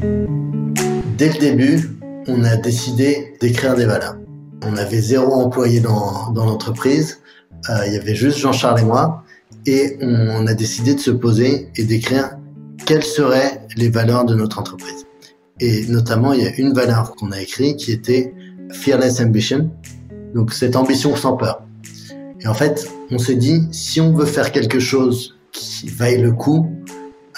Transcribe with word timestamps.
Dès 0.00 1.32
le 1.32 1.38
début, 1.38 1.90
on 2.28 2.44
a 2.44 2.56
décidé 2.56 3.34
d'écrire 3.40 3.74
des 3.74 3.86
valeurs. 3.86 4.16
On 4.62 4.76
avait 4.76 5.00
zéro 5.00 5.32
employé 5.32 5.80
dans, 5.80 6.30
dans 6.30 6.44
l'entreprise. 6.44 7.20
Euh, 7.68 7.86
il 7.86 7.94
y 7.94 7.96
avait 7.96 8.14
juste 8.14 8.38
Jean-Charles 8.38 8.80
et 8.80 8.84
moi. 8.84 9.24
Et 9.66 9.98
on, 10.00 10.46
a 10.46 10.54
décidé 10.54 10.94
de 10.94 11.00
se 11.00 11.10
poser 11.10 11.68
et 11.76 11.84
d'écrire 11.84 12.38
quelles 12.86 13.02
seraient 13.02 13.66
les 13.76 13.88
valeurs 13.88 14.24
de 14.24 14.34
notre 14.34 14.58
entreprise. 14.58 15.06
Et 15.60 15.86
notamment, 15.86 16.32
il 16.32 16.44
y 16.44 16.46
a 16.46 16.54
une 16.56 16.72
valeur 16.72 17.16
qu'on 17.16 17.32
a 17.32 17.40
écrite 17.40 17.78
qui 17.78 17.92
était 17.92 18.32
Fearless 18.70 19.20
Ambition. 19.20 19.70
Donc, 20.34 20.52
cette 20.52 20.76
ambition 20.76 21.16
sans 21.16 21.36
peur. 21.36 21.62
Et 22.40 22.46
en 22.46 22.54
fait, 22.54 22.88
on 23.10 23.18
s'est 23.18 23.34
dit, 23.34 23.62
si 23.72 24.00
on 24.00 24.12
veut 24.12 24.26
faire 24.26 24.52
quelque 24.52 24.78
chose 24.78 25.36
qui 25.50 25.88
vaille 25.88 26.20
le 26.20 26.32
coup, 26.32 26.70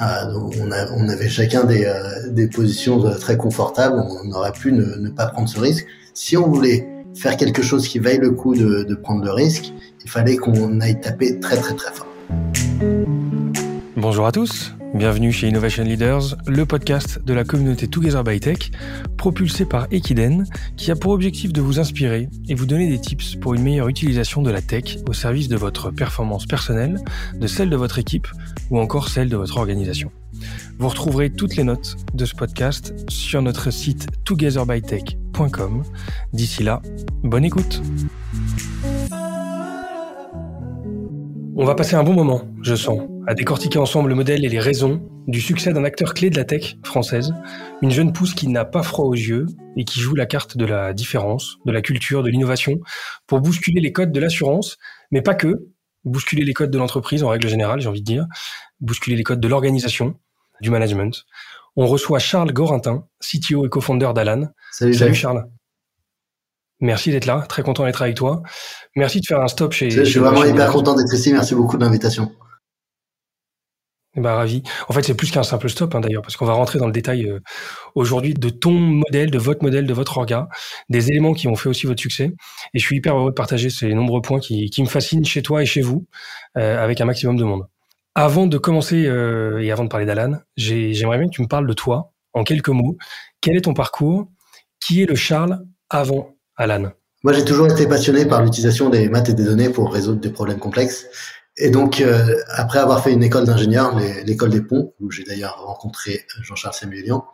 euh, 0.00 0.86
on, 0.96 1.08
avait 1.08 1.28
chacun 1.28 1.64
des, 1.64 1.84
euh, 1.84 2.48
positions 2.48 3.00
très 3.18 3.36
confortables, 3.36 4.02
on 4.24 4.32
aurait 4.32 4.52
pu 4.52 4.72
ne, 4.72 4.96
ne, 4.96 5.08
pas 5.10 5.26
prendre 5.26 5.48
ce 5.48 5.60
risque. 5.60 5.86
Si 6.14 6.36
on 6.36 6.48
voulait 6.48 6.88
faire 7.14 7.36
quelque 7.36 7.62
chose 7.62 7.86
qui 7.86 7.98
vaille 7.98 8.18
le 8.18 8.30
coup 8.30 8.54
de, 8.54 8.84
de 8.84 8.94
prendre 8.94 9.24
le 9.24 9.32
risque, 9.32 9.72
il 10.04 10.10
fallait 10.10 10.36
qu'on 10.36 10.80
aille 10.80 11.00
taper 11.00 11.38
très 11.40 11.56
très 11.56 11.74
très 11.74 11.92
fort. 11.92 12.06
Bonjour 14.00 14.24
à 14.24 14.32
tous, 14.32 14.74
bienvenue 14.94 15.30
chez 15.30 15.48
Innovation 15.48 15.84
Leaders, 15.84 16.34
le 16.46 16.64
podcast 16.64 17.22
de 17.22 17.34
la 17.34 17.44
communauté 17.44 17.86
Together 17.86 18.24
by 18.24 18.40
Tech, 18.40 18.70
propulsé 19.18 19.66
par 19.66 19.88
Equiden, 19.90 20.46
qui 20.78 20.90
a 20.90 20.96
pour 20.96 21.12
objectif 21.12 21.52
de 21.52 21.60
vous 21.60 21.78
inspirer 21.78 22.30
et 22.48 22.54
vous 22.54 22.64
donner 22.64 22.88
des 22.88 22.98
tips 22.98 23.36
pour 23.36 23.52
une 23.52 23.62
meilleure 23.62 23.88
utilisation 23.88 24.40
de 24.40 24.50
la 24.50 24.62
tech 24.62 24.96
au 25.06 25.12
service 25.12 25.48
de 25.48 25.56
votre 25.56 25.90
performance 25.90 26.46
personnelle, 26.46 26.98
de 27.34 27.46
celle 27.46 27.68
de 27.68 27.76
votre 27.76 27.98
équipe 27.98 28.26
ou 28.70 28.78
encore 28.78 29.10
celle 29.10 29.28
de 29.28 29.36
votre 29.36 29.58
organisation. 29.58 30.10
Vous 30.78 30.88
retrouverez 30.88 31.28
toutes 31.28 31.56
les 31.56 31.64
notes 31.64 31.98
de 32.14 32.24
ce 32.24 32.34
podcast 32.34 32.94
sur 33.10 33.42
notre 33.42 33.70
site 33.70 34.06
togetherbytech.com. 34.24 35.82
D'ici 36.32 36.62
là, 36.62 36.80
bonne 37.22 37.44
écoute. 37.44 37.82
On 41.62 41.66
va 41.66 41.74
passer 41.74 41.94
un 41.94 42.02
bon 42.02 42.14
moment, 42.14 42.48
je 42.62 42.74
sens, 42.74 43.00
à 43.26 43.34
décortiquer 43.34 43.78
ensemble 43.78 44.08
le 44.08 44.14
modèle 44.14 44.46
et 44.46 44.48
les 44.48 44.58
raisons 44.58 45.06
du 45.28 45.42
succès 45.42 45.74
d'un 45.74 45.84
acteur 45.84 46.14
clé 46.14 46.30
de 46.30 46.36
la 46.36 46.44
tech 46.44 46.78
française, 46.84 47.34
une 47.82 47.90
jeune 47.90 48.14
pousse 48.14 48.32
qui 48.32 48.48
n'a 48.48 48.64
pas 48.64 48.82
froid 48.82 49.04
aux 49.04 49.14
yeux 49.14 49.44
et 49.76 49.84
qui 49.84 50.00
joue 50.00 50.14
la 50.14 50.24
carte 50.24 50.56
de 50.56 50.64
la 50.64 50.94
différence, 50.94 51.58
de 51.66 51.70
la 51.70 51.82
culture, 51.82 52.22
de 52.22 52.30
l'innovation, 52.30 52.80
pour 53.26 53.42
bousculer 53.42 53.82
les 53.82 53.92
codes 53.92 54.10
de 54.10 54.18
l'assurance, 54.18 54.78
mais 55.10 55.20
pas 55.20 55.34
que, 55.34 55.68
bousculer 56.04 56.44
les 56.44 56.54
codes 56.54 56.70
de 56.70 56.78
l'entreprise 56.78 57.22
en 57.22 57.28
règle 57.28 57.48
générale, 57.48 57.82
j'ai 57.82 57.90
envie 57.90 58.00
de 58.00 58.06
dire, 58.06 58.24
bousculer 58.80 59.16
les 59.16 59.22
codes 59.22 59.40
de 59.40 59.48
l'organisation, 59.48 60.14
du 60.62 60.70
management. 60.70 61.26
On 61.76 61.86
reçoit 61.86 62.20
Charles 62.20 62.54
Gorintin, 62.54 63.04
CTO 63.20 63.66
et 63.66 63.68
co-founder 63.68 64.12
d'Alan. 64.14 64.48
Salut, 64.72 64.94
Salut 64.94 65.14
Charles. 65.14 65.44
Merci 66.80 67.10
d'être 67.10 67.26
là, 67.26 67.44
très 67.48 67.62
content 67.62 67.84
d'être 67.84 68.02
avec 68.02 68.16
toi. 68.16 68.42
Merci 68.96 69.20
de 69.20 69.26
faire 69.26 69.40
un 69.40 69.48
stop 69.48 69.72
chez. 69.72 69.90
Je 69.90 70.02
suis 70.02 70.20
vraiment 70.20 70.44
hyper 70.44 70.70
content 70.70 70.94
d'être 70.94 71.12
ici. 71.12 71.32
Merci 71.32 71.54
beaucoup 71.54 71.76
de 71.76 71.84
l'invitation. 71.84 72.32
Bah, 74.16 74.34
ravi. 74.34 74.64
En 74.88 74.92
fait, 74.92 75.02
c'est 75.02 75.14
plus 75.14 75.30
qu'un 75.30 75.44
simple 75.44 75.70
stop 75.70 75.94
hein, 75.94 76.00
d'ailleurs, 76.00 76.22
parce 76.22 76.36
qu'on 76.36 76.46
va 76.46 76.54
rentrer 76.54 76.80
dans 76.80 76.86
le 76.86 76.92
détail 76.92 77.26
euh, 77.26 77.38
aujourd'hui 77.94 78.34
de 78.34 78.48
ton 78.48 78.72
modèle, 78.72 79.30
de 79.30 79.38
votre 79.38 79.62
modèle, 79.62 79.86
de 79.86 79.94
votre 79.94 80.18
orga, 80.18 80.48
des 80.88 81.10
éléments 81.10 81.32
qui 81.32 81.46
ont 81.46 81.54
fait 81.54 81.68
aussi 81.68 81.86
votre 81.86 82.00
succès. 82.00 82.32
Et 82.74 82.78
je 82.80 82.84
suis 82.84 82.96
hyper 82.96 83.16
heureux 83.16 83.30
de 83.30 83.34
partager 83.34 83.70
ces 83.70 83.94
nombreux 83.94 84.20
points 84.20 84.40
qui, 84.40 84.68
qui 84.70 84.82
me 84.82 84.88
fascinent 84.88 85.24
chez 85.24 85.42
toi 85.42 85.62
et 85.62 85.66
chez 85.66 85.80
vous, 85.80 86.06
euh, 86.58 86.82
avec 86.82 87.00
un 87.00 87.04
maximum 87.04 87.36
de 87.36 87.44
monde. 87.44 87.68
Avant 88.16 88.48
de 88.48 88.58
commencer 88.58 89.06
euh, 89.06 89.62
et 89.62 89.70
avant 89.70 89.84
de 89.84 89.88
parler 89.88 90.06
d'Alan, 90.06 90.40
j'aimerais 90.56 91.18
bien 91.18 91.28
que 91.28 91.34
tu 91.34 91.42
me 91.42 91.46
parles 91.46 91.68
de 91.68 91.72
toi 91.72 92.12
en 92.32 92.42
quelques 92.42 92.68
mots. 92.68 92.96
Quel 93.40 93.56
est 93.56 93.62
ton 93.62 93.74
parcours? 93.74 94.26
Qui 94.84 95.02
est 95.02 95.06
le 95.06 95.14
Charles 95.14 95.60
avant 95.88 96.34
Alan 96.60 96.92
Moi, 97.24 97.32
j'ai 97.32 97.44
toujours 97.44 97.68
été 97.68 97.86
passionné 97.86 98.26
par 98.26 98.42
l'utilisation 98.42 98.90
des 98.90 99.08
maths 99.08 99.30
et 99.30 99.34
des 99.34 99.44
données 99.44 99.70
pour 99.70 99.90
résoudre 99.92 100.20
des 100.20 100.28
problèmes 100.28 100.58
complexes. 100.58 101.06
Et 101.56 101.70
donc, 101.70 102.02
euh, 102.02 102.36
après 102.50 102.78
avoir 102.78 103.02
fait 103.02 103.12
une 103.12 103.22
école 103.22 103.46
d'ingénieur, 103.46 103.98
l'école 104.26 104.50
des 104.50 104.60
ponts, 104.60 104.92
où 105.00 105.10
j'ai 105.10 105.24
d'ailleurs 105.24 105.64
rencontré 105.64 106.26
Jean-Charles 106.42 106.74
Samuelian, 106.74 107.24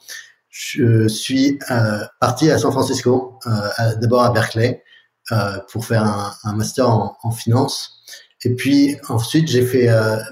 je 0.49 1.09
suis 1.09 1.59
euh, 1.73 2.05
parti 2.21 2.51
à 2.53 2.59
San 2.59 2.71
Francisco, 2.71 3.39
euh, 3.47 3.95
d'abord 4.01 4.23
à 4.23 4.31
Berkeley, 4.31 4.83
euh, 5.33 5.59
pour 5.73 5.85
faire 5.85 6.05
un, 6.45 6.53
master 6.55 6.89
en, 6.89 7.31
finance. 7.33 8.05
Et 8.45 8.55
puis 8.55 8.97
ensuite, 9.09 9.49
j'ai 9.49 9.67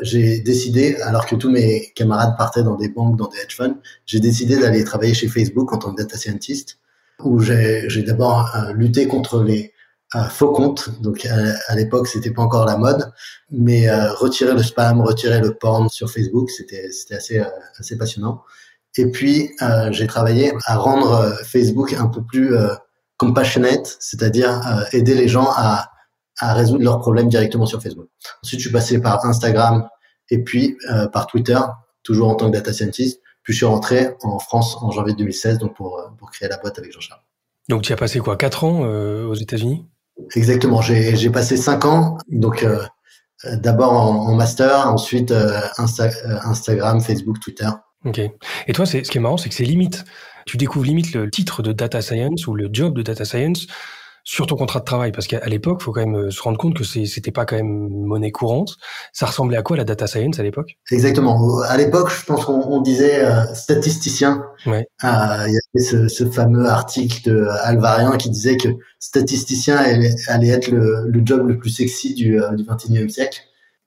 j'ai 0.02 0.38
décidé, 0.38 0.96
alors 1.02 1.26
que 1.26 1.34
tous 1.34 1.50
mes 1.50 1.92
camarades 1.96 2.36
partaient 2.38 2.62
dans 2.62 2.76
des 2.76 2.88
banques, 2.88 3.16
dans 3.16 3.26
des 3.26 3.38
hedge 3.38 3.56
funds, 3.56 3.80
j'ai 4.06 4.20
décidé 4.20 4.56
d'aller 4.56 4.84
travailler 4.84 5.14
chez 5.14 5.26
Facebook 5.26 5.72
en 5.72 5.78
tant 5.78 5.92
que 5.92 6.00
data 6.00 6.16
scientist 6.16 6.78
où 7.24 7.40
j'ai 7.40 8.02
d'abord 8.06 8.54
euh, 8.54 8.72
lutté 8.72 9.08
contre 9.08 9.42
les 9.42 9.72
euh, 10.14 10.24
faux 10.24 10.52
comptes. 10.52 10.90
Donc 11.00 11.26
à, 11.26 11.74
l'époque, 11.74 12.06
c'était 12.06 12.30
pas 12.30 12.42
encore 12.42 12.66
la 12.66 12.76
mode, 12.76 13.12
mais 13.50 13.88
euh, 13.88 14.12
retirer 14.12 14.54
le 14.54 14.62
spam, 14.62 15.00
retirer 15.00 15.40
le 15.40 15.54
porn 15.54 15.88
sur 15.88 16.10
Facebook, 16.10 16.50
c'était 16.50 16.88
assez 17.08 17.98
passionnant. 17.98 18.42
Et 18.96 19.10
puis 19.10 19.50
j'ai 19.90 20.06
travaillé 20.06 20.52
à 20.66 20.76
rendre 20.76 21.36
Facebook 21.42 21.94
un 21.94 22.06
peu 22.06 22.22
plus 22.22 22.54
compassionate, 23.16 23.96
c'est-à-dire 23.98 24.60
aider 24.92 25.14
les 25.16 25.26
gens 25.26 25.50
à 25.50 25.88
résoudre 26.40 26.84
leurs 26.84 27.00
problèmes 27.00 27.28
directement 27.28 27.66
sur 27.66 27.82
Facebook. 27.82 28.06
Ensuite, 28.44 28.60
je 28.60 28.66
suis 28.66 28.72
passé 28.72 29.00
par 29.00 29.26
Instagram 29.26 29.88
et 30.30 30.44
puis 30.44 30.78
par 31.12 31.26
Twitter, 31.26 31.58
toujours 32.04 32.28
en 32.28 32.36
tant 32.36 32.46
que 32.46 32.52
data 32.52 32.72
scientist. 32.72 33.20
Puis 33.44 33.53
je 33.53 33.59
suis 33.59 33.66
rentré 33.66 34.09
en 34.22 34.38
France 34.38 34.77
en 34.81 34.91
janvier 34.91 35.15
2016 35.15 35.59
donc 35.59 35.77
pour, 35.77 35.99
euh, 35.99 36.09
pour 36.19 36.31
créer 36.31 36.49
la 36.49 36.56
boîte 36.56 36.78
avec 36.78 36.93
Jean-Charles. 36.93 37.22
Donc 37.69 37.82
tu 37.82 37.93
as 37.93 37.97
passé 37.97 38.19
quoi 38.19 38.37
Quatre 38.37 38.65
ans 38.65 38.84
euh, 38.84 39.27
aux 39.27 39.34
États-Unis? 39.34 39.87
Exactement, 40.34 40.81
j'ai 40.81 41.31
passé 41.31 41.56
cinq 41.56 41.84
ans. 41.84 42.19
Donc 42.28 42.62
euh, 42.62 42.82
euh, 43.44 43.56
d'abord 43.56 43.93
en, 43.93 44.28
en, 44.28 44.34
master, 44.34 44.88
ensuite 44.88 45.31
euh, 45.31 45.60
Insta, 45.78 46.10
Instagram, 46.44 47.00
Facebook, 47.00 47.41
Twitter. 47.41 47.69
Ok. 48.05 48.21
Et 48.66 48.72
toi, 48.72 48.87
ce 48.87 48.99
qui 48.99 49.19
est 49.19 49.21
marrant, 49.21 49.37
c'est 49.37 49.49
que 49.49 49.55
c'est 49.55 49.65
limite. 49.65 50.05
Tu 50.47 50.56
découvres 50.56 50.84
limite 50.84 51.15
le 51.15 51.31
titre 51.31 51.62
de 51.62 51.72
data 51.72 52.03
science 52.03 52.47
ou 52.47 52.55
le 52.55 52.69
job 52.71 52.94
de 52.94 53.03
data 53.03 53.25
science 53.25 53.66
sur 54.24 54.46
ton 54.46 54.56
contrat 54.56 54.80
de 54.80 54.84
travail 54.84 55.12
Parce 55.12 55.26
qu'à 55.26 55.44
l'époque, 55.46 55.78
il 55.80 55.84
faut 55.84 55.92
quand 55.92 56.00
même 56.00 56.16
euh, 56.16 56.30
se 56.30 56.40
rendre 56.42 56.56
compte 56.56 56.74
que 56.74 56.82
c'était 56.82 57.30
pas 57.30 57.44
quand 57.44 57.56
même 57.56 57.88
monnaie 57.90 58.32
courante. 58.32 58.78
Ça 59.12 59.26
ressemblait 59.26 59.58
à 59.58 59.62
quoi 59.62 59.76
la 59.76 59.84
data 59.84 60.06
science 60.06 60.40
à 60.40 60.42
l'époque? 60.42 60.78
Exactement. 60.90 61.60
À 61.62 61.76
l'époque, 61.76 62.10
je 62.10 62.24
pense 62.24 62.46
qu'on 62.46 62.80
disait 62.80 63.22
euh, 63.22 63.44
statisticien. 63.54 64.44
Ouais. 64.66 64.88
Euh, 65.04 65.44
il 65.46 65.52
y 65.52 65.58
avait 65.58 65.84
ce, 65.84 66.08
ce, 66.08 66.24
fameux 66.24 66.66
article 66.66 67.30
de 67.30 67.46
Alvarian 67.62 68.16
qui 68.16 68.30
disait 68.30 68.56
que 68.56 68.68
statisticien 68.98 69.76
allait, 69.76 70.14
allait 70.28 70.48
être 70.48 70.68
le, 70.68 71.04
le, 71.06 71.22
job 71.24 71.46
le 71.46 71.58
plus 71.58 71.70
sexy 71.70 72.14
du, 72.14 72.40
euh, 72.40 72.50
du 72.52 72.64
21e 72.64 73.10
siècle. 73.10 73.40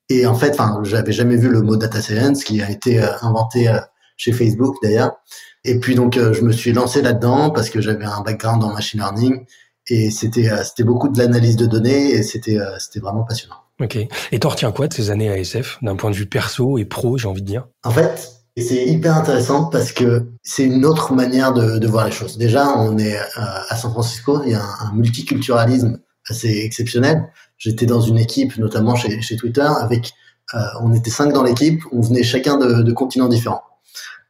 Et 0.10 0.28
en 0.28 0.36
fait, 0.36 0.52
enfin, 0.52 0.80
j'avais 0.84 1.12
jamais 1.12 1.36
vu 1.36 1.50
le 1.50 1.62
mot 1.62 1.76
data 1.78 2.00
science 2.00 2.44
qui 2.44 2.62
a 2.62 2.70
été 2.70 3.02
inventé 3.22 3.70
chez 4.16 4.32
Facebook 4.32 4.78
d'ailleurs. 4.82 5.18
Et 5.66 5.80
puis 5.80 5.96
donc, 5.96 6.18
je 6.18 6.42
me 6.44 6.54
suis 6.54 6.72
lancé 6.72 7.02
là-dedans 7.02 7.50
parce 7.50 7.70
que 7.70 7.82
j'avais 7.82 8.06
un 8.06 8.22
background 8.22 8.64
en 8.64 8.72
machine 8.72 9.02
learning 9.02 9.46
et 9.90 10.12
c'était 10.12 10.50
euh, 10.50 10.64
c'était 10.64 10.84
beaucoup 10.84 11.10
de 11.10 11.18
l'analyse 11.18 11.56
de 11.56 11.66
données 11.66 12.12
et 12.12 12.24
c'était 12.24 12.58
euh, 12.58 12.78
c'était 12.80 13.00
vraiment 13.00 13.24
passionnant. 13.24 13.58
Ok. 13.80 13.98
Et 14.32 14.40
t'en 14.40 14.50
retiens 14.50 14.72
quoi 14.72 14.88
de 14.88 14.94
ces 14.94 15.12
années 15.12 15.30
à 15.30 15.38
SF 15.38 15.78
d'un 15.82 15.96
point 15.96 16.10
de 16.10 16.16
vue 16.16 16.26
perso 16.26 16.78
et 16.78 16.86
pro, 16.86 17.18
j'ai 17.18 17.28
envie 17.28 17.42
de 17.42 17.48
dire? 17.48 17.68
En 17.84 17.92
fait, 17.92 18.38
c'est 18.60 18.86
hyper 18.88 19.16
intéressant 19.16 19.66
parce 19.66 19.92
que 19.92 20.32
c'est 20.42 20.64
une 20.64 20.84
autre 20.84 21.14
manière 21.14 21.54
de, 21.54 21.78
de, 21.78 21.88
voir 21.88 22.06
les 22.06 22.12
choses. 22.12 22.38
Déjà, 22.38 22.68
on 22.76 22.98
est 22.98 23.16
euh, 23.16 23.42
à 23.70 23.76
San 23.76 23.92
Francisco, 23.92 24.42
il 24.46 24.52
y 24.52 24.56
a 24.56 24.64
un, 24.64 24.94
multiculturalisme 24.94 26.00
assez 26.28 26.62
exceptionnel. 26.64 27.30
J'étais 27.60 27.86
dans 27.86 28.02
une 28.02 28.18
équipe, 28.18 28.58
notamment 28.58 28.96
chez, 28.96 29.22
chez 29.22 29.36
Twitter, 29.36 29.68
avec 29.80 30.12
euh, 30.56 30.60
on 30.82 30.92
était 30.94 31.12
cinq 31.12 31.34
dans 31.34 31.44
l'équipe, 31.44 31.82
on 31.92 32.02
venait 32.02 32.24
chacun 32.24 32.58
de, 32.58 32.82
de 32.82 32.92
continents 32.94 33.28
différents. 33.28 33.64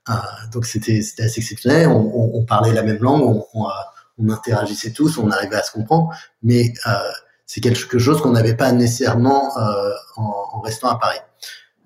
Euh, 0.09 0.13
donc 0.51 0.65
c'était 0.65 1.01
c'était 1.01 1.23
assez 1.23 1.39
exceptionnel. 1.39 1.87
On, 1.87 2.11
on, 2.13 2.31
on, 2.39 2.45
parlait 2.45 2.73
la 2.73 2.83
même 2.83 3.01
langue, 3.01 3.23
on, 3.23 3.45
on 3.53 3.67
on 4.17 4.29
interagissait 4.29 4.91
tous, 4.91 5.17
on 5.17 5.29
arrivait 5.31 5.55
à 5.55 5.63
se 5.63 5.71
comprendre, 5.71 6.09
mais 6.43 6.73
euh, 6.85 6.91
c'est 7.45 7.61
quelque 7.61 7.97
chose 7.97 8.21
qu'on 8.21 8.31
n'avait 8.31 8.55
pas 8.55 8.71
nécessairement 8.71 9.57
euh, 9.57 9.91
en, 10.15 10.33
en, 10.53 10.61
restant 10.61 10.89
à 10.89 10.99
Paris. 10.99 11.19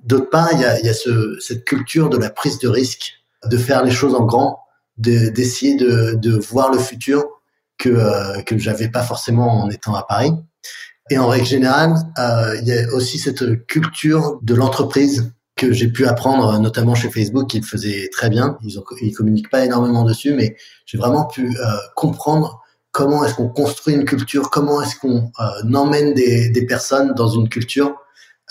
D'autre 0.03 0.29
part, 0.29 0.49
il 0.53 0.59
y 0.59 0.65
a, 0.65 0.79
y 0.81 0.89
a 0.89 0.93
ce, 0.93 1.37
cette 1.39 1.65
culture 1.65 2.09
de 2.09 2.17
la 2.17 2.29
prise 2.29 2.57
de 2.59 2.67
risque, 2.67 3.13
de 3.45 3.57
faire 3.57 3.83
les 3.83 3.91
choses 3.91 4.15
en 4.15 4.25
grand, 4.25 4.59
d'essayer 4.97 5.75
de, 5.75 6.13
de, 6.15 6.37
voir 6.37 6.71
le 6.71 6.77
futur 6.77 7.23
que 7.77 7.89
euh, 7.89 8.41
que 8.43 8.57
j'avais 8.57 8.89
pas 8.89 9.03
forcément 9.03 9.63
en 9.63 9.69
étant 9.69 9.95
à 9.95 10.03
Paris. 10.03 10.31
Et 11.09 11.17
en 11.17 11.27
règle 11.27 11.45
générale, 11.45 11.95
euh, 12.19 12.55
il 12.61 12.67
y 12.67 12.73
a 12.73 12.87
aussi 12.93 13.19
cette 13.19 13.65
culture 13.65 14.39
de 14.41 14.53
l'entreprise 14.53 15.33
que 15.61 15.73
j'ai 15.73 15.89
pu 15.89 16.07
apprendre, 16.07 16.57
notamment 16.59 16.95
chez 16.95 17.11
Facebook, 17.11 17.47
qu'ils 17.47 17.63
faisaient 17.63 18.09
très 18.11 18.31
bien. 18.31 18.57
Ils, 18.63 18.79
ont, 18.79 18.83
ils 18.99 19.13
communiquent 19.13 19.51
pas 19.51 19.63
énormément 19.63 20.03
dessus, 20.03 20.33
mais 20.33 20.57
j'ai 20.87 20.97
vraiment 20.97 21.25
pu 21.25 21.47
euh, 21.47 21.75
comprendre 21.95 22.63
comment 22.91 23.23
est-ce 23.23 23.35
qu'on 23.35 23.47
construit 23.47 23.93
une 23.93 24.05
culture, 24.05 24.49
comment 24.49 24.81
est-ce 24.81 24.95
qu'on 24.95 25.31
euh, 25.39 25.73
emmène 25.75 26.15
des, 26.15 26.49
des, 26.49 26.65
personnes 26.65 27.13
dans 27.13 27.27
une 27.27 27.47
culture, 27.47 27.95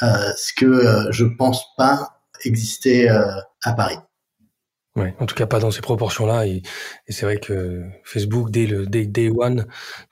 euh, 0.03 0.07
ce 0.37 0.53
que 0.55 0.67
euh, 0.67 1.11
je 1.11 1.25
pense 1.25 1.65
pas 1.77 2.21
exister 2.45 3.11
euh, 3.11 3.25
à 3.65 3.73
Paris. 3.73 3.99
Ouais, 5.01 5.15
en 5.19 5.27
tout 5.27 5.35
cas 5.35 5.47
pas 5.47 5.61
dans 5.61 5.71
ces 5.71 5.81
proportions-là. 5.81 6.47
Et, 6.47 6.63
et 7.07 7.13
c'est 7.13 7.25
vrai 7.25 7.39
que 7.39 7.83
Facebook, 8.05 8.51
dès 8.51 8.67
le 8.67 8.87
dès 8.87 9.07
day 9.07 9.31
one, 9.35 9.67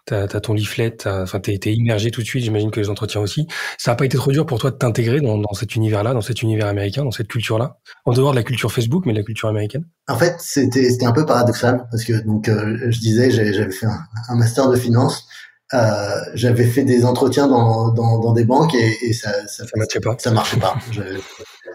t'as 0.07 0.23
as 0.23 0.41
ton 0.41 0.55
leaflet, 0.55 0.97
enfin 1.07 1.41
t'es 1.41 1.59
es 1.63 1.73
immergé 1.75 2.11
tout 2.11 2.23
de 2.23 2.27
suite. 2.27 2.45
J'imagine 2.45 2.71
que 2.71 2.81
les 2.81 2.89
entretiens 2.89 3.21
aussi. 3.21 3.47
Ça 3.77 3.93
a 3.93 3.95
pas 3.97 4.07
été 4.07 4.17
trop 4.17 4.33
dur 4.33 4.47
pour 4.47 4.59
toi 4.59 4.71
de 4.71 4.77
t'intégrer 4.77 5.21
dans, 5.21 5.37
dans 5.37 5.53
cet 5.53 5.75
univers-là, 5.75 6.15
dans 6.15 6.21
cet 6.23 6.43
univers 6.43 6.67
américain, 6.67 7.05
dans 7.05 7.11
cette 7.11 7.29
culture-là, 7.29 7.79
en 8.05 8.13
dehors 8.13 8.31
de 8.31 8.37
la 8.37 8.43
culture 8.43 8.73
Facebook, 8.73 9.05
mais 9.07 9.13
de 9.13 9.19
la 9.19 9.25
culture 9.25 9.49
américaine? 9.49 9.85
En 10.09 10.17
fait, 10.17 10.37
c'était 10.39 10.91
c'était 10.91 11.07
un 11.07 11.13
peu 11.13 11.27
paradoxal 11.27 11.87
parce 11.91 12.05
que 12.05 12.25
donc 12.25 12.49
euh, 12.49 12.79
je 12.89 12.99
disais 12.99 13.31
j'avais 13.31 13.71
fait 13.71 13.87
un, 13.87 14.01
un, 14.29 14.37
master 14.37 14.71
de 14.71 14.77
finance. 14.77 15.27
Euh, 15.75 16.21
j'avais 16.33 16.65
fait 16.65 16.85
des 16.85 17.05
entretiens 17.05 17.47
dans, 17.47 17.93
dans, 17.93 18.19
dans 18.21 18.33
des 18.33 18.47
banques 18.47 18.75
et, 18.75 18.97
et 19.03 19.13
ça 19.13 19.31
ça, 19.47 19.67
ça 19.67 19.71
marchait 19.77 20.01
pas. 20.01 20.17
Ça 20.19 20.31
marchait 20.31 20.57
pas. 20.59 20.79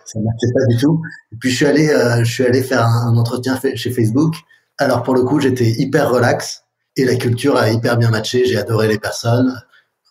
Ça 0.05 0.19
marchait 0.19 0.53
pas 0.53 0.65
du 0.67 0.77
tout. 0.77 1.01
Et 1.31 1.35
puis 1.37 1.49
je 1.49 1.55
suis 1.55 1.65
allé, 1.65 1.89
euh, 1.89 2.23
je 2.23 2.31
suis 2.31 2.45
allé 2.45 2.61
faire 2.61 2.85
un, 2.85 3.15
entretien 3.17 3.59
chez 3.75 3.91
Facebook. 3.91 4.35
Alors 4.77 5.03
pour 5.03 5.15
le 5.15 5.23
coup, 5.23 5.39
j'étais 5.39 5.69
hyper 5.69 6.09
relax 6.09 6.63
et 6.95 7.05
la 7.05 7.15
culture 7.15 7.57
a 7.57 7.69
hyper 7.69 7.97
bien 7.97 8.09
matché. 8.09 8.45
J'ai 8.45 8.57
adoré 8.57 8.87
les 8.87 8.99
personnes. 8.99 9.53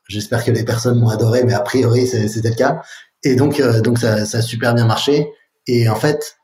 J'espère 0.09 0.45
que 0.45 0.51
les 0.51 0.65
personnes 0.65 0.99
m'ont 0.99 1.09
adoré, 1.09 1.45
mais 1.45 1.55
a 1.55 1.61
priori 1.61 2.07
c'était 2.07 2.49
le 2.49 2.55
cas. 2.55 2.83
Et 3.23 3.37
donc 3.37 3.61
euh, 3.61 3.81
donc 3.81 3.99
ça, 3.99 4.25
ça 4.25 4.39
a 4.39 4.43
super 4.43 4.75
bien 4.75 4.87
marché. 4.87 5.29
Et 5.67 5.89
en 5.89 5.97
fait, 5.97 6.37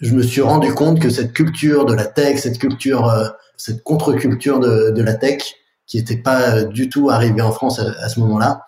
je 0.00 0.14
me 0.14 0.22
suis 0.22 0.40
rendu 0.40 0.74
compte 0.74 1.00
que 1.00 1.10
cette 1.10 1.32
culture 1.32 1.86
de 1.86 1.94
la 1.94 2.06
tech, 2.06 2.38
cette 2.40 2.58
culture, 2.58 3.08
euh, 3.08 3.28
cette 3.56 3.82
contre-culture 3.84 4.58
de, 4.58 4.90
de 4.90 5.02
la 5.02 5.14
tech, 5.14 5.54
qui 5.86 5.98
n'était 5.98 6.16
pas 6.16 6.62
du 6.62 6.88
tout 6.88 7.10
arrivée 7.10 7.42
en 7.42 7.52
France 7.52 7.78
à 7.78 8.08
ce 8.08 8.18
moment-là, 8.20 8.62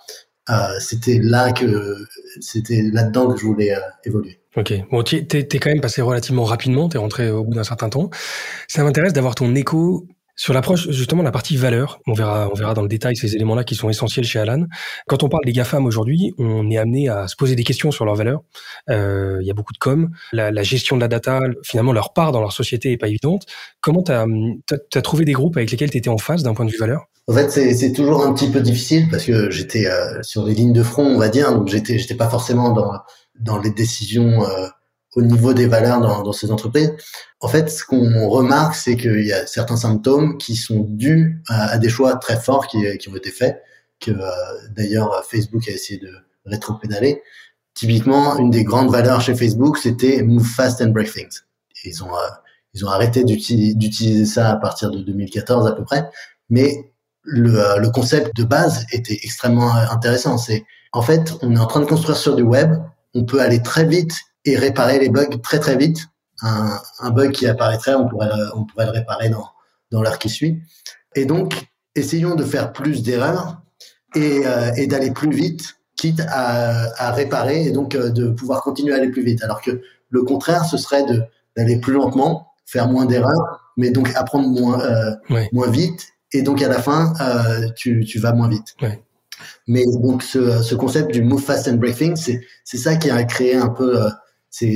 euh, 0.51 0.79
c'était 0.79 1.19
là 1.23 1.53
que 1.53 1.97
c'était 2.41 2.83
là-dedans 2.83 3.33
que 3.33 3.39
je 3.39 3.45
voulais 3.45 3.75
euh, 3.75 3.81
évoluer. 4.05 4.41
Ok, 4.57 4.73
bon, 4.91 5.03
t'es 5.03 5.27
es 5.29 5.59
quand 5.59 5.69
même 5.69 5.81
passé 5.81 6.01
relativement 6.01 6.45
rapidement, 6.45 6.89
t'es 6.89 6.99
rentré 6.99 7.31
au 7.31 7.45
bout 7.45 7.55
d'un 7.55 7.65
certain 7.65 7.91
temps. 7.91 8.11
Ça 8.69 8.83
m'intéresse 8.85 9.13
d'avoir 9.13 9.35
ton 9.35 9.55
écho 9.55 10.07
sur 10.37 10.53
l'approche, 10.53 10.91
justement, 10.91 11.23
la 11.23 11.33
partie 11.33 11.57
valeur, 11.57 11.99
on 12.07 12.13
verra, 12.13 12.49
on 12.53 12.55
verra 12.55 12.75
dans 12.75 12.83
le 12.83 12.89
détail 12.89 13.17
ces 13.17 13.35
éléments-là 13.35 13.65
qui 13.65 13.75
sont 13.75 13.89
essentiels 13.89 14.27
chez 14.27 14.39
Alan. 14.39 14.67
Quand 15.09 15.23
on 15.23 15.31
parle 15.31 15.45
des 15.47 15.53
GAFAM 15.53 15.87
aujourd'hui, 15.87 16.35
on 16.39 16.71
est 16.71 16.77
amené 16.77 17.09
à 17.09 17.27
se 17.27 17.37
poser 17.37 17.57
des 17.57 17.65
questions 17.65 17.91
sur 17.91 18.05
leurs 18.05 18.17
valeurs. 18.17 18.43
Euh, 18.91 19.39
il 19.41 19.47
y 19.47 19.51
a 19.51 19.55
beaucoup 19.55 19.73
de 19.73 19.79
com. 19.79 20.11
La, 20.33 20.51
la, 20.51 20.63
gestion 20.63 20.97
de 20.97 21.01
la 21.01 21.09
data, 21.09 21.41
finalement, 21.65 21.95
leur 21.95 22.13
part 22.13 22.33
dans 22.33 22.41
leur 22.41 22.53
société 22.53 22.93
est 22.93 22.99
pas 22.99 23.09
évidente. 23.09 23.47
Comment 23.81 24.03
tu 24.03 24.13
as, 24.13 24.27
as, 24.95 25.03
trouvé 25.03 25.25
des 25.25 25.33
groupes 25.33 25.57
avec 25.57 25.71
lesquels 25.71 25.91
tu 25.91 25.97
étais 25.97 26.11
en 26.11 26.19
phase 26.19 26.43
d'un 26.43 26.53
point 26.53 26.67
de 26.67 26.71
vue 26.71 26.79
valeur? 26.79 27.07
En 27.29 27.33
fait, 27.33 27.51
c'est 27.51 27.93
toujours 27.93 28.25
un 28.25 28.35
petit 28.35 28.51
peu 28.51 28.61
difficile 28.61 29.09
parce 29.11 29.25
que 29.25 29.51
j'étais 29.51 29.87
euh, 29.87 30.23
sur 30.23 30.45
les 30.45 30.55
lignes 30.55 30.75
de 30.75 30.83
front, 30.83 31.07
on 31.07 31.19
va 31.19 31.29
dire, 31.29 31.53
donc 31.53 31.69
j'étais 31.69 32.15
pas 32.15 32.29
forcément 32.29 32.73
dans, 32.73 32.93
dans 33.41 33.59
les 33.59 33.71
décisions 33.71 34.45
euh, 34.45 34.69
au 35.17 35.23
niveau 35.23 35.55
des 35.55 35.67
valeurs 35.67 36.01
dans, 36.01 36.33
ces 36.33 36.53
entreprises. 36.53 36.93
En 37.41 37.49
fait, 37.49 37.71
ce 37.71 37.85
qu'on 37.85 38.29
remarque, 38.29 38.75
c'est 38.75 38.97
qu'il 38.97 39.25
y 39.25 39.33
a 39.33 39.47
certains 39.47 39.77
symptômes 39.77 40.37
qui 40.37 40.57
sont 40.57 40.87
dus 40.89 41.43
à, 41.49 41.79
des 41.79 41.89
choix 41.89 42.17
très 42.17 42.39
forts 42.39 42.67
qui, 42.67 42.87
qui, 42.99 43.09
ont 43.09 43.17
été 43.17 43.31
faits, 43.31 43.63
que 43.99 44.11
euh, 44.11 44.31
d'ailleurs 44.77 45.25
Facebook 45.29 45.67
a 45.69 45.73
essayé 45.73 45.99
de 45.99 46.13
rétro-pédaler. 46.45 47.23
Typiquement, 47.73 48.37
une 48.37 48.51
des 48.51 48.63
grandes 48.63 48.91
valeurs 48.91 49.23
chez 49.23 49.35
Facebook, 49.35 49.79
c'était 49.79 50.23
move 50.23 50.47
fast 50.47 50.83
and 50.83 50.89
break 50.89 51.11
things. 51.13 51.41
Ils 51.85 52.05
ont 52.05 52.15
euh, 52.15 52.29
ils 52.75 52.85
ont 52.85 52.89
arrêté 52.89 53.25
d'utiliser 53.25 54.27
ça 54.27 54.51
à 54.51 54.57
partir 54.57 54.91
de 54.91 54.99
2014 55.01 55.67
à 55.67 55.73
peu 55.73 55.83
près, 55.83 56.11
mais 56.51 56.93
le, 57.23 57.59
euh, 57.59 57.79
le 57.79 57.89
concept 57.89 58.37
de 58.37 58.45
base 58.45 58.85
était 58.93 59.19
extrêmement 59.23 59.75
intéressant. 59.75 60.37
C'est 60.37 60.67
en 60.93 61.01
fait, 61.01 61.33
on 61.41 61.57
est 61.57 61.59
en 61.59 61.67
train 61.67 61.81
de 61.81 61.87
construire 61.87 62.19
sur 62.19 62.37
du 62.37 62.43
web, 62.43 62.77
on 63.15 63.25
peut 63.25 63.41
aller 63.41 63.63
très 63.63 63.87
vite 63.87 64.13
et 64.47 64.57
réparer 64.57 64.99
les 64.99 65.11
bugs 65.11 65.37
très 65.43 65.59
très 65.59 65.77
vite. 65.77 65.99
Un, 66.43 66.79
un 67.01 67.11
bug 67.11 67.33
qui 67.33 67.47
apparaîtrait, 67.47 67.95
on 67.95 68.09
pourrait, 68.09 68.31
on 68.55 68.65
pourrait 68.65 68.87
le 68.87 68.93
réparer 68.93 69.29
dans, 69.29 69.47
dans 69.91 70.03
l'heure 70.03 70.19
qui 70.19 70.29
suit. 70.29 70.63
Et 71.15 71.25
donc, 71.25 71.67
essayons 71.95 72.35
de 72.35 72.45
faire 72.45 72.73
plus 72.73 73.03
d'erreurs 73.03 73.61
et, 74.15 74.47
euh, 74.47 74.73
et 74.77 74.87
d'aller 74.87 75.11
plus 75.11 75.31
vite, 75.31 75.77
quitte 75.97 76.21
à, 76.29 76.93
à, 77.03 77.11
réparer 77.13 77.65
et 77.65 77.71
donc 77.71 77.95
euh, 77.95 78.11
de 78.11 78.29
pouvoir 78.29 78.63
continuer 78.63 78.93
à 78.93 78.97
aller 78.97 79.11
plus 79.11 79.25
vite. 79.25 79.43
Alors 79.43 79.61
que 79.63 79.81
le 80.11 80.23
contraire, 80.23 80.65
ce 80.65 80.77
serait 80.77 81.05
d'aller 81.57 81.81
plus 81.81 81.95
lentement, 81.95 82.53
faire 82.67 82.89
moins 82.89 83.07
d'erreurs, 83.07 83.73
mais 83.77 83.91
donc 83.91 84.11
apprendre 84.15 84.49
moins 84.49 84.81
euh, 84.81 85.13
moins 85.53 85.71
vite. 85.71 86.07
Et 86.33 86.43
donc 86.43 86.61
à 86.63 86.69
la 86.69 86.83
fin, 86.83 87.15
tu, 87.77 88.05
tu 88.05 88.19
vas 88.19 88.33
moins 88.33 88.49
vite. 88.49 88.75
Mais 89.67 89.85
donc 90.01 90.23
ce, 90.23 90.63
ce 90.63 90.75
concept 90.75 91.13
du 91.13 91.23
move 91.23 91.43
fast 91.43 91.69
and 91.69 91.75
break 91.75 91.97
things, 91.97 92.17
c'est 92.17 92.41
c'est 92.65 92.77
ça 92.77 92.97
qui 92.97 93.11
a 93.11 93.23
créé 93.25 93.55
un 93.57 93.69
peu 93.69 94.01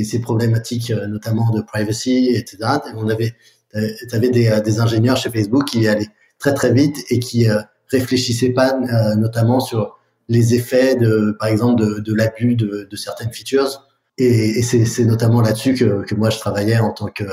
ces, 0.03 0.21
problématiques, 0.21 0.91
euh, 0.91 1.07
notamment 1.07 1.49
de 1.51 1.61
privacy, 1.61 2.31
etc. 2.35 2.57
On 2.95 3.09
avait, 3.09 3.33
tu 3.73 4.15
avais 4.15 4.29
des, 4.29 4.47
euh, 4.47 4.59
des 4.59 4.79
ingénieurs 4.79 5.17
chez 5.17 5.29
Facebook 5.29 5.65
qui 5.65 5.87
allaient 5.87 6.09
très 6.39 6.53
très 6.53 6.71
vite 6.71 7.03
et 7.09 7.19
qui 7.19 7.49
euh, 7.49 7.61
réfléchissaient 7.89 8.51
pas, 8.51 8.77
notamment 9.15 9.59
sur 9.59 9.97
les 10.29 10.53
effets 10.53 10.95
de, 10.95 11.35
par 11.39 11.49
exemple, 11.49 11.81
de, 11.81 11.99
de 11.99 12.13
l'abus 12.13 12.55
de, 12.55 12.87
de, 12.89 12.95
certaines 12.95 13.33
features. 13.33 13.87
Et, 14.17 14.61
c'est 14.61 15.05
notamment 15.05 15.41
là-dessus 15.41 15.73
que, 15.73 16.05
que 16.05 16.15
moi 16.15 16.29
je 16.29 16.37
travaillais 16.37 16.77
en 16.77 16.91
tant 16.91 17.07
que, 17.07 17.23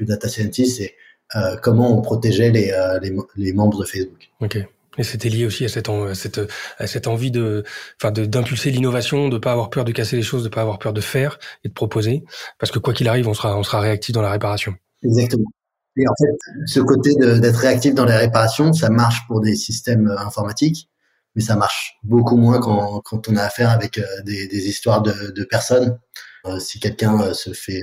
data 0.00 0.28
scientist 0.28 0.80
et 0.80 0.94
euh, 1.36 1.56
comment 1.62 1.94
on 1.94 2.00
protégeait 2.00 2.50
les, 2.50 2.72
les, 3.02 3.14
les 3.36 3.52
membres 3.52 3.78
de 3.78 3.84
Facebook. 3.84 4.30
Ok. 4.40 4.58
Et 4.98 5.04
c'était 5.04 5.28
lié 5.28 5.46
aussi 5.46 5.64
à 5.64 5.68
cette, 5.68 5.88
cette, 6.14 6.40
à 6.78 6.86
cette 6.86 7.06
envie 7.06 7.30
de, 7.30 7.64
enfin, 7.96 8.10
d'impulser 8.10 8.70
l'innovation, 8.70 9.28
de 9.28 9.38
pas 9.38 9.52
avoir 9.52 9.70
peur 9.70 9.84
de 9.84 9.92
casser 9.92 10.16
les 10.16 10.22
choses, 10.22 10.42
de 10.42 10.48
pas 10.48 10.62
avoir 10.62 10.78
peur 10.78 10.92
de 10.92 11.00
faire 11.00 11.38
et 11.62 11.68
de 11.68 11.72
proposer, 11.72 12.24
parce 12.58 12.72
que 12.72 12.80
quoi 12.80 12.92
qu'il 12.92 13.06
arrive, 13.06 13.28
on 13.28 13.34
sera, 13.34 13.56
on 13.56 13.62
sera 13.62 13.80
réactif 13.80 14.12
dans 14.12 14.22
la 14.22 14.32
réparation. 14.32 14.74
Exactement. 15.04 15.48
Et 15.96 16.04
en 16.08 16.14
fait, 16.18 16.36
ce 16.66 16.80
côté 16.80 17.14
d'être 17.14 17.56
réactif 17.56 17.94
dans 17.94 18.04
les 18.04 18.16
réparations, 18.16 18.72
ça 18.72 18.90
marche 18.90 19.26
pour 19.26 19.40
des 19.40 19.54
systèmes 19.54 20.08
euh, 20.08 20.18
informatiques, 20.18 20.88
mais 21.36 21.42
ça 21.42 21.56
marche 21.56 21.98
beaucoup 22.02 22.36
moins 22.36 22.58
quand, 22.58 23.00
quand 23.00 23.28
on 23.28 23.36
a 23.36 23.42
affaire 23.42 23.70
avec 23.70 23.98
euh, 23.98 24.04
des, 24.24 24.48
des 24.48 24.68
histoires 24.68 25.02
de, 25.02 25.30
de 25.30 25.44
personnes. 25.44 25.98
Euh, 26.46 26.58
si 26.58 26.80
quelqu'un 26.80 27.32
se 27.34 27.52
fait 27.52 27.82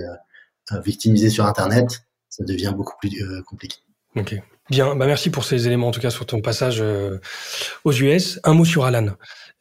victimiser 0.84 1.30
sur 1.30 1.46
Internet, 1.46 2.04
ça 2.28 2.44
devient 2.44 2.74
beaucoup 2.76 2.96
plus 3.00 3.12
compliqué. 3.46 3.78
Ok. 4.16 4.42
Bien, 4.70 4.96
bah 4.96 5.06
merci 5.06 5.30
pour 5.30 5.46
ces 5.46 5.66
éléments 5.66 5.88
en 5.88 5.92
tout 5.92 6.02
cas 6.02 6.10
sur 6.10 6.26
ton 6.26 6.42
passage 6.42 6.82
euh, 6.82 7.20
aux 7.86 7.94
US. 7.94 8.40
Un 8.44 8.54
mot 8.54 8.66
sur 8.66 8.84
Alan. 8.84 9.08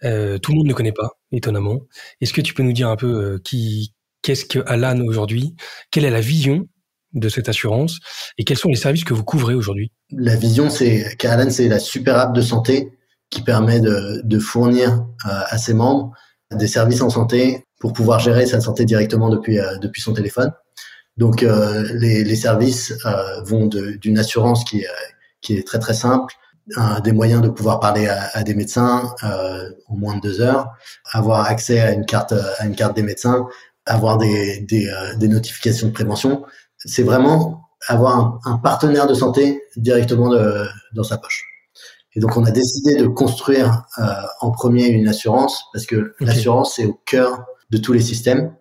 Euh, 0.02 0.38
tout 0.38 0.50
le 0.50 0.58
monde 0.58 0.66
ne 0.66 0.72
connaît 0.72 0.92
pas, 0.92 1.10
étonnamment. 1.30 1.78
Est-ce 2.20 2.32
que 2.32 2.40
tu 2.40 2.54
peux 2.54 2.64
nous 2.64 2.72
dire 2.72 2.88
un 2.88 2.96
peu 2.96 3.06
euh, 3.06 3.38
qui, 3.44 3.94
qu'est-ce 4.22 4.44
que 4.44 4.58
Alan 4.66 5.00
aujourd'hui? 5.06 5.54
Quelle 5.92 6.04
est 6.04 6.10
la 6.10 6.20
vision 6.20 6.66
de 7.12 7.28
cette 7.28 7.48
assurance? 7.48 8.00
Et 8.36 8.44
quels 8.44 8.58
sont 8.58 8.68
les 8.68 8.76
services 8.76 9.04
que 9.04 9.14
vous 9.14 9.22
couvrez 9.22 9.54
aujourd'hui? 9.54 9.92
La 10.10 10.34
vision, 10.34 10.70
c'est 10.70 11.14
qu'Alan, 11.16 11.50
c'est 11.50 11.68
la 11.68 11.78
super 11.78 12.16
app 12.16 12.34
de 12.34 12.42
santé 12.42 12.90
qui 13.30 13.42
permet 13.42 13.80
de, 13.80 14.22
de 14.24 14.38
fournir 14.40 15.06
à 15.24 15.56
ses 15.56 15.74
membres 15.74 16.12
des 16.52 16.68
services 16.68 17.00
en 17.00 17.10
santé 17.10 17.64
pour 17.80 17.92
pouvoir 17.92 18.20
gérer 18.20 18.46
sa 18.46 18.60
santé 18.60 18.84
directement 18.84 19.30
depuis 19.30 19.58
depuis 19.80 20.00
son 20.00 20.12
téléphone. 20.12 20.52
Donc 21.16 21.42
euh, 21.42 21.88
les, 21.94 22.24
les, 22.24 22.36
services 22.36 22.92
euh, 23.06 23.40
vont 23.42 23.66
d'une 23.66 24.18
assurance 24.18 24.64
qui, 24.64 24.84
qui 25.40 25.56
est 25.56 25.66
très 25.66 25.78
très 25.78 25.94
simple, 25.94 26.34
des 27.04 27.12
moyens 27.12 27.42
de 27.42 27.48
pouvoir 27.48 27.80
parler 27.80 28.06
à, 28.08 28.28
à 28.34 28.42
des 28.42 28.54
médecins 28.54 29.14
euh, 29.22 29.70
en 29.88 29.96
moins 29.96 30.16
de 30.16 30.20
deux 30.20 30.40
heures, 30.40 30.68
avoir 31.12 31.46
accès 31.46 31.80
à 31.80 31.92
une 31.92 32.04
carte 32.04 32.32
à 32.32 32.66
une 32.66 32.74
carte 32.74 32.96
des 32.96 33.02
médecins, 33.02 33.46
avoir 33.86 34.18
des, 34.18 34.60
des, 34.60 34.92
des 35.16 35.28
notifications 35.28 35.88
de 35.88 35.92
prévention. 35.92 36.44
C'est 36.78 37.04
vraiment 37.04 37.62
avoir 37.88 38.16
un, 38.18 38.40
un, 38.44 38.58
partenaire 38.58 39.06
de 39.06 39.14
santé 39.14 39.62
directement 39.76 40.28
de, 40.28 40.66
dans 40.94 41.04
sa 41.04 41.18
poche. 41.18 41.44
Et 42.16 42.20
donc 42.20 42.36
on 42.36 42.44
a 42.44 42.50
décidé 42.50 42.96
de 42.96 43.06
construire 43.06 43.84
euh, 43.98 44.04
en 44.40 44.50
premier 44.50 44.88
une 44.88 45.06
assurance 45.06 45.64
parce 45.72 45.84
que 45.84 45.96
okay. 45.96 46.24
l'assurance 46.24 46.74
c'est 46.76 46.86
au 46.86 46.98
cœur 47.04 47.44
de 47.70 47.76
tous 47.78 47.92
les 47.92 48.00
systèmes 48.00 48.54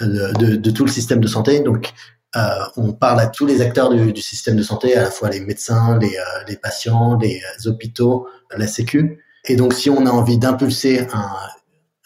de, 0.00 0.56
de, 0.56 0.70
tout 0.70 0.84
le 0.84 0.90
système 0.90 1.20
de 1.20 1.26
santé. 1.28 1.60
Donc, 1.60 1.92
euh, 2.36 2.40
on 2.76 2.92
parle 2.92 3.20
à 3.20 3.26
tous 3.26 3.46
les 3.46 3.62
acteurs 3.62 3.90
du, 3.90 4.12
du, 4.12 4.20
système 4.20 4.56
de 4.56 4.62
santé, 4.62 4.94
à 4.96 5.02
la 5.02 5.10
fois 5.10 5.30
les 5.30 5.40
médecins, 5.40 5.98
les, 5.98 6.16
euh, 6.16 6.44
les 6.48 6.56
patients, 6.56 7.16
les 7.16 7.40
euh, 7.40 7.70
hôpitaux, 7.70 8.26
la 8.54 8.66
Sécu. 8.66 9.22
Et 9.46 9.56
donc, 9.56 9.72
si 9.72 9.88
on 9.88 10.06
a 10.06 10.10
envie 10.10 10.38
d'impulser 10.38 11.06
un, 11.12 11.30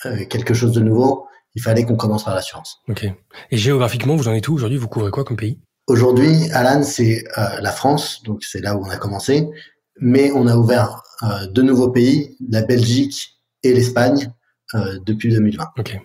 euh, 0.07 0.25
quelque 0.27 0.55
chose 0.55 0.73
de 0.73 0.81
nouveau, 0.81 1.27
il 1.55 1.63
fallait 1.63 1.85
qu'on 1.85 1.97
commence 1.97 2.25
par 2.25 2.35
l'assurance. 2.35 2.81
Ok. 2.89 3.07
Et 3.51 3.57
géographiquement, 3.57 4.15
vous 4.15 4.29
en 4.29 4.33
êtes 4.33 4.47
où 4.47 4.55
aujourd'hui? 4.55 4.79
Vous 4.79 4.89
couvrez 4.89 5.11
quoi 5.11 5.25
comme 5.25 5.37
pays? 5.37 5.59
Aujourd'hui, 5.89 6.49
Alan, 6.53 6.85
c'est 6.85 7.25
la 7.37 7.73
France, 7.73 8.23
donc 8.23 8.45
c'est 8.45 8.61
là 8.61 8.77
où 8.77 8.85
on 8.85 8.91
a 8.91 8.97
commencé. 8.97 9.49
Mais 9.99 10.31
on 10.31 10.47
a 10.47 10.55
ouvert 10.55 11.03
deux 11.51 11.63
nouveaux 11.63 11.91
pays, 11.91 12.37
la 12.49 12.63
Belgique 12.63 13.41
et 13.65 13.75
l'Espagne, 13.75 14.33
euh, 14.75 14.99
depuis 15.05 15.31
2020. 15.31 15.65
Ok. 15.79 15.99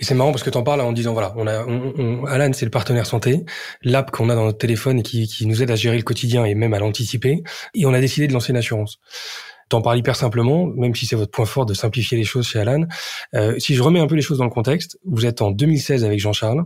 Et 0.00 0.04
c'est 0.04 0.14
marrant 0.14 0.30
parce 0.30 0.42
que 0.42 0.50
tu 0.50 0.58
en 0.58 0.62
parles 0.62 0.80
en 0.80 0.92
disant 0.92 1.12
voilà, 1.12 1.32
on 1.36 1.46
a 1.46 1.64
on, 1.66 1.92
on, 1.98 2.24
Alan 2.26 2.52
c'est 2.52 2.64
le 2.64 2.70
partenaire 2.70 3.06
santé, 3.06 3.44
l'app 3.82 4.10
qu'on 4.10 4.28
a 4.28 4.34
dans 4.34 4.44
notre 4.44 4.58
téléphone 4.58 5.00
et 5.00 5.02
qui, 5.02 5.26
qui 5.26 5.46
nous 5.46 5.62
aide 5.62 5.70
à 5.70 5.76
gérer 5.76 5.96
le 5.96 6.02
quotidien 6.02 6.44
et 6.44 6.54
même 6.54 6.74
à 6.74 6.78
l'anticiper. 6.78 7.42
Et 7.74 7.86
on 7.86 7.92
a 7.92 8.00
décidé 8.00 8.28
de 8.28 8.32
lancer 8.32 8.52
une 8.52 8.58
assurance. 8.58 9.00
T'en 9.68 9.80
parles 9.80 9.98
hyper 9.98 10.16
simplement, 10.16 10.66
même 10.66 10.94
si 10.94 11.06
c'est 11.06 11.16
votre 11.16 11.30
point 11.30 11.46
fort 11.46 11.64
de 11.64 11.74
simplifier 11.74 12.18
les 12.18 12.24
choses 12.24 12.46
chez 12.46 12.58
Alan. 12.58 12.84
Euh, 13.34 13.58
si 13.58 13.74
je 13.74 13.82
remets 13.82 14.00
un 14.00 14.06
peu 14.06 14.14
les 14.14 14.22
choses 14.22 14.38
dans 14.38 14.44
le 14.44 14.50
contexte, 14.50 14.98
vous 15.04 15.24
êtes 15.24 15.40
en 15.40 15.50
2016 15.50 16.04
avec 16.04 16.20
Jean-Charles, 16.20 16.64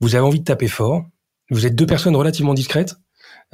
vous 0.00 0.14
avez 0.14 0.24
envie 0.24 0.40
de 0.40 0.44
taper 0.44 0.68
fort, 0.68 1.04
Vous 1.50 1.66
êtes 1.66 1.74
deux 1.74 1.86
personnes 1.86 2.16
relativement 2.16 2.54
discrètes, 2.54 2.94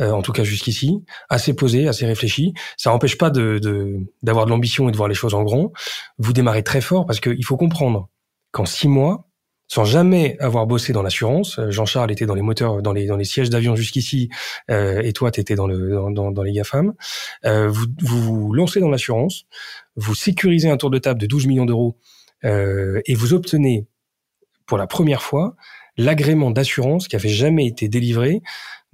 euh, 0.00 0.10
en 0.10 0.22
tout 0.22 0.32
cas 0.32 0.44
jusqu'ici, 0.44 1.04
assez 1.28 1.54
posées, 1.54 1.88
assez 1.88 2.06
réfléchies. 2.06 2.54
Ça 2.76 2.90
n'empêche 2.90 3.18
pas 3.18 3.30
de 3.30 3.60
d'avoir 4.22 4.46
de, 4.46 4.50
l'ambition 4.50 4.88
et 4.88 4.92
de 4.92 4.96
voir 4.96 5.08
les 5.08 5.14
choses 5.14 5.34
en 5.34 5.42
grand. 5.42 5.72
Vous 6.18 6.32
démarrez 6.32 6.62
très 6.62 6.80
fort 6.80 7.06
parce 7.06 7.20
qu'il 7.20 7.44
faut 7.44 7.56
comprendre 7.56 8.08
qu'en 8.52 8.66
six 8.66 8.88
mois, 8.88 9.28
sans 9.66 9.84
jamais 9.84 10.36
avoir 10.40 10.66
bossé 10.66 10.92
dans 10.92 11.02
l'assurance, 11.02 11.58
euh, 11.58 11.70
Jean-Charles 11.70 12.12
était 12.12 12.26
dans 12.26 12.34
les 12.34 12.42
moteurs, 12.42 12.82
dans 12.82 12.92
les 12.92 13.06
dans 13.06 13.16
les 13.16 13.24
sièges 13.24 13.50
d'avion 13.50 13.76
jusqu'ici, 13.76 14.28
euh, 14.70 15.00
et 15.02 15.12
toi, 15.12 15.30
tu 15.30 15.40
étais 15.40 15.54
dans 15.54 15.66
le 15.66 15.90
dans, 16.12 16.30
dans, 16.30 16.42
les 16.42 16.52
GAFAM. 16.52 16.92
Euh, 17.44 17.68
vous, 17.68 17.86
vous 18.02 18.22
vous 18.22 18.52
lancez 18.52 18.80
dans 18.80 18.90
l'assurance, 18.90 19.46
vous 19.96 20.14
sécurisez 20.14 20.70
un 20.70 20.76
tour 20.76 20.90
de 20.90 20.98
table 20.98 21.20
de 21.20 21.26
12 21.26 21.46
millions 21.46 21.64
d'euros 21.64 21.98
euh, 22.44 23.00
et 23.06 23.14
vous 23.14 23.32
obtenez 23.32 23.86
pour 24.66 24.78
la 24.78 24.86
première 24.86 25.22
fois 25.22 25.56
l'agrément 25.96 26.50
d'assurance 26.50 27.08
qui 27.08 27.16
avait 27.16 27.28
jamais 27.28 27.66
été 27.66 27.88
délivré 27.88 28.42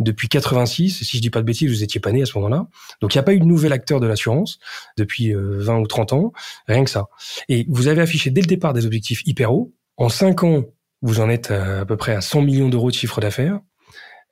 depuis 0.00 0.28
86. 0.28 1.04
Si 1.04 1.16
je 1.16 1.23
dis 1.23 1.30
pas 1.30 1.40
de 1.40 1.45
bêtises, 1.47 1.71
vous 1.71 1.83
étiez 1.83 2.00
pas 2.00 2.11
né 2.11 2.23
à 2.23 2.26
ce 2.26 2.37
moment-là. 2.38 2.66
Donc 3.00 3.14
il 3.14 3.19
n'y 3.19 3.21
a 3.21 3.23
pas 3.23 3.35
eu 3.35 3.40
de 3.40 3.45
nouvel 3.45 3.73
acteur 3.73 4.00
de 4.00 4.07
l'assurance 4.07 4.59
depuis 4.97 5.33
20 5.33 5.38
euh, 5.38 5.80
ou 5.80 5.87
30 5.87 6.12
ans, 6.14 6.33
rien 6.66 6.85
que 6.85 6.90
ça. 6.90 7.07
Et 7.49 7.66
vous 7.69 7.87
avez 7.87 8.00
affiché 8.00 8.30
dès 8.30 8.40
le 8.40 8.47
départ 8.47 8.73
des 8.73 8.87
objectifs 8.87 9.23
hyper 9.26 9.52
hauts. 9.52 9.73
En 9.97 10.09
5 10.09 10.45
ans, 10.45 10.64
vous 11.02 11.21
en 11.21 11.28
êtes 11.28 11.50
à, 11.50 11.85
peu 11.85 11.97
près 11.97 12.14
à 12.14 12.21
100 12.21 12.42
millions 12.42 12.69
d'euros 12.69 12.90
de 12.90 12.97
chiffre 12.97 13.21
d'affaires. 13.21 13.61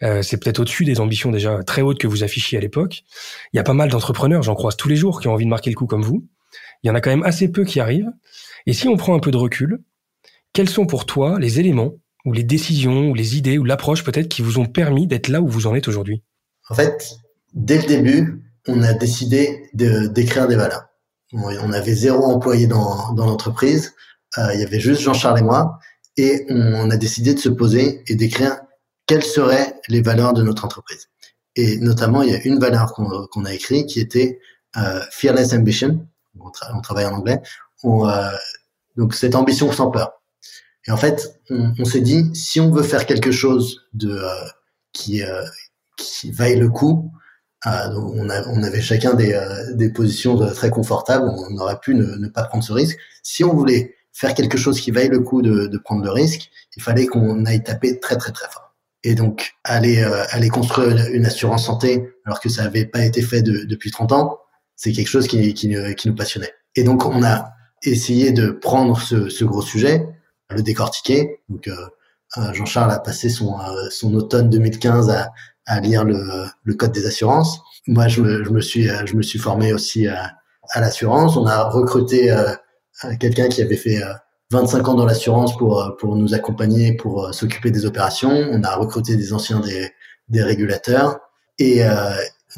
Euh, 0.03 0.23
c'est 0.23 0.39
peut-être 0.39 0.61
au-dessus 0.61 0.85
des 0.85 1.01
ambitions 1.01 1.31
déjà 1.31 1.63
très 1.65 1.83
hautes 1.83 1.99
que 1.99 2.07
vous 2.07 2.23
affichiez 2.23 2.57
à 2.59 2.61
l'époque. 2.61 3.03
Il 3.53 3.57
y 3.57 3.61
a 3.61 3.65
pas 3.65 3.75
mal 3.75 3.91
d'entrepreneurs, 3.91 4.43
j'en 4.43 4.55
croise 4.55 4.77
tous 4.77 4.89
les 4.89 4.97
jours, 4.97 5.21
qui 5.21 5.29
ont 5.29 5.33
envie 5.33 5.45
de 5.45 5.51
marquer 5.51 5.71
le 5.71 5.77
coup 5.77 5.87
comme 5.87 6.03
vous. 6.03 6.27
Il 6.83 6.87
y 6.87 6.91
en 6.91 6.95
a 6.95 7.01
quand 7.01 7.11
même 7.11 7.25
assez 7.25 7.51
peu 7.51 7.65
qui 7.65 7.81
arrivent. 7.81 8.13
Et 8.67 8.73
si 8.73 8.87
on 8.89 8.97
prend 8.97 9.15
un 9.15 9.19
peu 9.19 9.31
de 9.31 9.37
recul, 9.37 9.81
quels 10.53 10.69
sont 10.69 10.87
pour 10.87 11.05
toi 11.05 11.39
les 11.39 11.59
éléments 11.59 11.95
ou 12.25 12.33
les 12.33 12.43
décisions 12.43 13.11
ou 13.11 13.15
les 13.15 13.37
idées 13.37 13.59
ou 13.59 13.65
l'approche 13.65 14.05
peut-être 14.05 14.29
qui 14.29 14.43
vous 14.43 14.59
ont 14.59 14.67
permis 14.67 15.07
d'être 15.07 15.29
là 15.29 15.41
où 15.41 15.49
vous 15.49 15.67
en 15.67 15.75
êtes 15.75 15.89
aujourd'hui 15.89 16.23
En 16.69 16.75
fait, 16.75 17.17
dès 17.55 17.79
le 17.79 17.87
début, 17.87 18.43
on 18.67 18.83
a 18.83 18.93
décidé 18.93 19.71
d'écrire 19.75 20.47
des 20.47 20.57
valeurs. 20.57 20.89
On 21.33 21.73
avait 21.73 21.95
zéro 21.95 22.25
employé 22.25 22.67
dans, 22.67 23.15
l'entreprise. 23.17 23.95
Euh, 24.39 24.55
il 24.55 24.61
y 24.61 24.65
avait 24.65 24.81
juste 24.81 25.03
Jean-Charles 25.03 25.41
et 25.41 25.43
moi. 25.43 25.79
Et 26.17 26.47
on 26.49 26.91
a 26.91 26.97
décidé 26.97 27.35
de 27.35 27.39
se 27.39 27.49
poser 27.49 28.03
et 28.07 28.15
d'écrire 28.15 28.59
quelles 29.07 29.25
seraient 29.25 29.75
les 29.89 30.03
valeurs 30.03 30.33
de 30.33 30.43
notre 30.43 30.65
entreprise. 30.65 31.09
Et 31.55 31.79
notamment, 31.79 32.23
il 32.23 32.31
y 32.31 32.35
a 32.35 32.43
une 32.45 32.59
valeur 32.59 32.93
qu'on 32.93 33.45
a 33.45 33.55
écrite 33.55 33.87
qui 33.87 34.01
était 34.01 34.39
euh, 34.77 35.01
Fearless 35.11 35.53
Ambition. 35.53 36.07
On, 36.41 36.81
travaille 36.81 37.07
en 37.07 37.15
anglais. 37.15 37.41
Euh, 37.85 38.31
donc, 38.97 39.15
cette 39.15 39.35
ambition 39.35 39.71
sans 39.73 39.91
peur. 39.91 40.18
Et 40.89 40.91
en 40.91 40.97
fait, 40.97 41.39
on, 41.51 41.85
s'est 41.85 42.01
dit, 42.01 42.31
si 42.35 42.61
on 42.61 42.71
veut 42.71 42.83
faire 42.83 43.05
quelque 43.05 43.31
chose 43.31 43.87
de 43.93 44.11
euh, 44.11 44.49
qui, 44.95 45.23
euh, 45.23 45.45
qui 45.99 46.31
vaille 46.31 46.59
le 46.59 46.71
coup, 46.71 47.13
euh, 47.67 47.71
on, 48.15 48.63
avait 48.63 48.81
chacun 48.81 49.13
des, 49.13 49.39
des 49.75 49.93
positions 49.93 50.39
très 50.55 50.71
confortables, 50.71 51.29
on 51.29 51.59
aurait 51.59 51.79
pu 51.79 51.95
ne, 51.95 52.17
ne, 52.17 52.29
pas 52.29 52.45
prendre 52.45 52.65
ce 52.65 52.73
risque. 52.73 52.97
Si 53.23 53.45
on 53.45 53.55
voulait 53.55 53.97
faire 54.13 54.33
quelque 54.33 54.57
chose 54.57 54.81
qui 54.81 54.91
vaille 54.91 55.09
le 55.09 55.21
coup 55.21 55.43
de, 55.43 55.67
de 55.67 55.79
prendre 55.79 56.03
le 56.03 56.11
risque, 56.11 56.51
il 56.77 56.83
fallait 56.83 57.07
qu'on 57.07 57.45
aille 57.45 57.63
taper 57.63 58.01
très 58.01 58.17
très 58.17 58.33
très 58.33 58.49
fort. 58.51 58.75
Et 59.05 59.15
donc 59.15 59.55
aller 59.65 60.03
aller 60.31 60.49
construire 60.49 60.97
une 61.13 61.27
assurance 61.27 61.67
santé 61.67 62.09
alors 62.25 62.41
que 62.41 62.49
ça 62.49 62.65
n'avait 62.65 62.87
pas 62.87 63.05
été 63.05 63.23
fait 63.23 63.43
de, 63.43 63.65
depuis 63.65 63.91
30 63.91 64.13
ans, 64.13 64.39
c'est 64.75 64.93
quelque 64.93 65.09
chose 65.09 65.27
qui, 65.27 65.53
qui, 65.55 65.75
qui, 65.97 66.09
nous 66.09 66.15
passionnait. 66.15 66.53
Et 66.77 66.83
donc 66.83 67.05
on 67.05 67.23
a 67.23 67.51
essayé 67.83 68.33
de 68.33 68.51
prendre 68.51 69.01
ce, 69.01 69.29
ce 69.29 69.45
gros 69.45 69.63
sujet 69.63 70.07
le 70.55 70.63
décortiquer. 70.63 71.41
Donc, 71.49 71.69
euh, 71.69 71.75
euh, 72.39 72.53
Jean-Charles 72.53 72.93
a 72.93 72.99
passé 72.99 73.29
son, 73.29 73.59
euh, 73.59 73.89
son 73.91 74.15
automne 74.15 74.51
2015 74.51 75.11
à, 75.11 75.33
à 75.67 75.81
lire 75.81 76.05
le, 76.05 76.47
le, 76.65 76.75
code 76.75 76.93
des 76.93 77.07
assurances. 77.07 77.61
Moi, 77.87 78.09
je 78.09 78.21
me, 78.23 78.45
je 78.45 78.51
me 78.51 78.61
suis, 78.61 78.89
je 79.07 79.17
me 79.17 79.23
suis 79.23 79.39
formé 79.39 79.73
aussi 79.73 80.07
à, 80.07 80.33
à 80.71 80.81
l'assurance. 80.81 81.37
On 81.37 81.47
a 81.47 81.65
recruté 81.65 82.35
quelqu'un 83.19 83.49
qui 83.49 83.63
avait 83.63 83.77
fait 83.77 84.01
25 84.51 84.89
ans 84.89 84.95
dans 84.95 85.07
l'assurance 85.07 85.57
pour 85.57 85.97
pour 85.99 86.17
nous 86.17 86.35
accompagner, 86.35 86.95
pour 86.95 87.33
s'occuper 87.35 87.71
des 87.71 87.87
opérations. 87.87 88.31
On 88.31 88.63
a 88.63 88.75
recruté 88.77 89.17
des 89.17 89.33
anciens 89.33 89.61
des, 89.61 89.91
des 90.29 90.43
régulateurs 90.43 91.19
et 91.59 91.83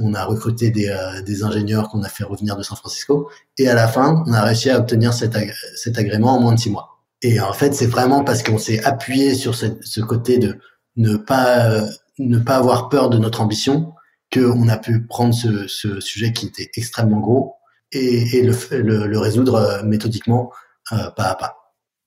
on 0.00 0.14
a 0.14 0.24
recruté 0.24 0.70
des, 0.70 0.92
des 1.24 1.44
ingénieurs 1.44 1.88
qu'on 1.90 2.02
a 2.02 2.08
fait 2.08 2.24
revenir 2.24 2.56
de 2.56 2.64
San 2.64 2.76
Francisco. 2.76 3.30
Et 3.56 3.68
à 3.68 3.74
la 3.74 3.86
fin, 3.86 4.24
on 4.26 4.32
a 4.32 4.42
réussi 4.42 4.70
à 4.70 4.78
obtenir 4.78 5.12
cet, 5.12 5.36
cet 5.76 5.96
agrément 5.96 6.36
en 6.36 6.40
moins 6.40 6.54
de 6.54 6.58
six 6.58 6.70
mois. 6.70 6.89
Et 7.22 7.40
en 7.40 7.52
fait, 7.52 7.74
c'est 7.74 7.86
vraiment 7.86 8.24
parce 8.24 8.42
qu'on 8.42 8.58
s'est 8.58 8.82
appuyé 8.84 9.34
sur 9.34 9.54
ce, 9.54 10.00
côté 10.00 10.38
de 10.38 10.58
ne 10.96 11.16
pas 11.16 11.82
ne 12.20 12.38
pas 12.38 12.56
avoir 12.56 12.88
peur 12.88 13.10
de 13.10 13.18
notre 13.18 13.40
ambition 13.40 13.94
qu'on 14.32 14.68
a 14.68 14.76
pu 14.76 15.06
prendre 15.06 15.34
ce, 15.34 16.00
sujet 16.00 16.32
qui 16.32 16.46
était 16.46 16.70
extrêmement 16.76 17.20
gros 17.20 17.56
et, 17.92 18.42
le, 18.42 19.18
résoudre 19.18 19.56
euh, 19.56 19.82
méthodiquement 19.82 20.52
euh, 20.92 21.10
pas 21.16 21.24
à 21.24 21.34
pas. 21.34 21.56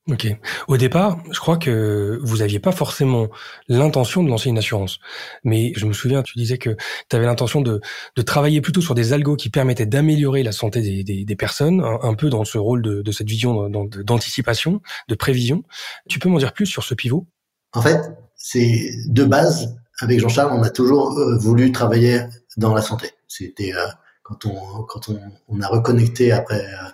Ok. 0.10 0.28
Au 0.68 0.76
départ, 0.76 1.18
je 1.32 1.40
crois 1.40 1.56
que 1.56 2.20
vous 2.22 2.42
aviez 2.42 2.60
pas 2.60 2.74
forcément 2.74 3.30
l'intention 3.70 4.22
de 4.22 4.28
lancer 4.28 4.50
une 4.50 4.58
assurance. 4.58 5.00
Mais 5.46 5.72
je 5.78 5.86
me 5.86 5.94
souviens, 5.94 6.24
tu 6.24 6.38
disais 6.38 6.58
que 6.58 6.76
tu 7.10 7.16
avais 7.16 7.26
l'intention 7.26 7.62
de, 7.62 7.80
de 8.18 8.22
travailler 8.22 8.60
plutôt 8.60 8.82
sur 8.82 8.96
des 8.96 9.14
algos 9.14 9.38
qui 9.38 9.50
permettaient 9.50 9.86
d'améliorer 9.86 10.44
la 10.44 10.52
santé 10.52 10.82
des, 10.82 11.06
des, 11.06 11.24
des 11.24 11.36
personnes, 11.38 11.82
un, 11.82 12.14
peu 12.16 12.30
dans 12.30 12.44
ce 12.44 12.58
rôle 12.58 12.82
de, 12.82 13.02
de 13.02 13.12
cette 13.14 13.30
vision 13.30 13.70
d'anticipation, 13.70 14.82
de 15.08 15.16
prévision. 15.16 15.64
Tu 16.10 16.20
peux 16.20 16.28
m'en 16.28 16.38
dire 16.38 16.52
plus 16.52 16.66
sur 16.66 16.84
ce 16.84 16.94
pivot? 16.94 17.26
En 17.72 17.82
fait, 17.82 18.02
c'est 18.36 18.90
de 19.08 19.24
base, 19.24 19.78
avec 20.02 20.20
Jean-Charles, 20.20 20.52
on 20.54 20.64
a 20.64 20.70
toujours 20.70 21.18
euh, 21.18 21.38
voulu 21.38 21.72
travailler 21.72 22.24
dans 22.58 22.74
la 22.74 22.82
santé. 22.82 23.12
C'était 23.30 23.74
euh, 23.74 23.88
quand 24.22 24.46
on 24.46 24.84
quand 24.84 25.08
on, 25.08 25.20
on, 25.48 25.62
a 25.62 25.68
reconnecté 25.68 26.34
après 26.34 26.60
euh, 26.60 26.90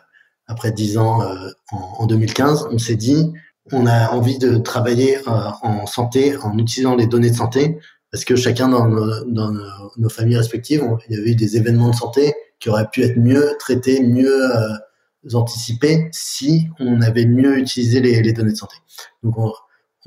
après 0.50 0.72
dix 0.72 0.98
ans 0.98 1.22
euh, 1.22 1.50
en, 1.72 2.04
en, 2.04 2.06
2015, 2.08 2.68
on 2.72 2.78
s'est 2.78 2.96
dit 2.96 3.32
on 3.72 3.86
a 3.86 4.10
envie 4.10 4.40
de 4.40 4.58
travailler 4.58 5.18
euh, 5.28 5.50
en 5.62 5.86
santé 5.86 6.36
en 6.38 6.58
utilisant 6.58 6.96
les 6.96 7.08
données 7.08 7.30
de 7.30 7.36
santé 7.36 7.78
parce 8.12 8.26
que 8.26 8.36
chacun 8.36 8.68
dans 8.68 8.88
nos, 8.88 10.10
familles 10.10 10.38
respectives, 10.38 10.84
il 11.08 11.16
y 11.16 11.20
avait 11.20 11.32
eu 11.32 11.36
des 11.36 11.56
événements 11.56 11.92
de 11.92 11.96
santé 11.96 12.34
qui 12.60 12.70
auraient 12.70 12.88
pu 12.92 13.04
être 13.04 13.18
mieux 13.18 13.56
traités, 13.60 14.02
mieux 14.02 14.52
euh, 14.56 15.36
anticipés 15.36 16.10
si 16.12 16.68
on 16.80 17.02
avait 17.02 17.28
mieux 17.28 17.60
utilisé 17.60 18.02
les, 18.02 18.34
données 18.34 18.54
de 18.54 18.58
santé. 18.58 18.76
Donc 19.22 19.36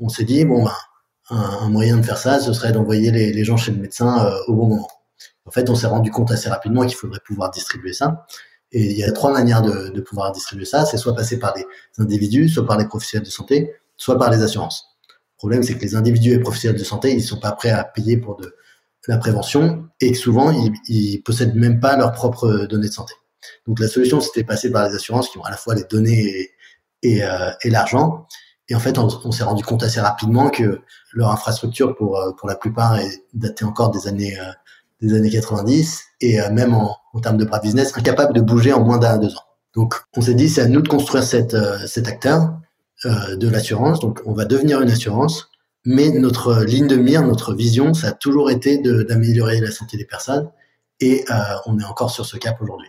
on, 0.01 0.09
s'est 0.09 0.25
dit 0.25 0.43
bon 0.43 0.65
ben, 0.65 0.73
un, 1.29 1.69
moyen 1.69 1.95
de 1.95 2.03
faire 2.03 2.17
ça, 2.17 2.41
ce 2.41 2.51
serait 2.51 2.73
d'envoyer 2.73 3.11
les, 3.11 3.43
gens 3.45 3.55
chez 3.55 3.71
le 3.71 3.77
médecin 3.77 4.29
au 4.47 4.53
bon 4.55 4.67
moment. 4.67 4.89
En 5.45 5.51
fait, 5.51 5.69
on 5.69 5.75
s'est 5.75 5.87
rendu 5.87 6.11
compte 6.11 6.31
assez 6.31 6.49
rapidement 6.49 6.85
qu'il 6.85 6.97
faudrait 6.97 7.21
pouvoir 7.25 7.51
distribuer 7.51 7.93
ça. 7.93 8.25
Et 8.73 8.91
il 8.91 8.97
y 8.97 9.03
a 9.03 9.11
trois 9.11 9.31
manières 9.31 9.61
de, 9.61 10.01
pouvoir 10.01 10.31
distribuer 10.31 10.65
ça. 10.65 10.85
C'est 10.85 10.97
soit 10.97 11.15
passer 11.15 11.39
par 11.39 11.53
les 11.55 11.65
individus, 11.99 12.49
soit 12.49 12.65
par 12.65 12.77
les 12.77 12.85
professionnels 12.85 13.25
de 13.25 13.31
santé, 13.31 13.73
soit 13.95 14.17
par 14.17 14.29
les 14.29 14.41
assurances. 14.41 14.85
Le 15.09 15.37
problème, 15.37 15.63
c'est 15.63 15.75
que 15.75 15.81
les 15.81 15.95
individus 15.95 16.33
et 16.33 16.39
professionnels 16.39 16.79
de 16.79 16.85
santé, 16.85 17.13
ils 17.13 17.21
sont 17.21 17.39
pas 17.39 17.51
prêts 17.51 17.69
à 17.69 17.83
payer 17.83 18.17
pour 18.17 18.35
de 18.37 18.53
la 19.07 19.17
prévention 19.17 19.85
et 19.99 20.11
que 20.11 20.17
souvent, 20.17 20.51
ils, 20.51 20.73
ils 20.87 21.21
possèdent 21.21 21.55
même 21.55 21.79
pas 21.79 21.97
leurs 21.97 22.13
propres 22.13 22.65
données 22.69 22.87
de 22.87 22.93
santé. 22.93 23.13
Donc 23.67 23.79
la 23.79 23.87
solution, 23.87 24.21
c'était 24.21 24.43
passer 24.43 24.71
par 24.71 24.87
les 24.87 24.95
assurances 24.95 25.29
qui 25.29 25.37
ont 25.37 25.43
à 25.43 25.51
la 25.51 25.57
fois 25.57 25.75
les 25.75 25.83
données 25.83 26.49
et, 27.01 27.23
euh, 27.23 27.51
l'argent. 27.65 28.27
Et 28.69 28.75
en 28.75 28.79
fait, 28.79 28.97
on, 28.97 29.07
on 29.25 29.31
s'est 29.31 29.43
rendu 29.43 29.63
compte 29.63 29.83
assez 29.83 29.99
rapidement 29.99 30.49
que 30.49 30.81
leur 31.11 31.31
infrastructure, 31.31 31.95
pour, 31.95 32.17
euh, 32.17 32.31
pour 32.31 32.47
la 32.47 32.55
plupart, 32.55 32.97
est 32.97 33.25
datée 33.33 33.65
encore 33.65 33.91
des 33.91 34.07
années, 34.07 34.39
euh, 34.39 34.51
des 35.03 35.15
années 35.15 35.29
90 35.29 36.03
et 36.21 36.41
euh, 36.41 36.49
même 36.51 36.73
en, 36.73 36.97
termes 37.21 37.37
de 37.37 37.45
bras 37.45 37.59
business, 37.59 37.95
incapable 37.95 38.33
de 38.33 38.41
bouger 38.41 38.73
en 38.73 38.83
moins 38.83 38.97
d'un 38.97 39.17
deux 39.17 39.35
ans. 39.35 39.45
Donc, 39.75 39.95
on 40.15 40.21
s'est 40.21 40.33
dit, 40.33 40.49
c'est 40.49 40.61
à 40.61 40.67
nous 40.67 40.81
de 40.81 40.87
construire 40.87 41.23
cette, 41.23 41.53
euh, 41.53 41.85
cet 41.85 42.07
acteur 42.07 42.57
euh, 43.05 43.35
de 43.35 43.49
l'assurance. 43.49 43.99
Donc, 43.99 44.21
on 44.25 44.33
va 44.33 44.45
devenir 44.45 44.81
une 44.81 44.89
assurance, 44.89 45.49
mais 45.85 46.09
notre 46.09 46.63
ligne 46.63 46.87
de 46.87 46.95
mire, 46.95 47.23
notre 47.23 47.53
vision, 47.53 47.93
ça 47.93 48.07
a 48.07 48.11
toujours 48.13 48.49
été 48.49 48.77
d'améliorer 48.77 49.59
la 49.59 49.71
santé 49.71 49.97
des 49.97 50.05
personnes, 50.05 50.49
et 51.01 51.25
on 51.65 51.77
est 51.79 51.83
encore 51.83 52.11
sur 52.11 52.25
ce 52.25 52.37
cap 52.37 52.61
aujourd'hui. 52.61 52.87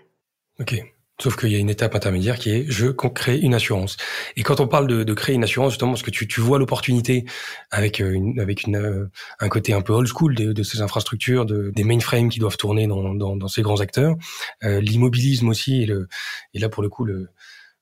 Ok. 0.60 0.93
Sauf 1.22 1.36
qu'il 1.36 1.50
y 1.50 1.54
a 1.54 1.58
une 1.58 1.70
étape 1.70 1.94
intermédiaire 1.94 2.38
qui 2.38 2.50
est 2.50 2.64
je 2.68 2.88
crée 2.88 3.38
une 3.38 3.54
assurance. 3.54 3.96
Et 4.36 4.42
quand 4.42 4.58
on 4.58 4.66
parle 4.66 4.88
de, 4.88 5.04
de 5.04 5.14
créer 5.14 5.36
une 5.36 5.44
assurance, 5.44 5.72
justement, 5.72 5.92
parce 5.92 6.02
que 6.02 6.10
tu, 6.10 6.26
tu 6.26 6.40
vois 6.40 6.58
l'opportunité 6.58 7.24
avec 7.70 8.00
euh, 8.00 8.10
une, 8.10 8.40
avec 8.40 8.64
une, 8.64 8.76
euh, 8.76 9.10
un 9.38 9.48
côté 9.48 9.72
un 9.72 9.80
peu 9.80 9.92
old 9.92 10.08
school 10.08 10.34
de, 10.34 10.52
de 10.52 10.62
ces 10.64 10.80
infrastructures, 10.80 11.46
de, 11.46 11.70
des 11.74 11.84
mainframes 11.84 12.30
qui 12.30 12.40
doivent 12.40 12.56
tourner 12.56 12.88
dans, 12.88 13.14
dans, 13.14 13.36
dans 13.36 13.48
ces 13.48 13.62
grands 13.62 13.80
acteurs, 13.80 14.16
euh, 14.64 14.80
l'immobilisme 14.80 15.48
aussi, 15.48 15.82
et, 15.82 15.86
le, 15.86 16.08
et 16.52 16.58
là 16.58 16.68
pour 16.68 16.82
le 16.82 16.88
coup 16.88 17.04
le, 17.04 17.28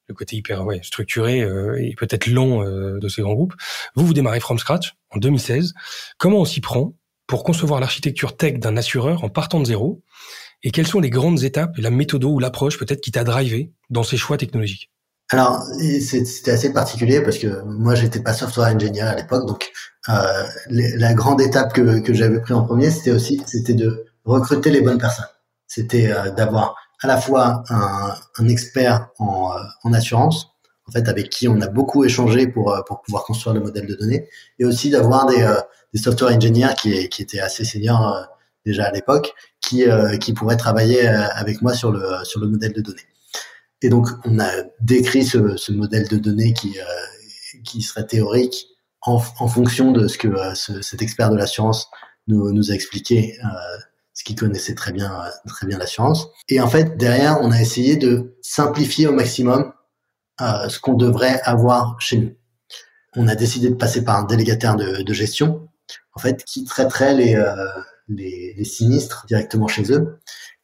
le 0.09 0.15
côté 0.15 0.37
hyper 0.37 0.65
ouais, 0.65 0.81
structuré 0.83 1.43
euh, 1.43 1.81
et 1.81 1.95
peut-être 1.95 2.27
lent 2.27 2.63
euh, 2.63 2.99
de 2.99 3.09
ces 3.09 3.23
grands 3.23 3.35
groupes. 3.35 3.55
Vous 3.95 4.07
vous 4.07 4.15
démarrez 4.15 4.41
from 4.41 4.59
scratch 4.59 4.95
en 5.11 5.19
2016. 5.19 5.75
Comment 6.19 6.41
on 6.41 6.45
s'y 6.45 6.61
prend 6.61 6.95
pour 7.27 7.45
concevoir 7.45 7.81
l'architecture 7.81 8.37
tech 8.37 8.59
d'un 8.59 8.77
assureur 8.77 9.25
en 9.25 9.29
partant 9.29 9.61
de 9.61 9.65
zéro 9.65 10.03
et 10.63 10.71
quelles 10.71 10.87
sont 10.87 11.01
les 11.01 11.11
grandes 11.11 11.43
étapes, 11.43 11.77
la 11.79 11.91
méthode 11.91 12.25
ou 12.25 12.39
l'approche 12.39 12.79
peut-être 12.79 13.01
qui 13.01 13.11
t'a 13.11 13.25
drivé 13.25 13.73
dans 13.91 14.03
ces 14.03 14.17
choix 14.17 14.37
technologiques? 14.37 14.91
Alors, 15.31 15.63
c'était 16.01 16.51
assez 16.51 16.73
particulier 16.73 17.23
parce 17.23 17.39
que 17.39 17.63
moi, 17.63 17.95
j'étais 17.95 18.21
pas 18.21 18.35
software 18.35 18.75
engineer 18.75 19.01
à 19.01 19.15
l'époque, 19.15 19.47
donc 19.47 19.73
euh, 20.11 20.45
la 20.69 21.15
grande 21.15 21.41
étape 21.41 21.73
que, 21.73 22.13
j'avais 22.13 22.41
pris 22.41 22.53
en 22.53 22.65
premier, 22.65 22.91
c'était 22.91 23.13
aussi 23.13 23.43
c'était 23.47 23.73
de 23.73 24.05
recruter 24.25 24.71
les 24.71 24.83
bonnes 24.83 24.99
personnes. 24.99 25.27
C'était 25.67 26.13
euh, 26.13 26.31
d'avoir 26.31 26.77
à 27.01 27.07
la 27.07 27.17
fois 27.17 27.65
un, 27.71 28.49
expert 28.49 29.09
en, 29.19 29.53
euh, 29.53 29.61
en, 29.85 29.93
assurance, 29.95 30.49
en 30.87 30.93
fait, 30.93 31.09
avec 31.09 31.31
qui 31.31 31.49
on 31.49 31.61
a 31.63 31.67
beaucoup 31.67 32.05
échangé 32.05 32.47
pour 32.47 32.75
euh, 32.75 32.83
pour 32.87 33.01
pouvoir 33.01 33.25
construire 33.25 33.55
le 33.55 33.61
modèle 33.61 33.87
de 33.87 33.95
données, 33.95 34.29
et 34.59 34.67
aussi 34.67 34.91
d'avoir 34.91 35.27
des, 35.27 35.99
software 35.99 36.37
engineers 36.37 36.75
qui 36.77 36.93
étaient 36.93 37.41
assez 37.41 37.65
seniors 37.65 38.27
déjà 38.65 38.85
à 38.85 38.93
l'époque, 38.93 39.35
qui 39.73 39.85
qui 40.21 40.33
pourraient 40.33 40.57
travailler 40.57 41.07
avec 41.07 41.63
moi 41.63 41.75
sur 41.75 41.91
le 41.93 42.03
sur 42.25 42.41
le 42.41 42.49
modèle 42.49 42.73
de 42.73 42.81
données. 42.81 43.07
Et 43.83 43.89
donc, 43.89 44.09
on 44.25 44.39
a 44.39 44.51
décrit 44.81 45.25
ce, 45.25 45.73
modèle 45.73 46.09
de 46.09 46.17
données 46.17 46.53
qui, 46.53 46.79
euh, 46.79 46.85
qui 47.65 47.83
serait 47.83 48.07
théorique 48.07 48.69
en, 49.03 49.21
en, 49.41 49.49
fonction 49.49 49.91
de 49.91 50.07
ce 50.07 50.17
que 50.17 50.29
euh, 50.29 50.55
ce, 50.55 50.81
cet 50.83 51.03
expert 51.03 51.31
de 51.31 51.37
l'assurance 51.37 51.89
nous, 52.29 52.53
nous 52.53 52.71
a 52.71 52.75
expliqué, 52.75 53.37
euh, 53.45 53.49
ce 54.15 54.23
qu'il 54.23 54.37
connaissait 54.37 54.77
très 54.77 54.93
bien, 54.93 55.21
très 55.47 55.67
bien 55.67 55.79
l'assurance. 55.79 56.29
Et 56.49 56.61
en 56.61 56.69
fait, 56.69 56.97
derrière, 56.97 57.39
on 57.41 57.51
a 57.51 57.61
essayé 57.61 57.97
de 57.97 58.37
simplifier 58.41 59.09
au 59.09 59.13
maximum 59.13 59.73
ce 60.41 60.81
qu'on 60.81 60.95
devrait 60.95 61.41
avoir 61.45 61.97
chez 62.01 62.19
nous. 62.19 62.33
On 63.15 63.29
a 63.29 63.35
décidé 63.37 63.71
de 63.71 63.75
passer 63.75 64.05
par 64.05 64.19
un 64.19 64.25
délégataire 64.25 64.77
de, 64.77 65.03
de 65.03 65.13
gestion, 65.13 65.69
en 66.15 66.21
fait, 66.21 66.45
qui 66.45 66.65
traiterait 66.65 67.15
les, 67.15 67.37
les, 68.09 68.65
sinistres 68.65 69.25
directement 69.27 69.69
chez 69.69 69.93
eux. 69.93 70.19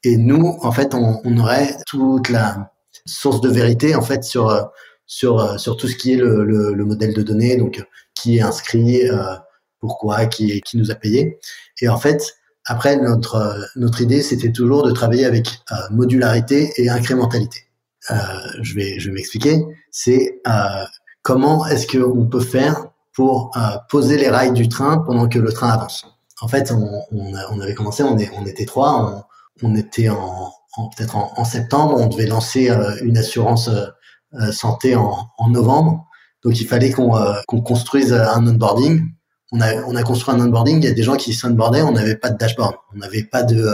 Et 0.05 0.17
nous, 0.17 0.59
en 0.63 0.73
fait, 0.73 0.95
on, 0.95 1.39
aurait 1.39 1.77
toute 1.87 2.29
la 2.29 2.73
source 3.07 3.41
de 3.41 3.49
vérité 3.49 3.95
en 3.95 4.03
fait 4.03 4.23
sur 4.25 4.49
euh, 4.49 4.63
sur 5.07 5.41
euh, 5.41 5.59
sur 5.59 5.77
tout 5.77 5.89
ce 5.89 5.97
qui 5.97 6.13
est 6.13 6.17
le, 6.17 6.45
le, 6.45 6.75
le 6.75 6.85
modèle 6.85 7.15
de 7.15 7.23
données, 7.23 7.57
donc 7.57 7.85
qui 8.15 8.39
est 8.39 8.43
inscrit, 8.43 9.09
euh, 9.09 9.35
pourquoi, 9.81 10.27
qui 10.27 10.61
qui 10.61 10.77
nous 10.77 10.91
a 10.91 10.95
payé. 10.95 11.39
Et 11.81 11.89
en 11.89 11.97
fait, 11.97 12.37
après 12.67 12.97
notre 12.97 13.69
notre 13.77 14.01
idée, 14.01 14.23
c'était 14.23 14.53
toujours 14.53 14.83
de 14.85 14.93
travailler 14.93 15.25
avec 15.25 15.49
modularité 15.91 16.73
et 16.77 16.91
incrémentalité. 16.91 17.65
Euh, 18.11 18.15
je 18.63 18.75
vais 18.75 18.99
je 18.99 19.09
vais 19.09 19.15
m'expliquer. 19.15 19.65
C'est 19.91 20.41
euh, 20.47 20.85
comment 21.23 21.67
est-ce 21.67 21.87
qu'on 21.87 22.27
peut 22.27 22.41
faire 22.41 22.87
pour 23.15 23.51
poser 23.91 24.17
les 24.17 24.29
rails 24.29 24.53
du 24.53 24.69
train 24.69 24.99
pendant 24.99 25.29
que 25.29 25.41
le 25.41 25.53
train 25.53 25.71
avance. 25.71 26.07
En 26.41 26.49
fait, 26.49 26.73
on, 26.73 27.61
avait 27.61 27.75
commencé, 27.75 28.03
on, 28.03 28.17
était 28.47 28.65
trois, 28.65 29.29
on, 29.63 29.75
était 29.75 30.09
en, 30.09 30.53
peut-être 30.97 31.17
en, 31.17 31.45
septembre, 31.45 31.97
on 31.99 32.07
devait 32.07 32.27
lancer 32.27 32.71
euh, 32.71 32.97
une 33.03 33.19
assurance 33.19 33.69
euh, 33.69 33.87
euh, 34.35 34.53
santé 34.53 34.95
en, 34.95 35.29
novembre. 35.49 36.07
Donc 36.45 36.61
il 36.61 36.67
fallait 36.67 36.93
qu'on 36.93 37.43
construise 37.65 38.13
un 38.13 38.47
onboarding. 38.47 39.09
On 39.51 39.61
a, 39.61 39.75
on 39.87 39.97
a 39.97 40.03
construit 40.03 40.35
un 40.35 40.41
onboarding. 40.41 40.79
Il 40.79 40.85
y 40.85 40.89
a 40.89 40.95
des 40.95 41.03
gens 41.03 41.17
qui 41.17 41.33
s'onboardaient. 41.33 41.83
On 41.83 41.93
n'avait 41.93 42.17
pas 42.17 42.31
de 42.31 42.37
dashboard. 42.37 42.77
On 42.95 42.99
n'avait 42.99 43.25
pas 43.25 43.43
de, 43.43 43.67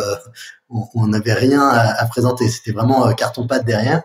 on 0.71 1.07
n'avait 1.09 1.35
rien 1.35 1.69
à, 1.69 2.07
présenter. 2.07 2.49
C'était 2.49 2.71
vraiment 2.71 3.13
carton 3.13 3.47
pâte 3.47 3.67
derrière. 3.67 4.03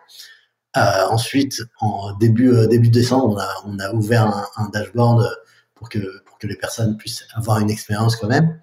Ensuite, 0.75 1.61
en 1.79 2.13
début 2.17 2.67
début 2.67 2.89
décembre, 2.89 3.41
on 3.65 3.79
a, 3.79 3.93
ouvert 3.93 4.49
un, 4.57 4.67
dashboard 4.69 5.29
pour 5.75 5.87
que 5.87 5.99
que 6.39 6.47
les 6.47 6.55
personnes 6.55 6.97
puissent 6.97 7.25
avoir 7.35 7.59
une 7.59 7.69
expérience 7.69 8.15
quand 8.15 8.27
même. 8.27 8.59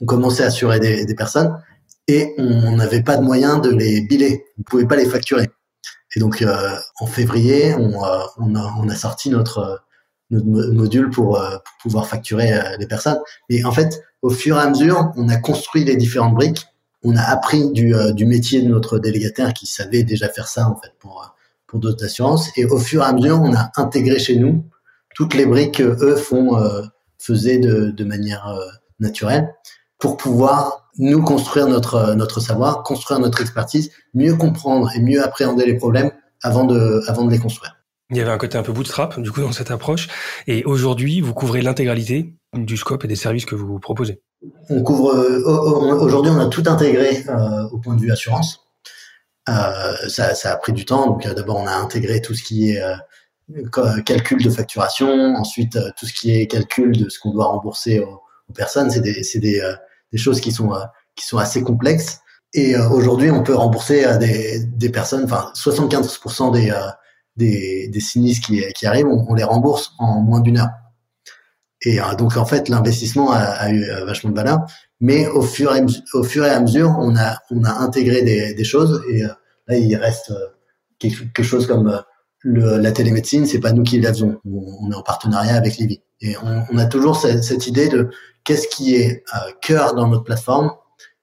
On 0.00 0.06
commençait 0.06 0.42
à 0.42 0.46
assurer 0.46 0.80
des, 0.80 1.14
personnes 1.14 1.58
et 2.08 2.34
on 2.38 2.76
n'avait 2.76 3.02
pas 3.02 3.16
de 3.16 3.22
moyen 3.22 3.58
de 3.58 3.70
les 3.70 4.00
biller. 4.00 4.44
On 4.58 4.62
pouvait 4.62 4.86
pas 4.86 4.96
les 4.96 5.04
facturer. 5.04 5.48
Et 6.16 6.20
donc 6.20 6.42
euh, 6.42 6.76
en 6.98 7.06
février, 7.06 7.74
on, 7.74 8.04
euh, 8.04 8.18
on, 8.38 8.88
a, 8.88 8.94
sorti 8.94 9.30
notre, 9.30 9.82
notre 10.30 10.46
module 10.46 11.10
pour, 11.10 11.40
euh, 11.40 11.56
pouvoir 11.82 12.06
facturer 12.06 12.52
les 12.78 12.86
personnes. 12.86 13.18
Et 13.48 13.64
en 13.64 13.72
fait, 13.72 14.02
au 14.22 14.30
fur 14.30 14.56
et 14.58 14.60
à 14.60 14.68
mesure, 14.68 15.12
on 15.16 15.28
a 15.28 15.36
construit 15.36 15.84
les 15.84 15.96
différentes 15.96 16.34
briques. 16.34 16.66
On 17.02 17.16
a 17.16 17.22
appris 17.22 17.70
du, 17.70 17.94
du 18.12 18.26
métier 18.26 18.60
de 18.60 18.68
notre 18.68 18.98
délégataire 18.98 19.54
qui 19.54 19.66
savait 19.66 20.02
déjà 20.02 20.28
faire 20.28 20.48
ça 20.48 20.68
en 20.68 20.76
fait 20.76 20.92
pour 20.98 21.34
pour 21.66 21.78
d'autres 21.78 22.04
assurances. 22.04 22.50
Et 22.56 22.64
au 22.64 22.78
fur 22.78 23.02
et 23.02 23.06
à 23.06 23.12
mesure, 23.12 23.40
on 23.40 23.54
a 23.54 23.70
intégré 23.76 24.18
chez 24.18 24.36
nous 24.36 24.64
toutes 25.14 25.34
les 25.34 25.46
briques 25.46 25.76
que 25.76 26.04
eux 26.04 26.16
font 26.16 26.56
faisaient 27.20 27.58
de, 27.58 27.90
de 27.90 28.04
manière 28.04 28.52
naturelle 28.98 29.48
pour 29.98 30.16
pouvoir 30.16 30.90
nous 30.98 31.22
construire 31.22 31.68
notre 31.68 32.14
notre 32.14 32.40
savoir, 32.40 32.82
construire 32.82 33.20
notre 33.20 33.40
expertise, 33.40 33.90
mieux 34.14 34.34
comprendre 34.34 34.90
et 34.94 35.00
mieux 35.00 35.22
appréhender 35.22 35.66
les 35.66 35.76
problèmes 35.76 36.10
avant 36.42 36.64
de 36.64 37.02
avant 37.06 37.24
de 37.24 37.30
les 37.30 37.38
construire. 37.38 37.76
Il 38.10 38.16
y 38.16 38.20
avait 38.20 38.32
un 38.32 38.38
côté 38.38 38.58
un 38.58 38.62
peu 38.62 38.72
bootstrap 38.72 39.20
du 39.20 39.30
coup 39.30 39.40
dans 39.40 39.52
cette 39.52 39.70
approche 39.70 40.08
et 40.48 40.64
aujourd'hui 40.64 41.20
vous 41.20 41.32
couvrez 41.32 41.62
l'intégralité 41.62 42.34
du 42.54 42.76
scope 42.76 43.04
et 43.04 43.08
des 43.08 43.16
services 43.16 43.44
que 43.44 43.54
vous 43.54 43.78
proposez. 43.78 44.20
On 44.68 44.82
couvre 44.82 45.14
euh, 45.14 46.00
aujourd'hui 46.00 46.32
on 46.34 46.40
a 46.40 46.46
tout 46.46 46.64
intégré 46.66 47.24
euh, 47.28 47.68
au 47.70 47.78
point 47.78 47.94
de 47.94 48.00
vue 48.00 48.10
assurance. 48.10 48.66
Euh, 49.48 50.08
ça, 50.08 50.34
ça, 50.34 50.52
a 50.52 50.56
pris 50.56 50.72
du 50.72 50.84
temps 50.84 51.06
donc 51.06 51.24
euh, 51.24 51.34
d'abord 51.34 51.56
on 51.56 51.66
a 51.66 51.74
intégré 51.74 52.20
tout 52.20 52.34
ce 52.34 52.42
qui 52.42 52.70
est 52.70 52.82
calcul 54.04 54.42
de 54.42 54.50
facturation, 54.50 55.34
ensuite 55.36 55.78
tout 55.98 56.06
ce 56.06 56.12
qui 56.12 56.38
est 56.38 56.46
calcul 56.46 56.96
de 56.96 57.08
ce 57.08 57.18
qu'on 57.18 57.32
doit 57.32 57.46
rembourser 57.46 58.00
aux, 58.00 58.20
aux 58.48 58.52
personnes, 58.52 58.90
c'est 58.90 59.00
des, 59.00 59.22
des 59.34 59.62
des 60.12 60.18
choses 60.18 60.40
qui 60.40 60.52
sont 60.52 60.72
euh, 60.72 60.84
qui 61.16 61.26
sont 61.26 61.38
assez 61.38 61.62
complexes. 61.62 62.20
Et 62.52 62.74
euh, 62.74 62.88
aujourd'hui, 62.88 63.30
on 63.30 63.42
peut 63.42 63.54
rembourser 63.54 64.04
euh, 64.04 64.18
des, 64.18 64.64
des 64.64 64.90
personnes, 64.90 65.24
enfin 65.24 65.52
75% 65.54 66.52
des, 66.52 66.72
des, 67.36 67.88
des 67.88 68.00
sinistres 68.00 68.46
qui, 68.46 68.62
qui 68.74 68.86
arrivent, 68.86 69.06
on, 69.06 69.34
les 69.34 69.44
rembourse 69.44 69.92
en 69.98 70.20
moins 70.20 70.40
d'une 70.40 70.58
heure. 70.58 70.70
Et 71.82 71.98
donc 72.18 72.36
en 72.36 72.44
fait, 72.44 72.68
l'investissement 72.68 73.32
a, 73.32 73.38
a, 73.38 73.70
eu 73.70 73.86
vachement 74.04 74.28
de 74.30 74.36
valeur, 74.36 74.58
mais 75.00 75.26
au 75.28 75.40
fur 75.40 75.74
et, 75.74 75.82
au 76.12 76.22
fur 76.22 76.44
et 76.44 76.50
à 76.50 76.60
mesure, 76.60 76.94
on 76.98 77.16
a 77.16 77.38
on 77.50 77.64
a 77.64 77.72
intégré 77.72 78.20
des, 78.20 78.52
des 78.52 78.64
choses 78.64 79.02
et 79.10 79.22
là 79.22 79.78
il 79.78 79.96
reste 79.96 80.30
quelque 80.98 81.42
chose 81.42 81.66
comme 81.66 82.02
le, 82.40 82.78
la 82.78 82.92
télémédecine, 82.92 83.46
c'est 83.46 83.60
pas 83.60 83.72
nous 83.72 83.82
qui 83.82 84.00
la 84.00 84.12
faisons, 84.12 84.40
on, 84.44 84.90
est 84.90 84.94
en 84.94 85.02
partenariat 85.02 85.54
avec 85.54 85.76
Livy. 85.76 86.00
Et 86.20 86.36
on, 86.42 86.78
a 86.78 86.86
toujours 86.86 87.16
cette, 87.16 87.66
idée 87.66 87.88
de 87.88 88.10
qu'est-ce 88.44 88.68
qui 88.68 88.96
est 88.96 89.22
euh, 89.34 89.50
cœur 89.60 89.94
dans 89.94 90.08
notre 90.08 90.24
plateforme, 90.24 90.72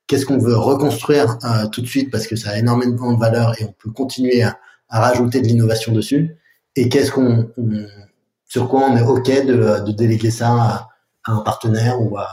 qu'est-ce 0.07 0.25
qu'on 0.25 0.37
veut 0.37 0.57
reconstruire 0.57 1.37
euh, 1.43 1.67
tout 1.67 1.81
de 1.81 1.87
suite 1.87 2.11
parce 2.11 2.27
que 2.27 2.35
ça 2.35 2.51
a 2.51 2.57
énormément 2.57 3.13
de 3.13 3.19
valeur 3.19 3.59
et 3.59 3.65
on 3.65 3.73
peut 3.73 3.91
continuer 3.91 4.43
à, 4.43 4.57
rajouter 4.89 5.41
de 5.41 5.47
l'innovation 5.47 5.91
dessus, 5.91 6.37
et 6.77 6.87
qu'est-ce 6.87 7.11
qu'on, 7.11 7.51
sur 8.45 8.69
quoi 8.69 8.87
on 8.89 8.95
est 8.95 9.01
ok 9.01 9.45
de, 9.45 9.85
de 9.85 9.91
déléguer 9.91 10.31
ça 10.31 10.49
à, 10.49 10.89
à, 11.25 11.33
un 11.33 11.41
partenaire 11.41 12.01
ou 12.01 12.17
à, 12.17 12.29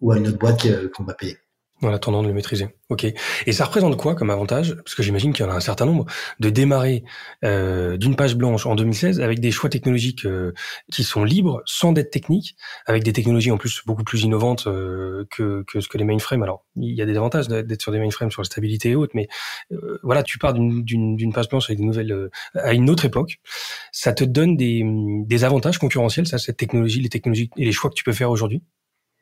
ou 0.00 0.10
à 0.10 0.18
une 0.18 0.26
autre 0.26 0.38
boîte 0.38 0.66
qu'on 0.92 1.04
va 1.04 1.14
payer 1.14 1.38
en 1.82 1.92
attendant 1.92 2.22
de 2.22 2.28
le 2.28 2.34
maîtriser. 2.34 2.68
Ok. 2.88 3.06
Et 3.46 3.52
ça 3.52 3.64
représente 3.64 3.96
quoi 3.96 4.14
comme 4.14 4.30
avantage? 4.30 4.74
Parce 4.76 4.94
que 4.94 5.02
j'imagine 5.02 5.32
qu'il 5.32 5.44
y 5.44 5.48
en 5.48 5.52
a 5.52 5.56
un 5.56 5.60
certain 5.60 5.86
nombre 5.86 6.06
de 6.40 6.50
démarrer 6.50 7.04
euh, 7.44 7.96
d'une 7.96 8.16
page 8.16 8.36
blanche 8.36 8.66
en 8.66 8.74
2016 8.74 9.20
avec 9.20 9.40
des 9.40 9.50
choix 9.50 9.70
technologiques 9.70 10.26
euh, 10.26 10.52
qui 10.92 11.04
sont 11.04 11.24
libres, 11.24 11.62
sans 11.64 11.92
dette 11.92 12.10
technique, 12.10 12.56
avec 12.86 13.02
des 13.02 13.12
technologies 13.12 13.50
en 13.50 13.56
plus 13.56 13.82
beaucoup 13.86 14.04
plus 14.04 14.22
innovantes 14.22 14.66
euh, 14.66 15.24
que, 15.30 15.64
que 15.66 15.80
ce 15.80 15.88
que 15.88 15.98
les 15.98 16.04
mainframes. 16.04 16.42
Alors, 16.42 16.64
il 16.76 16.94
y 16.94 17.02
a 17.02 17.06
des 17.06 17.16
avantages 17.16 17.48
d'être 17.48 17.82
sur 17.82 17.92
des 17.92 17.98
mainframes 17.98 18.30
sur 18.30 18.42
la 18.42 18.46
stabilité 18.46 18.90
et 18.90 18.94
autres, 18.94 19.12
mais 19.14 19.28
euh, 19.72 19.98
voilà, 20.02 20.22
tu 20.22 20.38
pars 20.38 20.54
d'une 20.54 21.32
page 21.32 21.48
blanche 21.48 21.68
avec 21.68 21.78
des 21.78 21.84
nouvelles 21.84 22.12
euh, 22.12 22.30
à 22.54 22.72
une 22.72 22.90
autre 22.90 23.04
époque. 23.04 23.40
Ça 23.92 24.12
te 24.12 24.24
donne 24.24 24.56
des, 24.56 24.82
des 24.84 25.44
avantages 25.44 25.78
concurrentiels, 25.78 26.26
ça, 26.26 26.38
cette 26.38 26.56
technologie, 26.56 27.00
les 27.00 27.08
technologies 27.08 27.50
et 27.56 27.64
les 27.64 27.72
choix 27.72 27.90
que 27.90 27.94
tu 27.94 28.04
peux 28.04 28.12
faire 28.12 28.30
aujourd'hui? 28.30 28.62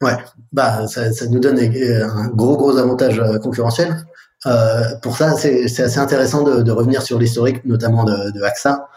Ouais, 0.03 0.17
bah 0.53 0.87
ça, 0.87 1.13
ça, 1.13 1.27
nous 1.27 1.41
donne 1.41 1.59
un 1.59 2.29
gros 2.29 2.57
gros 2.57 2.77
avantage 2.79 3.19
euh, 3.19 3.39
concurrentiel. 3.39 4.07
Euh, 4.47 4.97
pour 5.03 5.17
ça, 5.17 5.35
c'est 5.37 5.65
assez 5.65 5.99
intéressant 5.99 6.43
de, 6.43 6.63
de 6.63 6.73
revenir 6.73 7.03
sur 7.03 7.19
l'historique, 7.19 7.65
notamment 7.67 8.05
de, 8.05 8.31
de 8.31 8.43
AXA. 8.43 8.89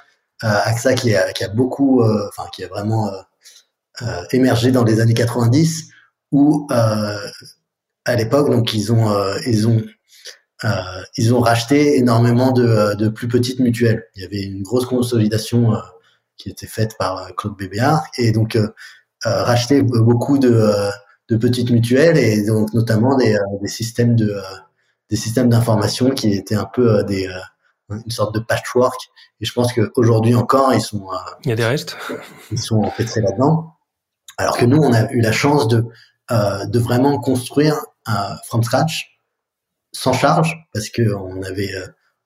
Euh, 0.44 0.48
AXA 0.66 0.94
qui 0.96 1.16
a, 1.16 1.32
qui 1.34 1.44
a 1.44 1.50
beaucoup, 1.50 2.02
euh, 2.02 2.28
enfin 2.30 2.50
qui 2.54 2.64
a 2.64 2.68
vraiment 2.68 3.12
euh, 4.02 4.24
émergé 4.32 4.72
dans 4.72 4.84
les 4.84 5.00
années 5.00 5.14
90, 5.14 5.90
où 6.32 6.68
à 6.70 8.16
l'époque, 8.16 8.50
donc 8.50 8.74
ils 8.74 8.92
ont 8.92 9.14
ils 9.46 9.68
ont 9.68 9.82
ils 11.18 11.34
ont 11.34 11.40
racheté 11.42 11.98
énormément 11.98 12.52
de, 12.52 12.96
de 12.96 13.10
plus 13.10 13.28
petites 13.28 13.60
mutuelles. 13.60 14.06
Il 14.16 14.24
y 14.24 14.26
avait 14.26 14.44
une 14.44 14.64
grosse 14.64 14.86
consolidation 14.86 15.74
qui 16.38 16.50
était 16.50 16.68
faite 16.68 16.96
par 16.98 17.34
Claude 17.36 17.56
Bébéard 17.56 18.04
et 18.18 18.32
donc 18.32 18.58
euh, 19.26 19.44
racheter 19.44 19.82
beaucoup 19.82 20.38
de, 20.38 20.52
euh, 20.52 20.90
de, 21.30 21.38
petites 21.38 21.70
mutuelles 21.70 22.18
et 22.18 22.46
donc 22.46 22.74
notamment 22.74 23.16
des, 23.16 23.36
euh, 23.36 23.40
des 23.62 23.70
systèmes 23.70 24.18
de 24.18 24.36
des 25.10 25.16
systèmes 25.16 25.48
d'information 25.48 26.10
qui 26.10 26.34
étaient 26.34 26.56
un 26.56 26.66
peu 26.66 27.04
des 27.06 27.30
une 27.90 28.12
sorte 28.12 28.34
de 28.34 28.40
patchwork. 28.40 29.00
Et 29.40 29.46
je 29.46 29.54
pense 29.54 29.72
qu'aujourd'hui 29.72 30.36
encore, 30.36 30.74
ils 30.74 30.82
sont. 30.82 31.08
Il 31.46 31.50
y 31.50 31.52
a 31.52 31.56
des 31.56 31.66
restes. 31.66 31.96
Ils 32.52 32.60
sont 32.60 32.82
empêtrés 32.82 33.22
là-dedans. 33.22 33.76
Alors 34.38 34.58
que 34.58 34.66
nous, 34.66 34.78
on 34.78 34.92
a 34.92 35.10
eu 35.12 35.22
la 35.22 35.32
chance 35.32 35.68
de 35.68 35.86
de 36.30 36.80
vraiment 36.80 37.20
construire 37.20 37.80
from 38.48 38.64
scratch, 38.64 39.20
sans 39.92 40.14
charge, 40.14 40.56
parce 40.74 40.90
que 40.90 41.14
on 41.14 41.44
avait 41.44 41.72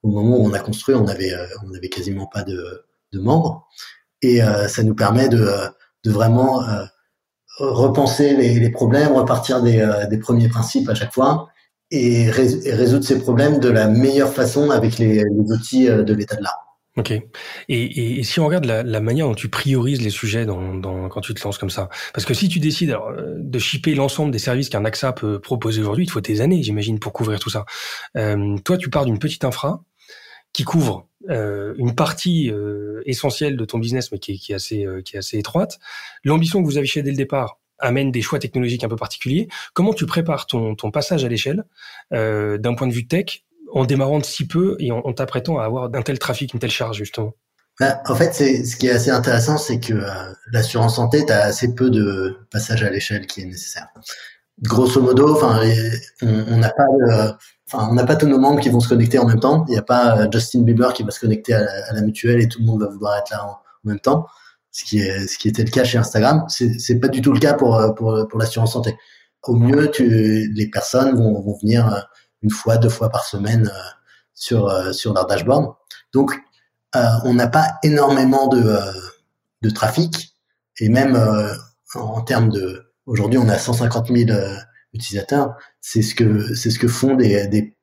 au 0.04 0.10
moment 0.10 0.38
où 0.38 0.48
on 0.48 0.54
a 0.54 0.60
construit, 0.60 0.96
on 0.96 1.08
avait 1.08 1.34
on 1.66 1.74
avait 1.76 1.90
quasiment 1.90 2.28
pas 2.28 2.44
de 2.44 2.86
de 3.12 3.20
membres. 3.20 3.68
Et 4.22 4.40
ça 4.68 4.84
nous 4.84 4.96
permet 4.96 5.28
de, 5.28 5.50
de 6.08 6.12
vraiment 6.12 6.64
repenser 7.60 8.36
les, 8.36 8.70
problèmes, 8.70 9.14
repartir 9.14 9.62
des, 9.62 9.86
des, 10.10 10.18
premiers 10.18 10.48
principes 10.48 10.90
à 10.90 10.96
chaque 10.96 11.14
fois 11.14 11.48
et, 11.92 12.30
résoudre 12.30 13.04
ces 13.04 13.20
problèmes 13.20 13.60
de 13.60 13.70
la 13.70 13.88
meilleure 13.88 14.34
façon 14.34 14.70
avec 14.70 14.98
les, 14.98 15.24
outils 15.50 15.88
de 15.88 16.14
l'état 16.14 16.36
de 16.36 16.44
l'art. 16.44 16.68
Ok. 16.98 17.14
Et, 17.70 18.24
si 18.24 18.40
on 18.40 18.48
regarde 18.48 18.66
la, 18.66 19.00
manière 19.00 19.28
dont 19.28 19.36
tu 19.36 19.50
priorises 19.50 20.02
les 20.02 20.10
sujets 20.10 20.46
quand 20.48 21.22
tu 21.22 21.34
te 21.36 21.44
lances 21.44 21.60
comme 21.60 21.70
ça, 21.70 21.90
parce 22.14 22.26
que 22.26 22.34
si 22.34 22.50
tu 22.50 22.60
décides 22.60 22.92
euh, 22.92 23.36
de 23.38 23.60
shipper 23.60 23.94
l'ensemble 23.94 24.32
des 24.32 24.40
services 24.40 24.70
qu'un 24.70 24.84
AXA 24.84 25.14
peut 25.14 25.40
proposer 25.40 25.82
aujourd'hui, 25.82 26.06
il 26.06 26.10
faut 26.10 26.22
des 26.22 26.42
années, 26.42 26.62
j'imagine, 26.64 27.00
pour 27.00 27.14
couvrir 27.14 27.40
tout 27.40 27.52
ça. 27.52 27.66
Euh, 28.18 28.58
toi, 28.66 28.78
tu 28.78 28.90
pars 28.90 29.06
d'une 29.06 29.20
petite 29.20 29.46
infra 29.46 29.84
qui 30.54 30.64
couvre 30.64 31.07
euh, 31.30 31.74
une 31.78 31.96
partie 31.96 32.50
euh, 32.52 33.02
essentielle 33.06 33.58
de 33.58 33.66
ton 33.66 33.80
business, 33.80 34.12
mais 34.12 34.20
qui 34.20 34.40
est, 34.50 34.54
assez, 34.54 34.86
euh, 34.86 35.02
qui 35.02 35.16
est 35.16 35.20
assez 35.20 35.38
étroite. 35.38 35.80
L'ambition 36.24 36.62
que 36.62 36.66
vous 36.66 36.78
affichez 36.78 37.02
dès 37.04 37.12
le 37.12 37.18
départ 37.18 37.60
amène 37.80 38.12
des 38.12 38.22
choix 38.22 38.40
technologiques 38.40 38.84
un 38.84 38.90
peu 38.90 38.96
particuliers. 38.96 39.48
Comment 39.74 39.94
tu 39.94 40.06
prépares 40.06 40.48
ton, 40.48 40.76
passage 40.92 41.24
à 41.26 41.28
l'échelle 41.28 41.64
d'un 42.12 42.74
point 42.76 42.88
de 42.88 42.94
vue 42.94 43.08
tech 43.08 43.44
en 43.72 43.86
démarrant 43.86 44.18
de 44.18 44.26
si 44.26 44.48
peu 44.48 44.76
et 44.80 44.92
en, 44.92 45.14
t'apprêtant 45.14 45.60
à 45.60 45.66
avoir 45.66 45.90
d'un 45.90 46.02
tel 46.02 46.18
trafic, 46.18 46.54
une 46.54 46.60
telle 46.60 46.72
charge, 46.72 46.98
justement? 46.98 47.36
Bah, 47.80 48.02
En 48.08 48.16
fait, 48.16 48.34
ce 48.34 48.76
qui 48.78 48.88
est 48.88 48.92
assez 48.92 49.12
intéressant, 49.12 49.60
c'est 49.60 49.80
que 49.80 49.94
l'assurance 50.52 50.96
santé, 50.96 51.24
tu 51.24 51.32
as 51.32 51.44
assez 51.44 51.76
peu 51.76 51.92
de 51.92 52.40
passage 52.50 52.84
à 52.84 52.90
l'échelle 52.90 53.28
qui 53.28 53.42
est 53.42 53.46
nécessaire. 53.46 53.90
Grosso 54.64 55.00
modo, 55.00 55.36
enfin, 55.36 55.62
on 56.24 56.58
n'a 56.58 56.72
pas 56.72 57.38
enfin, 57.72 57.88
on 57.90 57.94
n'a 57.94 58.06
pas 58.06 58.16
tous 58.16 58.28
nos 58.28 58.40
membres 58.40 58.60
qui 58.60 58.70
vont 58.70 58.80
se 58.80 58.90
connecter 58.90 59.20
en 59.20 59.26
même 59.26 59.40
temps. 59.40 59.66
Il 59.68 59.72
n'y 59.72 59.78
a 59.78 59.84
pas 59.84 60.18
euh, 60.18 60.28
Justin 60.32 60.62
Bieber 60.62 60.94
qui 60.94 61.04
va 61.04 61.12
se 61.12 61.20
connecter 61.20 61.54
à 61.54 61.94
la, 61.94 62.02
mutuelle 62.02 62.42
et 62.42 62.48
tout 62.48 62.60
le 62.60 62.66
monde 62.66 62.82
va 62.82 62.90
vouloir 62.90 63.18
être 63.18 63.30
là 63.32 63.46
en, 63.46 63.60
même 63.84 64.00
temps. 64.00 64.28
Ce 64.72 64.84
qui 64.84 65.00
est, 65.00 65.28
ce 65.28 65.38
qui 65.38 65.48
était 65.48 65.64
le 65.64 65.72
cas 65.72 65.84
chez 65.84 65.98
Instagram. 65.98 66.46
C'est, 66.50 66.78
c'est 66.80 67.00
pas 67.00 67.08
du 67.08 67.22
tout 67.22 67.32
le 67.32 67.40
cas 67.40 67.54
pour, 67.54 67.76
euh, 67.78 67.92
pour, 67.92 68.28
pour 68.28 68.40
l'assurance 68.40 68.74
santé. 68.74 68.98
Au 69.44 69.56
mieux, 69.56 69.90
tu, 69.92 70.52
les 70.54 70.70
personnes 70.70 71.16
vont, 71.16 71.42
vont 71.42 71.58
venir 71.62 72.06
une 72.42 72.52
fois, 72.52 72.78
deux 72.78 72.90
fois 72.90 73.10
par 73.10 73.24
semaine 73.24 73.72
euh, 73.74 73.80
sur 74.34 74.68
euh, 74.68 74.92
sur 74.92 75.14
leur 75.14 75.26
dashboard. 75.28 75.74
Donc, 76.14 76.32
euh, 76.96 77.00
on 77.24 77.34
n'a 77.34 77.48
pas 77.48 77.76
énormément 77.84 78.48
de 78.48 78.80
de 79.64 79.70
trafic 79.70 80.36
et 80.80 80.90
même 80.90 81.18
en 81.96 82.22
termes 82.22 82.50
de 82.50 82.94
aujourd'hui, 83.06 83.40
on 83.40 83.50
a 83.50 83.58
150 83.58 84.08
000 84.16 84.40
utilisateurs. 84.94 85.56
C'est 85.82 86.02
ce 86.02 86.16
que 86.16 86.54
c'est 86.56 86.70
ce 86.70 86.80
que 86.80 86.88
font 86.88 87.16
des 87.16 87.48
des, 87.48 87.76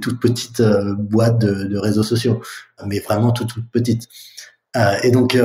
toutes 0.00 0.20
petites 0.20 0.62
boîtes 0.62 1.38
de, 1.38 1.76
réseaux 1.76 2.02
sociaux, 2.02 2.42
mais 2.86 3.00
vraiment 3.00 3.32
toutes 3.32 3.54
toutes 3.54 3.70
petites. 3.70 4.08
et 5.02 5.10
donc 5.10 5.36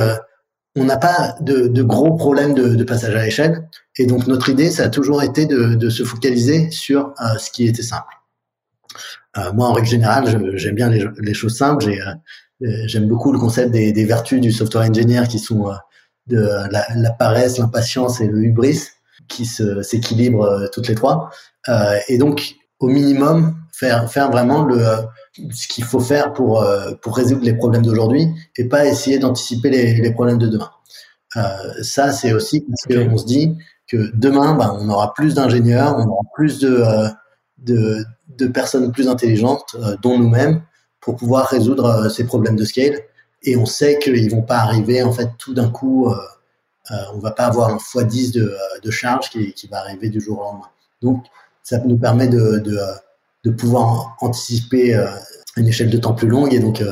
on 0.76 0.84
n'a 0.84 0.96
pas 0.96 1.34
de, 1.40 1.82
gros 1.82 2.14
problèmes 2.16 2.54
de, 2.54 2.84
passage 2.84 3.14
à 3.14 3.24
l'échelle. 3.24 3.68
Et 3.96 4.06
donc 4.06 4.26
notre 4.26 4.48
idée, 4.48 4.70
ça 4.70 4.84
a 4.84 4.88
toujours 4.88 5.22
été 5.22 5.46
de, 5.46 5.90
se 5.90 6.04
focaliser 6.04 6.70
sur 6.70 7.14
ce 7.38 7.50
qui 7.50 7.66
était 7.66 7.82
simple. 7.82 8.14
Euh, 9.36 9.52
moi, 9.52 9.68
en 9.68 9.72
règle 9.72 9.88
générale, 9.88 10.56
j'aime 10.56 10.74
bien 10.74 10.88
les, 10.88 11.34
choses 11.34 11.56
simples. 11.56 11.86
Euh, 11.88 12.66
j'aime 12.86 13.06
beaucoup 13.06 13.32
le 13.32 13.38
concept 13.38 13.70
des, 13.70 14.04
vertus 14.04 14.40
du 14.40 14.52
software 14.52 14.88
engineer 14.88 15.24
qui 15.28 15.38
sont 15.38 15.68
euh, 15.68 15.74
de 16.26 16.40
la, 16.70 16.86
la 16.94 17.10
paresse, 17.10 17.58
l'impatience 17.58 18.20
et 18.20 18.26
le 18.26 18.42
hubris 18.42 18.88
qui 19.26 19.44
s'équilibrent 19.46 20.68
toutes 20.72 20.88
les 20.88 20.94
trois. 20.94 21.30
et 22.08 22.18
donc, 22.18 22.56
au 22.80 22.88
minimum, 22.88 23.56
faire, 23.72 24.06
vraiment 24.30 24.64
le, 24.64 24.80
ce 25.52 25.66
qu'il 25.68 25.84
faut 25.84 26.00
faire 26.00 26.32
pour, 26.32 26.64
pour 27.02 27.16
résoudre 27.16 27.44
les 27.44 27.54
problèmes 27.54 27.82
d'aujourd'hui 27.82 28.28
et 28.56 28.68
pas 28.68 28.86
essayer 28.86 29.18
d'anticiper 29.18 29.70
les, 29.70 30.12
problèmes 30.12 30.38
de 30.38 30.46
demain. 30.46 30.70
Euh, 31.36 31.82
ça, 31.82 32.12
c'est 32.12 32.32
aussi 32.32 32.62
parce 32.62 32.84
qu'on 32.86 33.18
se 33.18 33.26
dit 33.26 33.56
que 33.86 34.10
demain, 34.14 34.54
ben, 34.54 34.76
on 34.80 34.88
aura 34.88 35.12
plus 35.14 35.34
d'ingénieurs, 35.34 35.96
on 35.96 36.06
aura 36.06 36.22
plus 36.34 36.58
de, 36.58 36.82
de, 37.58 38.46
personnes 38.46 38.92
plus 38.92 39.08
intelligentes, 39.08 39.76
euh, 39.76 39.96
dont 40.02 40.18
nous-mêmes, 40.18 40.62
pour 41.00 41.16
pouvoir 41.16 41.46
résoudre 41.46 41.84
euh, 41.86 42.08
ces 42.08 42.24
problèmes 42.24 42.56
de 42.56 42.64
scale. 42.64 42.98
Et 43.42 43.56
on 43.56 43.66
sait 43.66 43.98
qu'ils 43.98 44.30
vont 44.30 44.42
pas 44.42 44.58
arriver 44.58 45.02
en 45.02 45.12
fait 45.12 45.30
tout 45.38 45.54
d'un 45.54 45.70
coup. 45.70 46.08
Euh, 46.08 46.16
on 47.14 47.18
va 47.18 47.30
pas 47.30 47.46
avoir 47.46 47.70
un 47.70 47.76
x10 47.76 48.32
de, 48.32 48.56
de 48.82 48.90
charge 48.90 49.30
qui, 49.30 49.52
qui, 49.52 49.66
va 49.68 49.78
arriver 49.78 50.08
du 50.08 50.20
jour 50.20 50.38
au 50.38 50.42
lendemain. 50.42 50.68
Donc, 51.02 51.24
ça 51.62 51.78
nous 51.78 51.98
permet 51.98 52.28
de, 52.28 52.58
de, 52.58 52.78
de 53.44 53.50
pouvoir 53.50 54.16
anticiper 54.20 54.94
une 55.56 55.68
échelle 55.68 55.90
de 55.90 55.98
temps 55.98 56.14
plus 56.14 56.28
longue 56.28 56.54
et 56.54 56.60
donc 56.60 56.82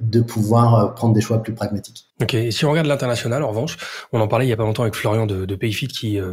de 0.00 0.20
pouvoir 0.20 0.94
prendre 0.94 1.14
des 1.14 1.20
choix 1.20 1.42
plus 1.42 1.54
pragmatiques. 1.54 2.06
Ok, 2.22 2.32
et 2.32 2.50
si 2.50 2.64
on 2.64 2.70
regarde 2.70 2.86
l'international, 2.86 3.42
en 3.42 3.48
revanche, 3.48 3.76
on 4.12 4.20
en 4.20 4.28
parlait 4.28 4.46
il 4.46 4.48
y 4.48 4.52
a 4.52 4.56
pas 4.56 4.64
longtemps 4.64 4.82
avec 4.82 4.94
Florian 4.94 5.26
de, 5.26 5.44
de 5.44 5.54
Payfit 5.54 5.88
qui 5.88 6.18
euh, 6.18 6.32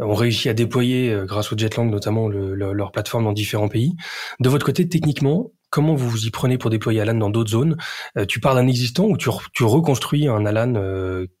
ont 0.00 0.14
réussi 0.14 0.48
à 0.48 0.54
déployer, 0.54 1.10
euh, 1.10 1.24
grâce 1.24 1.52
au 1.52 1.56
Jetlang 1.56 1.88
notamment, 1.90 2.28
le, 2.28 2.54
leur 2.54 2.90
plateforme 2.90 3.24
dans 3.24 3.32
différents 3.32 3.68
pays. 3.68 3.94
De 4.40 4.48
votre 4.48 4.66
côté, 4.66 4.88
techniquement, 4.88 5.52
comment 5.72 5.96
vous 5.96 6.08
vous 6.08 6.26
y 6.26 6.30
prenez 6.30 6.58
pour 6.58 6.70
déployer 6.70 7.00
Alan 7.00 7.14
dans 7.14 7.30
d'autres 7.30 7.50
zones? 7.50 7.76
Euh, 8.16 8.26
Tu 8.26 8.38
parles 8.38 8.58
d'un 8.58 8.68
existant 8.68 9.06
ou 9.06 9.16
tu, 9.16 9.28
tu 9.52 9.64
reconstruis 9.64 10.28
un 10.28 10.46
Alan 10.46 10.72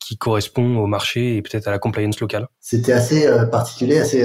qui 0.00 0.16
correspond 0.16 0.78
au 0.78 0.86
marché 0.86 1.36
et 1.36 1.42
peut-être 1.42 1.68
à 1.68 1.70
la 1.70 1.78
compliance 1.78 2.18
locale? 2.18 2.48
C'était 2.58 2.92
assez 2.92 3.28
particulier, 3.52 3.98
assez, 3.98 4.24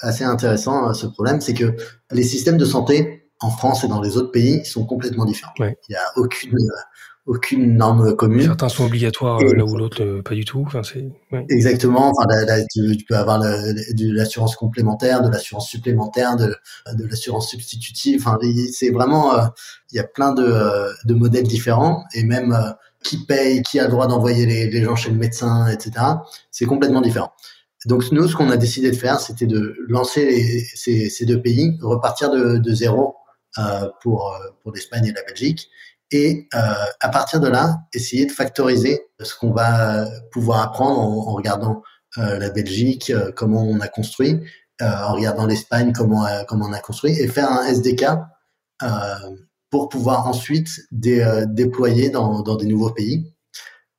assez 0.00 0.24
intéressant 0.24 0.94
ce 0.94 1.06
problème, 1.06 1.42
c'est 1.42 1.54
que 1.54 1.76
les 2.12 2.22
systèmes 2.22 2.56
de 2.56 2.64
santé 2.64 3.28
en 3.40 3.50
France 3.50 3.84
et 3.84 3.88
dans 3.88 4.00
les 4.00 4.16
autres 4.16 4.32
pays 4.32 4.64
sont 4.64 4.84
complètement 4.84 5.24
différents. 5.24 5.52
Il 5.58 5.74
n'y 5.90 5.96
a 5.96 6.12
aucune 6.16 6.56
aucune 7.28 7.76
norme 7.76 8.16
commune. 8.16 8.46
Certains 8.46 8.70
sont 8.70 8.86
obligatoires 8.86 9.38
euh, 9.40 9.54
là 9.54 9.64
où 9.64 9.76
l'autre 9.76 10.02
euh, 10.02 10.22
pas 10.22 10.34
du 10.34 10.46
tout. 10.46 10.64
Enfin, 10.66 10.80
exactement. 11.50 12.10
Enfin, 12.10 12.26
tu, 12.72 13.04
peux 13.06 13.16
avoir 13.16 13.38
de 13.38 14.14
l'assurance 14.14 14.56
complémentaire, 14.56 15.22
de 15.22 15.30
l'assurance 15.30 15.68
supplémentaire, 15.68 16.36
de, 16.36 16.56
de 16.94 17.06
l'assurance 17.06 17.50
substitutive. 17.50 18.22
Enfin, 18.26 18.38
c'est 18.72 18.90
vraiment 18.90 19.34
euh, 19.34 19.44
il 19.92 19.96
y 19.96 20.00
a 20.00 20.04
plein 20.04 20.32
de, 20.32 20.88
de 21.04 21.14
modèles 21.14 21.46
différents 21.46 22.04
et 22.14 22.24
même 22.24 22.56
qui 23.04 23.24
paye, 23.26 23.62
qui 23.62 23.78
a 23.78 23.84
le 23.84 23.90
droit 23.90 24.06
d'envoyer 24.06 24.46
les, 24.46 24.70
les, 24.70 24.82
gens 24.82 24.96
chez 24.96 25.10
le 25.10 25.18
médecin, 25.18 25.68
etc. 25.68 25.92
C'est 26.50 26.64
complètement 26.64 27.02
différent. 27.02 27.32
Donc 27.84 28.10
nous, 28.10 28.26
ce 28.26 28.34
qu'on 28.34 28.50
a 28.50 28.56
décidé 28.56 28.90
de 28.90 28.96
faire, 28.96 29.20
c'était 29.20 29.46
de 29.46 29.76
lancer 29.86 30.66
ces, 30.74 31.10
ces, 31.10 31.26
deux 31.26 31.40
pays, 31.40 31.78
repartir 31.82 32.30
de, 32.30 32.56
de 32.56 32.74
zéro 32.74 33.16
euh, 33.58 33.88
pour 34.02 34.34
pour 34.62 34.72
l'Espagne 34.72 35.06
et 35.06 35.12
la 35.12 35.22
Belgique 35.22 35.68
et 36.10 36.48
euh, 36.54 36.58
à 37.00 37.08
partir 37.10 37.40
de 37.40 37.48
là, 37.48 37.80
essayer 37.92 38.24
de 38.26 38.32
factoriser 38.32 39.02
ce 39.20 39.34
qu'on 39.34 39.52
va 39.52 40.06
pouvoir 40.32 40.62
apprendre 40.62 41.00
en, 41.00 41.32
regardant 41.32 41.82
euh, 42.16 42.38
la 42.38 42.50
Belgique, 42.50 43.10
euh, 43.10 43.30
comment 43.36 43.62
on 43.62 43.80
a 43.80 43.88
construit, 43.88 44.40
en 44.80 45.14
regardant 45.14 45.46
l'Espagne, 45.46 45.92
comment, 45.92 46.24
comment 46.46 46.66
on 46.66 46.72
a 46.72 46.78
construit, 46.78 47.18
et 47.18 47.26
faire 47.26 47.50
un 47.50 47.64
SDK 47.66 48.06
pour 49.70 49.88
pouvoir 49.88 50.28
ensuite 50.28 50.68
déployer 50.92 52.10
dans, 52.10 52.42
dans, 52.42 52.54
des 52.54 52.66
nouveaux 52.66 52.92
pays 52.92 53.34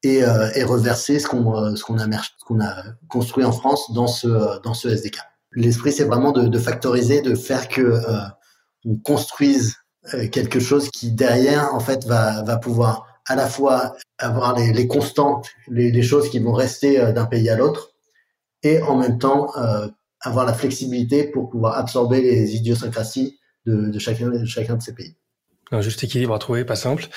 et, 0.04 0.19
et 0.19 0.63
reverser 0.63 1.19
ce 1.19 1.28
qu'on 1.28 1.76
ce 1.76 1.84
qu'on 1.84 2.00
a 2.00 2.08
qu'on 2.45 2.62
a 2.62 2.84
construit 3.10 3.43
en 3.43 3.52
France 3.52 3.91
dans 3.91 4.08
ce 4.08 4.62
dans 4.62 4.74
ce 4.74 4.88
SDK. 4.88 5.17
L'esprit, 5.52 5.91
c'est 5.91 6.06
vraiment 6.06 6.32
de, 6.32 6.48
de, 6.48 6.60
factoriser, 6.60 7.22
de 7.22 7.36
faire 7.36 7.67
que 7.67 8.02
on 8.86 8.95
construise 8.95 9.76
euh, 9.76 9.88
quelque 10.32 10.60
chose 10.60 10.89
qui 10.89 11.12
derrière 11.12 11.74
en 11.74 11.80
fait 11.80 12.06
va, 12.06 12.58
pouvoir 12.58 13.08
à 13.26 13.36
la 13.36 13.48
fois 13.48 13.95
avoir 14.17 14.58
les, 14.58 14.88
constantes, 14.88 15.50
les, 15.67 16.02
choses 16.02 16.30
qui 16.30 16.39
vont 16.39 16.54
rester 16.54 17.00
euh, 17.00 17.12
d'un 17.12 17.26
pays 17.26 17.50
à 17.50 17.56
l'autre, 17.56 17.93
et 18.63 18.82
en 18.82 18.98
même 18.98 19.19
temps 19.19 19.56
euh, 19.58 19.88
avoir 20.22 20.45
la 20.45 20.54
flexibilité 20.54 21.26
pour 21.26 21.50
pouvoir 21.50 21.78
absorber 21.78 22.22
les 22.22 22.56
idiosyncrasies 22.56 23.39
de, 23.65 23.98
chacun, 24.00 24.30
de 24.30 24.45
chacun 24.45 24.76
de 24.76 24.82
ces 24.82 24.93
pays. 24.93 25.15
Un 25.71 25.82
juste 25.82 26.03
équilibre 26.03 26.34
à 26.34 26.39
trouver, 26.39 26.65
pas 26.65 26.75
simple. 26.75 27.08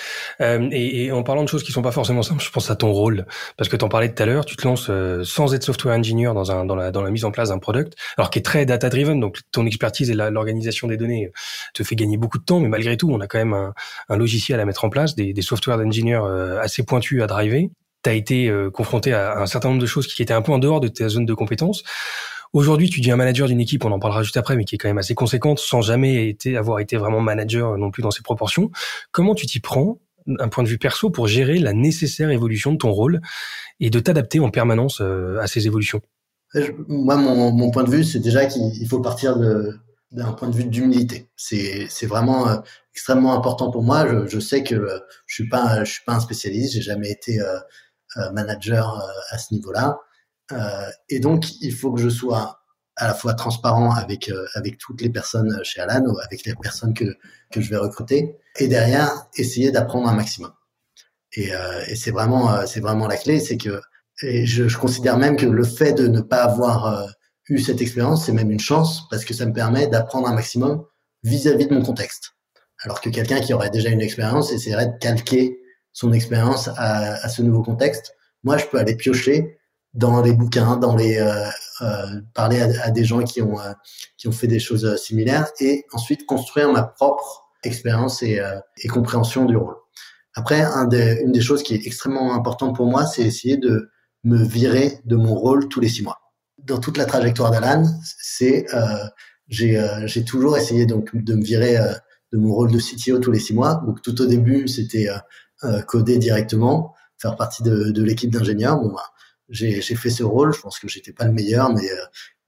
Euh, 0.43 0.69
et, 0.73 1.05
et, 1.05 1.13
en 1.13 1.23
parlant 1.23 1.43
de 1.43 1.49
choses 1.49 1.63
qui 1.63 1.73
sont 1.73 1.81
pas 1.81 1.91
forcément 1.91 2.23
simples, 2.23 2.43
je 2.43 2.51
pense 2.51 2.71
à 2.71 2.77
ton 2.77 2.93
rôle, 2.93 3.25
parce 3.57 3.71
que 3.71 3.77
tu 3.77 3.85
en 3.85 3.89
parlais 3.89 4.13
tout 4.13 4.23
à 4.23 4.27
l'heure, 4.27 4.45
tu 4.45 4.57
te 4.57 4.67
lances 4.67 4.91
euh, 4.91 5.25
sans 5.25 5.55
être 5.55 5.63
software 5.63 5.97
engineer 5.97 6.35
dans, 6.35 6.53
un, 6.53 6.67
dans, 6.67 6.77
la, 6.77 6.91
dans 6.91 7.03
la 7.03 7.11
mise 7.11 7.25
en 7.25 7.31
place 7.31 7.49
d'un 7.49 7.59
product, 7.59 7.95
alors 8.19 8.29
qui 8.29 8.39
est 8.39 8.43
très 8.43 8.67
data 8.67 8.91
driven, 8.91 9.21
donc 9.21 9.39
ton 9.53 9.65
expertise 9.65 10.11
et 10.11 10.15
l'organisation 10.15 10.87
des 10.87 10.99
données 10.99 11.27
euh, 11.27 11.33
te 11.73 11.83
fait 11.83 11.95
gagner 11.95 12.19
beaucoup 12.19 12.39
de 12.39 12.45
temps, 12.45 12.61
mais 12.61 12.69
malgré 12.69 12.99
tout, 12.99 13.11
on 13.11 13.21
a 13.21 13.27
quand 13.27 13.39
même 13.39 13.55
un, 13.55 13.73
un 14.11 14.17
logiciel 14.17 14.61
à 14.61 14.67
mettre 14.67 14.85
en 14.85 14.91
place, 14.91 15.15
des, 15.15 15.33
des 15.33 15.43
software 15.43 15.79
engineers 15.79 16.21
euh, 16.23 16.61
assez 16.61 16.83
pointus 16.83 17.23
à 17.23 17.27
driver. 17.27 17.71
Tu 18.05 18.11
as 18.11 18.15
été 18.15 18.53
confronté 18.75 19.13
à 19.13 19.39
un 19.39 19.47
certain 19.47 19.69
nombre 19.69 19.81
de 19.81 19.87
choses 19.87 20.09
qui 20.09 20.23
étaient 20.23 20.35
un 20.35 20.43
peu 20.43 20.51
en 20.51 20.59
dehors 20.59 20.81
de 20.81 20.89
ta 20.89 21.09
zone 21.09 21.25
de 21.25 21.35
compétences. 21.35 21.85
Aujourd'hui, 22.53 22.91
tu 22.91 23.01
deviens 23.01 23.17
manager 23.17 23.49
d'une 23.49 23.61
équipe, 23.61 23.85
on 23.85 23.93
en 23.93 23.99
parlera 23.99 24.23
juste 24.23 24.37
après, 24.37 24.57
mais 24.57 24.65
qui 24.65 24.75
est 24.75 24.79
quand 24.79 24.89
même 24.89 24.99
assez 24.99 25.15
conséquente, 25.15 25.59
sans 25.59 25.81
jamais 25.81 26.37
avoir 26.55 26.81
été 26.81 26.99
vraiment 26.99 27.21
manager 27.21 27.79
non 27.79 27.91
plus 27.91 28.03
dans 28.03 28.11
ses 28.11 28.23
proportions. 28.23 28.71
Comment 29.11 29.35
tu 29.35 29.47
t'y 29.47 29.61
prends 29.61 29.99
d'un 30.27 30.49
point 30.49 30.63
de 30.63 30.69
vue 30.69 30.79
perso 30.79 31.09
pour 31.09 31.27
gérer 31.27 31.59
la 31.59 31.73
nécessaire 31.73 32.31
évolution 32.31 32.73
de 32.73 32.77
ton 32.77 32.93
rôle 32.93 33.21
et 33.81 33.89
de 33.89 33.99
t'adapter 34.01 34.39
en 34.39 34.51
permanence 34.51 35.01
euh, 35.01 35.39
à 35.41 35.47
ces 35.47 35.67
évolutions? 35.67 36.03
Moi, 36.89 37.17
mon, 37.17 37.71
point 37.71 37.85
de 37.85 37.91
vue, 37.91 38.05
c'est 38.05 38.19
déjà 38.19 38.45
qu'il 38.45 38.87
faut 38.87 39.01
partir 39.01 39.39
d'un 40.11 40.33
point 40.33 40.49
de 40.49 40.55
vue 40.55 40.67
d'humilité. 40.67 41.31
C'est 41.35 42.07
vraiment 42.07 42.47
euh, 42.49 42.59
extrêmement 42.93 43.35
important 43.35 43.71
pour 43.71 43.83
moi. 43.83 44.27
Je, 44.27 44.39
sais 44.39 44.63
que 44.63 44.75
euh, 44.75 44.99
je 45.25 45.37
suis 45.37 45.49
pas 45.49 45.83
suis 45.87 46.05
pas 46.05 46.17
un 46.17 46.21
spécialiste. 46.21 46.75
J'ai 46.75 46.83
jamais 46.83 47.11
été 47.11 47.41
manager 48.35 49.03
à 49.31 49.39
ce 49.39 49.55
niveau-là. 49.55 49.97
Et 51.09 51.21
donc 51.21 51.61
il 51.61 51.73
faut 51.73 51.93
que 51.93 52.01
je 52.01 52.09
sois 52.09 52.61
à 52.97 53.07
la 53.07 53.15
fois 53.15 53.35
transparent 53.35 53.93
avec 53.95 54.31
avec 54.55 54.79
toutes 54.79 55.01
les 55.01 55.11
personnes 55.11 55.59
chez 55.65 55.81
Alan 55.81 56.05
ou 56.07 56.19
avec 56.19 56.45
les 56.45 56.55
personnes 56.55 56.95
que 56.95 57.17
que 57.51 57.61
je 57.61 57.71
vais 57.71 57.77
recruter 57.77 58.37
et 58.59 58.69
derrière 58.69 59.11
essayer 59.37 59.71
d'apprendre 59.71 60.09
un 60.09 60.15
maximum. 60.15 60.53
Et, 61.35 61.51
et 61.89 61.97
c'est 61.97 62.11
vraiment 62.11 62.55
vraiment 62.77 63.07
la 63.07 63.17
clé, 63.17 63.41
c'est 63.41 63.57
que 63.57 63.81
je, 64.19 64.77
considère 64.77 65.17
même 65.19 65.37
que 65.37 65.47
le 65.47 65.65
fait 65.65 65.95
de 65.95 66.07
ne 66.07 66.21
pas 66.21 66.45
avoir 66.45 67.09
eu 67.49 67.59
cette 67.59 67.81
expérience, 67.81 68.27
c'est 68.27 68.33
même 68.33 68.51
une 68.51 68.61
chance 68.61 69.09
parce 69.11 69.25
que 69.25 69.35
ça 69.35 69.47
me 69.47 69.53
permet 69.53 69.87
d'apprendre 69.87 70.29
un 70.29 70.35
maximum 70.35 70.85
vis-à-vis 71.23 71.67
de 71.67 71.75
mon 71.75 71.83
contexte. 71.83 72.33
Alors 72.85 73.01
que 73.01 73.11
quelqu'un 73.11 73.41
qui 73.41 73.53
aurait 73.53 73.71
déjà 73.71 73.91
une 73.91 74.01
expérience 74.01 74.53
essaierait 74.53 74.87
de 74.87 74.99
calquer 74.99 75.59
son 75.93 76.13
expérience 76.13 76.69
à, 76.77 77.29
ce 77.29 77.43
nouveau 77.43 77.63
contexte. 77.63 78.15
Moi, 78.45 78.57
je 78.57 78.67
peux 78.67 78.79
aller 78.79 78.97
piocher 78.97 79.59
dans 79.95 80.23
les 80.23 80.33
bouquins, 80.33 80.77
dans 80.77 80.97
les 80.97 81.19
euh, 81.19 81.45
euh, 81.83 82.21
parler 82.35 82.61
à, 82.61 82.91
des 82.91 83.05
gens 83.05 83.23
qui 83.23 83.43
ont 83.43 83.61
euh, 83.61 83.73
qui 84.17 84.29
ont 84.29 84.33
fait 84.33 84.47
des 84.47 84.59
choses 84.59 84.97
similaires 84.97 85.49
et 85.61 85.85
ensuite 85.93 86.27
construire 86.27 86.73
ma 86.73 86.83
propre 86.83 87.51
expérience 87.65 88.23
et, 88.23 88.41
et 88.79 88.89
compréhension 88.89 89.45
du 89.45 89.57
rôle. 89.57 89.77
Après, 90.35 90.63
un 90.63 90.87
des, 90.87 91.21
une 91.25 91.31
des 91.31 91.41
choses 91.41 91.63
qui 91.63 91.75
est 91.75 91.87
extrêmement 91.87 92.35
importante 92.35 92.75
pour 92.75 92.87
moi, 92.87 93.07
c'est 93.07 93.23
essayer 93.23 93.57
de 93.57 93.91
me 94.25 94.43
virer 94.43 94.99
de 95.05 95.15
mon 95.15 95.35
rôle 95.35 95.69
tous 95.69 95.79
les 95.79 95.89
six 95.89 96.03
mois 96.03 96.23
dans 96.65 96.79
toute 96.79 96.97
la 96.97 97.05
trajectoire 97.05 97.51
d'Alan, 97.51 97.85
c'est 98.21 98.67
euh, 98.75 99.05
j'ai 99.49 99.79
euh, 99.79 100.07
toujours 100.27 100.57
essayé 100.57 100.87
donc 100.87 101.15
de 101.15 101.35
me 101.35 101.43
virer 101.43 101.77
euh, 101.77 101.93
de 102.33 102.39
mon 102.39 102.53
rôle 102.55 102.73
de 102.73 102.79
CTO 102.79 103.19
tous 103.19 103.31
les 103.31 103.39
six 103.39 103.55
mois. 103.55 103.83
Donc 103.87 104.03
tout 104.03 104.21
au 104.21 104.27
début, 104.27 104.69
c'était 104.69 105.09
coder 105.87 106.19
directement, 106.19 106.95
faire 107.19 107.37
partie 107.37 107.63
de, 107.63 107.91
de 107.91 108.03
l'équipe 108.03 108.31
d'ingénieurs. 108.31 108.81
Bon, 108.81 108.89
bah, 108.89 109.05
j'ai 109.53 109.81
fait 109.97 110.11
ce 110.11 110.25
rôle. 110.25 110.53
Je 110.55 110.61
pense 110.61 110.79
que 110.79 110.89
j'étais 110.89 111.13
pas 111.13 111.25
le 111.27 111.33
meilleur, 111.33 111.73
mais 111.73 111.89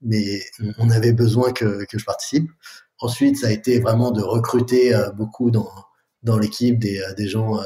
mais 0.01 0.41
on 0.77 0.89
avait 0.89 1.13
besoin 1.13 1.53
que 1.53 1.85
que 1.85 1.97
je 1.97 2.05
participe. 2.05 2.49
Ensuite, 2.99 3.37
ça 3.37 3.47
a 3.47 3.51
été 3.51 3.79
vraiment 3.79 4.11
de 4.11 4.21
recruter 4.21 4.93
beaucoup 5.15 5.51
dans 5.51 5.69
dans 6.23 6.37
l'équipe 6.37 6.79
des 6.79 7.01
des 7.17 7.27
gens 7.27 7.59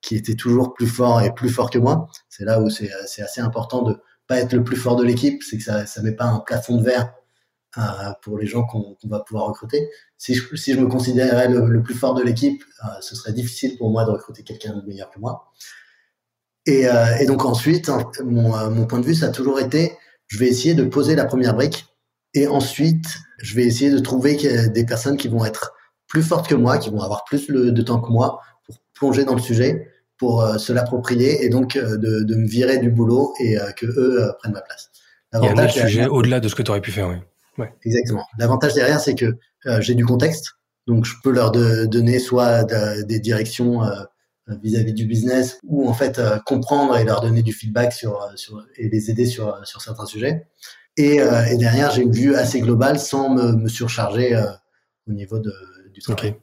qui 0.00 0.16
étaient 0.16 0.34
toujours 0.34 0.74
plus 0.74 0.86
forts 0.86 1.20
et 1.22 1.34
plus 1.34 1.50
forts 1.50 1.70
que 1.70 1.78
moi. 1.78 2.08
C'est 2.28 2.44
là 2.44 2.60
où 2.60 2.70
c'est 2.70 2.90
assez 3.22 3.40
important 3.40 3.82
de 3.82 3.96
pas 4.26 4.38
être 4.40 4.52
le 4.54 4.64
plus 4.64 4.76
fort 4.76 4.96
de 4.96 5.04
l'équipe, 5.04 5.42
c'est 5.42 5.58
que 5.58 5.64
ça 5.64 5.86
ça 5.86 6.02
met 6.02 6.12
pas 6.12 6.26
un 6.26 6.40
plafond 6.40 6.76
de 6.78 6.84
verre 6.84 7.12
euh, 7.78 7.82
pour 8.22 8.38
les 8.38 8.46
gens 8.46 8.64
qu'on 8.64 8.96
va 9.04 9.20
pouvoir 9.20 9.46
recruter. 9.48 9.88
Si 10.16 10.34
je, 10.34 10.56
si 10.56 10.72
je 10.72 10.80
me 10.80 10.88
considérais 10.88 11.48
le, 11.48 11.66
le 11.68 11.82
plus 11.82 11.94
fort 11.94 12.14
de 12.14 12.22
l'équipe, 12.22 12.62
euh, 12.84 12.88
ce 13.00 13.14
serait 13.14 13.32
difficile 13.32 13.76
pour 13.76 13.90
moi 13.90 14.04
de 14.04 14.10
recruter 14.10 14.42
quelqu'un 14.42 14.74
de 14.74 14.86
meilleur 14.86 15.10
que 15.10 15.18
moi. 15.18 15.52
Et, 16.66 16.88
euh, 16.88 17.16
et 17.20 17.26
donc 17.26 17.44
ensuite, 17.44 17.88
hein, 17.88 18.10
mon, 18.24 18.56
euh, 18.56 18.70
mon 18.70 18.86
point 18.86 18.98
de 18.98 19.06
vue, 19.06 19.14
ça 19.14 19.26
a 19.26 19.30
toujours 19.30 19.60
été, 19.60 19.92
je 20.26 20.38
vais 20.38 20.48
essayer 20.48 20.74
de 20.74 20.84
poser 20.84 21.14
la 21.14 21.24
première 21.24 21.54
brique, 21.54 21.86
et 22.34 22.46
ensuite, 22.46 23.06
je 23.38 23.54
vais 23.54 23.64
essayer 23.64 23.90
de 23.90 23.98
trouver 23.98 24.36
des 24.68 24.84
personnes 24.84 25.16
qui 25.16 25.28
vont 25.28 25.44
être 25.44 25.74
plus 26.08 26.22
fortes 26.22 26.48
que 26.48 26.54
moi, 26.54 26.78
qui 26.78 26.90
vont 26.90 27.00
avoir 27.00 27.24
plus 27.24 27.48
de 27.48 27.82
temps 27.82 28.00
que 28.00 28.10
moi 28.10 28.40
pour 28.66 28.76
plonger 28.94 29.24
dans 29.24 29.34
le 29.34 29.40
sujet 29.40 29.88
pour 30.18 30.42
euh, 30.42 30.58
se 30.58 30.72
l'approprier 30.72 31.44
et 31.44 31.48
donc 31.48 31.76
euh, 31.76 31.96
de, 31.96 32.22
de, 32.22 32.34
me 32.34 32.46
virer 32.46 32.78
du 32.78 32.90
boulot 32.90 33.34
et 33.38 33.58
euh, 33.58 33.70
que 33.72 33.86
eux 33.86 34.32
prennent 34.38 34.52
ma 34.52 34.62
place. 34.62 34.90
Il 35.34 35.44
y 35.44 35.48
a 35.48 35.50
un 35.50 35.64
autre 35.64 35.70
sujet 35.72 36.06
au-delà 36.06 36.40
de 36.40 36.48
ce 36.48 36.54
que 36.54 36.62
tu 36.62 36.70
aurais 36.70 36.80
pu 36.80 36.92
faire, 36.92 37.08
oui. 37.08 37.16
Ouais. 37.58 37.72
Exactement. 37.84 38.24
L'avantage 38.38 38.74
derrière, 38.74 39.00
c'est 39.00 39.14
que 39.14 39.34
j'ai 39.80 39.94
du 39.94 40.04
contexte, 40.04 40.52
donc 40.86 41.04
je 41.04 41.14
peux 41.22 41.30
leur 41.30 41.50
de, 41.50 41.86
donner 41.86 42.18
soit 42.18 42.64
de, 42.64 43.02
des 43.02 43.18
directions 43.18 43.80
vis-à-vis 44.62 44.92
du 44.92 45.06
business 45.06 45.58
ou 45.64 45.88
en 45.88 45.94
fait 45.94 46.20
comprendre 46.44 46.96
et 46.96 47.04
leur 47.04 47.20
donner 47.20 47.42
du 47.42 47.52
feedback 47.52 47.92
sur, 47.92 48.30
sur 48.36 48.64
et 48.76 48.88
les 48.88 49.10
aider 49.10 49.26
sur, 49.26 49.60
sur 49.66 49.82
certains 49.82 50.06
sujets. 50.06 50.46
Et, 50.96 51.16
et 51.16 51.56
derrière, 51.56 51.90
j'ai 51.90 52.02
une 52.02 52.12
vue 52.12 52.34
assez 52.36 52.60
globale 52.60 52.98
sans 52.98 53.34
me, 53.34 53.52
me 53.52 53.68
surcharger 53.68 54.40
au 55.08 55.12
niveau 55.12 55.38
de, 55.38 55.52
du 55.96 56.00
travail. 56.00 56.30
Okay. 56.30 56.40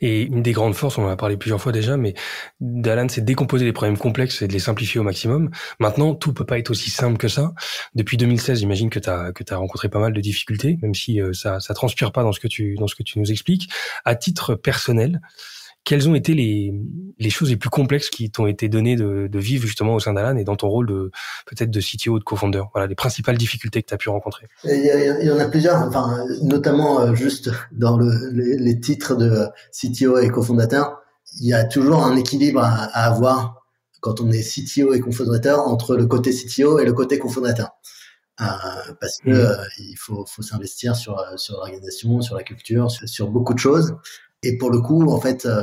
Et 0.00 0.22
une 0.22 0.42
des 0.42 0.52
grandes 0.52 0.74
forces, 0.74 0.98
on 0.98 1.04
en 1.04 1.08
a 1.08 1.16
parlé 1.16 1.36
plusieurs 1.36 1.60
fois 1.60 1.72
déjà, 1.72 1.96
mais 1.96 2.14
d'Alan, 2.60 3.06
c'est 3.08 3.24
décomposer 3.24 3.64
les 3.64 3.72
problèmes 3.72 3.98
complexes 3.98 4.42
et 4.42 4.48
de 4.48 4.52
les 4.52 4.58
simplifier 4.58 5.00
au 5.00 5.02
maximum. 5.02 5.50
Maintenant, 5.78 6.14
tout 6.14 6.32
peut 6.32 6.46
pas 6.46 6.58
être 6.58 6.70
aussi 6.70 6.90
simple 6.90 7.18
que 7.18 7.28
ça. 7.28 7.52
Depuis 7.94 8.16
2016, 8.16 8.60
j'imagine 8.60 8.90
que 8.90 8.98
tu 8.98 9.08
as 9.08 9.32
que 9.32 9.44
as 9.52 9.56
rencontré 9.56 9.88
pas 9.88 10.00
mal 10.00 10.12
de 10.12 10.20
difficultés, 10.20 10.78
même 10.82 10.94
si 10.94 11.20
euh, 11.20 11.32
ça 11.32 11.60
ça 11.60 11.74
transpire 11.74 12.12
pas 12.12 12.22
dans 12.22 12.32
ce 12.32 12.40
que 12.40 12.48
tu 12.48 12.76
dans 12.76 12.86
ce 12.86 12.94
que 12.94 13.02
tu 13.02 13.18
nous 13.18 13.30
expliques. 13.30 13.68
À 14.04 14.14
titre 14.14 14.54
personnel, 14.54 15.20
quelles 15.84 16.08
ont 16.08 16.14
été 16.14 16.34
les, 16.34 16.72
les 17.18 17.30
choses 17.30 17.50
les 17.50 17.56
plus 17.56 17.70
complexes 17.70 18.08
qui 18.08 18.30
t'ont 18.30 18.46
été 18.46 18.68
données 18.68 18.96
de, 18.96 19.26
de 19.26 19.38
vivre 19.38 19.66
justement 19.66 19.94
au 19.94 20.00
sein 20.00 20.12
d'Alan 20.12 20.36
et 20.36 20.44
dans 20.44 20.56
ton 20.56 20.68
rôle 20.68 20.86
de 20.86 21.10
peut-être 21.46 21.70
de 21.70 21.80
CTO 21.80 22.12
ou 22.12 22.18
de 22.18 22.24
co-founder? 22.24 22.62
Voilà, 22.72 22.86
les 22.86 22.94
principales 22.94 23.36
difficultés 23.36 23.82
que 23.82 23.88
tu 23.88 23.94
as 23.94 23.96
pu 23.96 24.08
rencontrer. 24.08 24.46
Il 24.64 25.24
y, 25.24 25.30
en 25.30 25.38
a 25.38 25.46
plusieurs, 25.46 25.76
enfin, 25.76 26.24
notamment 26.42 27.00
euh, 27.00 27.14
juste 27.14 27.50
dans 27.72 27.96
le, 27.96 28.30
les, 28.32 28.56
les, 28.58 28.80
titres 28.80 29.16
de 29.16 29.46
CTO 29.72 30.18
et 30.18 30.28
cofondateur. 30.28 31.00
Il 31.40 31.48
y 31.48 31.54
a 31.54 31.64
toujours 31.64 32.04
un 32.04 32.16
équilibre 32.16 32.60
à, 32.60 32.84
à, 32.84 33.06
avoir 33.06 33.66
quand 34.00 34.20
on 34.20 34.30
est 34.30 34.42
CTO 34.42 34.94
et 34.94 35.00
cofondateur 35.00 35.66
entre 35.66 35.96
le 35.96 36.06
côté 36.06 36.32
CTO 36.32 36.78
et 36.78 36.84
le 36.84 36.92
côté 36.92 37.18
cofondateur. 37.18 37.70
Euh, 38.40 38.44
parce 39.00 39.18
que 39.18 39.30
mmh. 39.30 39.32
euh, 39.32 39.64
il 39.78 39.96
faut, 39.96 40.24
faut 40.26 40.42
s'investir 40.42 40.96
sur, 40.96 41.22
sur 41.36 41.56
l'organisation, 41.56 42.20
sur 42.20 42.36
la 42.36 42.42
culture, 42.42 42.90
sur, 42.90 43.08
sur 43.08 43.28
beaucoup 43.28 43.54
de 43.54 43.58
choses. 43.58 43.94
Et 44.42 44.58
pour 44.58 44.70
le 44.70 44.80
coup, 44.80 45.10
en 45.10 45.20
fait, 45.20 45.46
euh, 45.46 45.62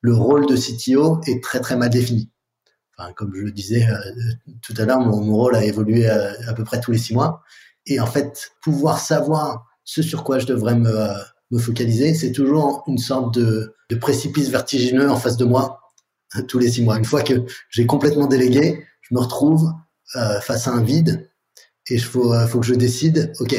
le 0.00 0.14
rôle 0.14 0.46
de 0.46 0.56
CTO 0.56 1.20
est 1.26 1.42
très 1.42 1.60
très 1.60 1.76
mal 1.76 1.90
défini. 1.90 2.30
Enfin, 2.98 3.12
comme 3.12 3.34
je 3.34 3.42
le 3.42 3.52
disais 3.52 3.86
euh, 3.86 4.52
tout 4.62 4.74
à 4.78 4.84
l'heure, 4.84 5.00
mon, 5.00 5.20
mon, 5.20 5.34
rôle 5.34 5.56
a 5.56 5.64
évolué 5.64 6.08
à, 6.08 6.32
à, 6.46 6.54
peu 6.54 6.64
près 6.64 6.80
tous 6.80 6.92
les 6.92 6.98
six 6.98 7.14
mois. 7.14 7.42
Et 7.84 8.00
en 8.00 8.06
fait, 8.06 8.52
pouvoir 8.62 8.98
savoir 8.98 9.66
ce 9.84 10.02
sur 10.02 10.24
quoi 10.24 10.38
je 10.38 10.46
devrais 10.46 10.74
me, 10.74 10.88
euh, 10.88 11.14
me 11.50 11.58
focaliser, 11.58 12.14
c'est 12.14 12.32
toujours 12.32 12.82
une 12.86 12.98
sorte 12.98 13.34
de, 13.34 13.74
de, 13.90 13.96
précipice 13.96 14.48
vertigineux 14.48 15.10
en 15.10 15.16
face 15.16 15.36
de 15.36 15.44
moi 15.44 15.80
tous 16.48 16.58
les 16.58 16.70
six 16.70 16.82
mois. 16.82 16.98
Une 16.98 17.04
fois 17.04 17.22
que 17.22 17.44
j'ai 17.70 17.86
complètement 17.86 18.26
délégué, 18.26 18.84
je 19.02 19.14
me 19.14 19.20
retrouve 19.20 19.72
euh, 20.16 20.40
face 20.40 20.66
à 20.66 20.72
un 20.72 20.82
vide 20.82 21.30
et 21.88 21.94
il 21.94 22.02
faut, 22.02 22.34
faut 22.48 22.58
que 22.58 22.66
je 22.66 22.74
décide, 22.74 23.32
OK, 23.38 23.54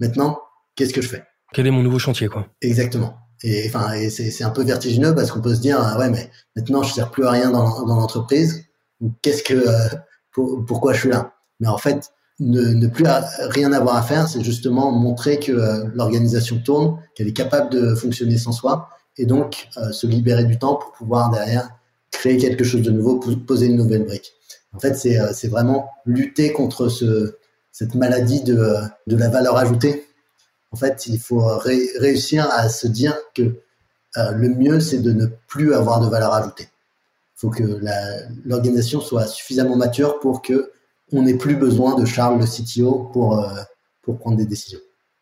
maintenant, 0.00 0.38
qu'est-ce 0.76 0.92
que 0.92 1.00
je 1.00 1.08
fais? 1.08 1.24
Quel 1.54 1.66
est 1.66 1.70
mon 1.70 1.82
nouveau 1.82 1.98
chantier, 1.98 2.28
quoi? 2.28 2.46
Exactement. 2.60 3.16
Et 3.42 3.66
enfin, 3.68 3.92
et 3.94 4.10
c'est 4.10 4.44
un 4.44 4.50
peu 4.50 4.62
vertigineux 4.62 5.14
parce 5.14 5.30
qu'on 5.30 5.40
peut 5.40 5.54
se 5.54 5.60
dire, 5.60 5.78
ah 5.80 5.98
ouais, 5.98 6.10
mais 6.10 6.30
maintenant 6.56 6.82
je 6.82 6.92
sers 6.92 7.10
plus 7.10 7.26
à 7.26 7.30
rien 7.30 7.50
dans, 7.50 7.86
dans 7.86 7.96
l'entreprise. 7.96 8.64
Qu'est-ce 9.22 9.42
que, 9.42 9.54
euh, 9.54 9.88
pour, 10.32 10.64
pourquoi 10.66 10.92
je 10.92 11.00
suis 11.00 11.08
là? 11.08 11.32
Mais 11.58 11.68
en 11.68 11.78
fait, 11.78 12.12
ne, 12.38 12.60
ne 12.60 12.86
plus 12.86 13.06
rien 13.40 13.72
avoir 13.72 13.96
à 13.96 14.02
faire, 14.02 14.28
c'est 14.28 14.42
justement 14.42 14.92
montrer 14.92 15.38
que 15.38 15.52
euh, 15.52 15.84
l'organisation 15.94 16.60
tourne, 16.62 16.98
qu'elle 17.14 17.28
est 17.28 17.32
capable 17.32 17.70
de 17.70 17.94
fonctionner 17.94 18.36
sans 18.36 18.52
soi, 18.52 18.88
et 19.16 19.26
donc 19.26 19.68
euh, 19.78 19.90
se 19.90 20.06
libérer 20.06 20.44
du 20.44 20.58
temps 20.58 20.76
pour 20.76 20.92
pouvoir 20.92 21.30
derrière 21.30 21.70
créer 22.10 22.36
quelque 22.36 22.64
chose 22.64 22.82
de 22.82 22.90
nouveau, 22.90 23.18
poser 23.46 23.66
une 23.66 23.76
nouvelle 23.76 24.04
brique. 24.04 24.32
En 24.72 24.78
fait, 24.78 24.94
c'est 24.94 25.18
c'est 25.32 25.48
vraiment 25.48 25.88
lutter 26.04 26.52
contre 26.52 26.88
ce, 26.88 27.36
cette 27.72 27.94
maladie 27.94 28.42
de, 28.42 28.76
de 29.06 29.16
la 29.16 29.28
valeur 29.28 29.56
ajoutée 29.56 30.06
en 30.72 30.76
fait, 30.76 31.06
il 31.06 31.18
faut 31.18 31.44
ré 31.58 31.88
réussir 31.98 32.48
à 32.50 32.68
se 32.68 32.86
dire 32.86 33.16
que 33.34 33.60
euh, 34.16 34.32
le 34.32 34.48
mieux, 34.48 34.80
c'est 34.80 35.00
de 35.00 35.12
ne 35.12 35.26
plus 35.46 35.74
avoir 35.74 36.00
de 36.00 36.08
valeur 36.08 36.32
ajoutée. 36.32 36.68
Il 37.36 37.40
faut 37.40 37.50
que 37.50 37.80
l'organisation 38.44 39.00
soit 39.00 39.26
suffisamment 39.26 39.76
mature 39.76 40.20
pour 40.20 40.42
que 40.42 40.72
on 41.12 41.22
n'ait 41.22 41.36
plus 41.36 41.56
besoin 41.56 41.94
de 41.94 42.04
Charles 42.04 42.38
le 42.38 42.46
CTO 42.46 43.10
pour 43.12 43.38
euh, 43.38 43.62
pour 44.02 44.18
prendre 44.18 44.36
des 44.36 44.46
décisions. 44.46 44.80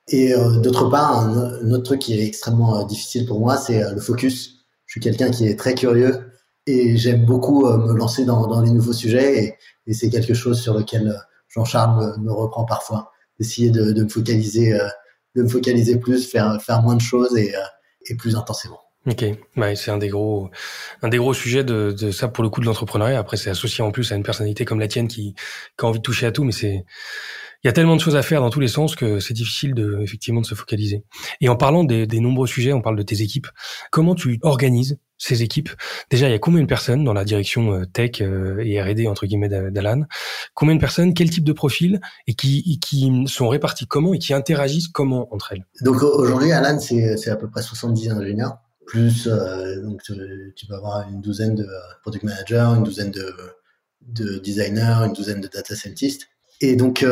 Et 0.08 0.34
euh, 0.34 0.58
d'autre 0.60 0.88
part, 0.88 1.18
un, 1.18 1.70
autre 1.70 1.84
truc 1.84 2.00
qui 2.00 2.18
est 2.18 2.26
extrêmement 2.26 2.80
euh, 2.80 2.84
difficile 2.84 3.26
pour 3.26 3.40
moi, 3.40 3.56
c'est 3.56 3.82
euh, 3.82 3.92
le 3.92 4.00
focus. 4.00 4.64
Je 4.86 4.92
suis 4.92 5.00
quelqu'un 5.00 5.30
qui 5.30 5.46
est 5.46 5.58
très 5.58 5.74
curieux 5.74 6.32
et 6.66 6.96
j'aime 6.96 7.26
beaucoup 7.26 7.66
euh, 7.66 7.76
me 7.76 7.92
lancer 7.92 8.24
dans, 8.24 8.60
les 8.62 8.70
nouveaux 8.70 8.92
sujets 8.94 9.44
et, 9.44 9.54
c'est 9.92 10.10
quelque 10.10 10.34
chose 10.34 10.60
sur 10.60 10.74
lequel 10.74 11.18
Jean-Charles 11.48 12.20
me, 12.20 12.30
reprend 12.30 12.66
parfois, 12.66 13.10
d'essayer 13.38 13.70
de, 13.70 13.92
de, 13.92 14.02
me 14.02 14.08
focaliser 14.08 14.78
de 15.38 15.44
me 15.44 15.48
focaliser 15.48 15.98
plus, 15.98 16.28
faire, 16.28 16.60
faire 16.60 16.82
moins 16.82 16.96
de 16.96 17.00
choses 17.00 17.36
et, 17.36 17.54
euh, 17.54 17.60
et 18.08 18.16
plus 18.16 18.36
intensément. 18.36 18.80
Ok, 19.06 19.24
ouais, 19.56 19.76
c'est 19.76 19.90
un 19.90 19.96
des 19.96 20.08
gros, 20.08 20.50
un 21.02 21.08
des 21.08 21.16
gros 21.16 21.32
sujets 21.32 21.64
de, 21.64 21.94
de 21.98 22.10
ça 22.10 22.28
pour 22.28 22.44
le 22.44 22.50
coup 22.50 22.60
de 22.60 22.66
l'entrepreneuriat. 22.66 23.18
Après, 23.18 23.36
c'est 23.36 23.48
associé 23.48 23.82
en 23.82 23.90
plus 23.90 24.12
à 24.12 24.16
une 24.16 24.22
personnalité 24.22 24.64
comme 24.64 24.80
la 24.80 24.88
tienne 24.88 25.08
qui, 25.08 25.34
qui 25.34 25.84
a 25.84 25.88
envie 25.88 25.98
de 25.98 26.02
toucher 26.02 26.26
à 26.26 26.32
tout, 26.32 26.44
mais 26.44 26.52
c'est, 26.52 26.84
il 27.64 27.66
y 27.66 27.68
a 27.68 27.72
tellement 27.72 27.96
de 27.96 28.00
choses 28.00 28.16
à 28.16 28.22
faire 28.22 28.40
dans 28.40 28.50
tous 28.50 28.60
les 28.60 28.68
sens 28.68 28.96
que 28.96 29.18
c'est 29.20 29.34
difficile 29.34 29.72
de 29.72 30.00
effectivement 30.02 30.40
de 30.40 30.46
se 30.46 30.54
focaliser. 30.54 31.04
Et 31.40 31.48
en 31.48 31.56
parlant 31.56 31.84
des, 31.84 32.06
des, 32.06 32.20
nombreux 32.20 32.46
sujets, 32.46 32.72
on 32.72 32.82
parle 32.82 32.96
de 32.96 33.02
tes 33.02 33.22
équipes. 33.22 33.46
Comment 33.90 34.14
tu 34.14 34.38
organises 34.42 34.98
ces 35.18 35.42
équipes. 35.42 35.70
Déjà, 36.10 36.28
il 36.28 36.32
y 36.32 36.34
a 36.34 36.38
combien 36.38 36.62
de 36.62 36.66
personnes 36.66 37.04
dans 37.04 37.12
la 37.12 37.24
direction 37.24 37.72
euh, 37.74 37.84
tech 37.84 38.20
euh, 38.20 38.62
et 38.64 38.80
R&D 38.80 39.08
entre 39.08 39.26
guillemets 39.26 39.48
d'Alan? 39.48 40.04
Combien 40.54 40.76
de 40.76 40.80
personnes? 40.80 41.12
Quel 41.12 41.28
type 41.28 41.44
de 41.44 41.52
profil? 41.52 42.00
Et 42.26 42.34
qui, 42.34 42.78
sont 43.26 43.48
répartis 43.48 43.86
comment 43.86 44.14
et 44.14 44.18
qui 44.18 44.32
interagissent 44.32 44.88
comment 44.88 45.32
entre 45.34 45.52
elles? 45.52 45.66
Donc 45.82 46.02
aujourd'hui, 46.02 46.52
Alan, 46.52 46.78
c'est 46.78 47.28
à 47.28 47.36
peu 47.36 47.50
près 47.50 47.62
70 47.62 48.10
ingénieurs 48.10 48.58
plus 48.86 49.26
euh, 49.26 49.82
donc 49.82 50.00
tu 50.02 50.66
vas 50.66 50.76
avoir 50.76 51.06
une 51.10 51.20
douzaine 51.20 51.54
de 51.54 51.68
product 52.00 52.24
managers, 52.24 52.64
une 52.74 52.84
douzaine 52.84 53.10
de, 53.10 53.34
de 54.00 54.38
designers, 54.38 55.04
une 55.04 55.12
douzaine 55.12 55.42
de 55.42 55.48
data 55.48 55.74
scientists. 55.76 56.28
Et 56.62 56.74
donc 56.74 57.04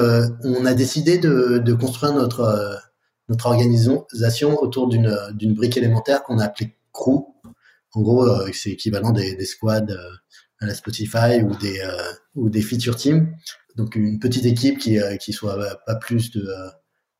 on 0.42 0.64
a 0.64 0.72
décidé 0.72 1.18
de, 1.18 1.72
construire 1.74 2.14
notre 2.14 2.80
notre 3.28 3.46
organisation 3.46 4.06
autour 4.62 4.88
d'une 4.88 5.54
brique 5.54 5.76
élémentaire 5.76 6.22
qu'on 6.22 6.38
a 6.38 6.44
appelée 6.44 6.74
crew 6.92 7.35
en 7.96 8.02
gros, 8.02 8.28
euh, 8.28 8.50
c'est 8.52 8.70
équivalent 8.70 9.10
des, 9.10 9.42
squads 9.46 9.90
euh, 9.90 10.10
à 10.60 10.66
la 10.66 10.74
Spotify 10.74 11.40
ou 11.42 11.56
des 11.56 11.80
euh, 11.80 12.12
ou 12.34 12.50
des 12.50 12.60
feature 12.60 12.94
teams. 12.94 13.34
Donc 13.76 13.96
une 13.96 14.18
petite 14.18 14.44
équipe 14.44 14.78
qui 14.78 14.98
qui 15.18 15.32
soit 15.32 15.58
pas 15.86 15.94
plus 15.96 16.30
de 16.30 16.46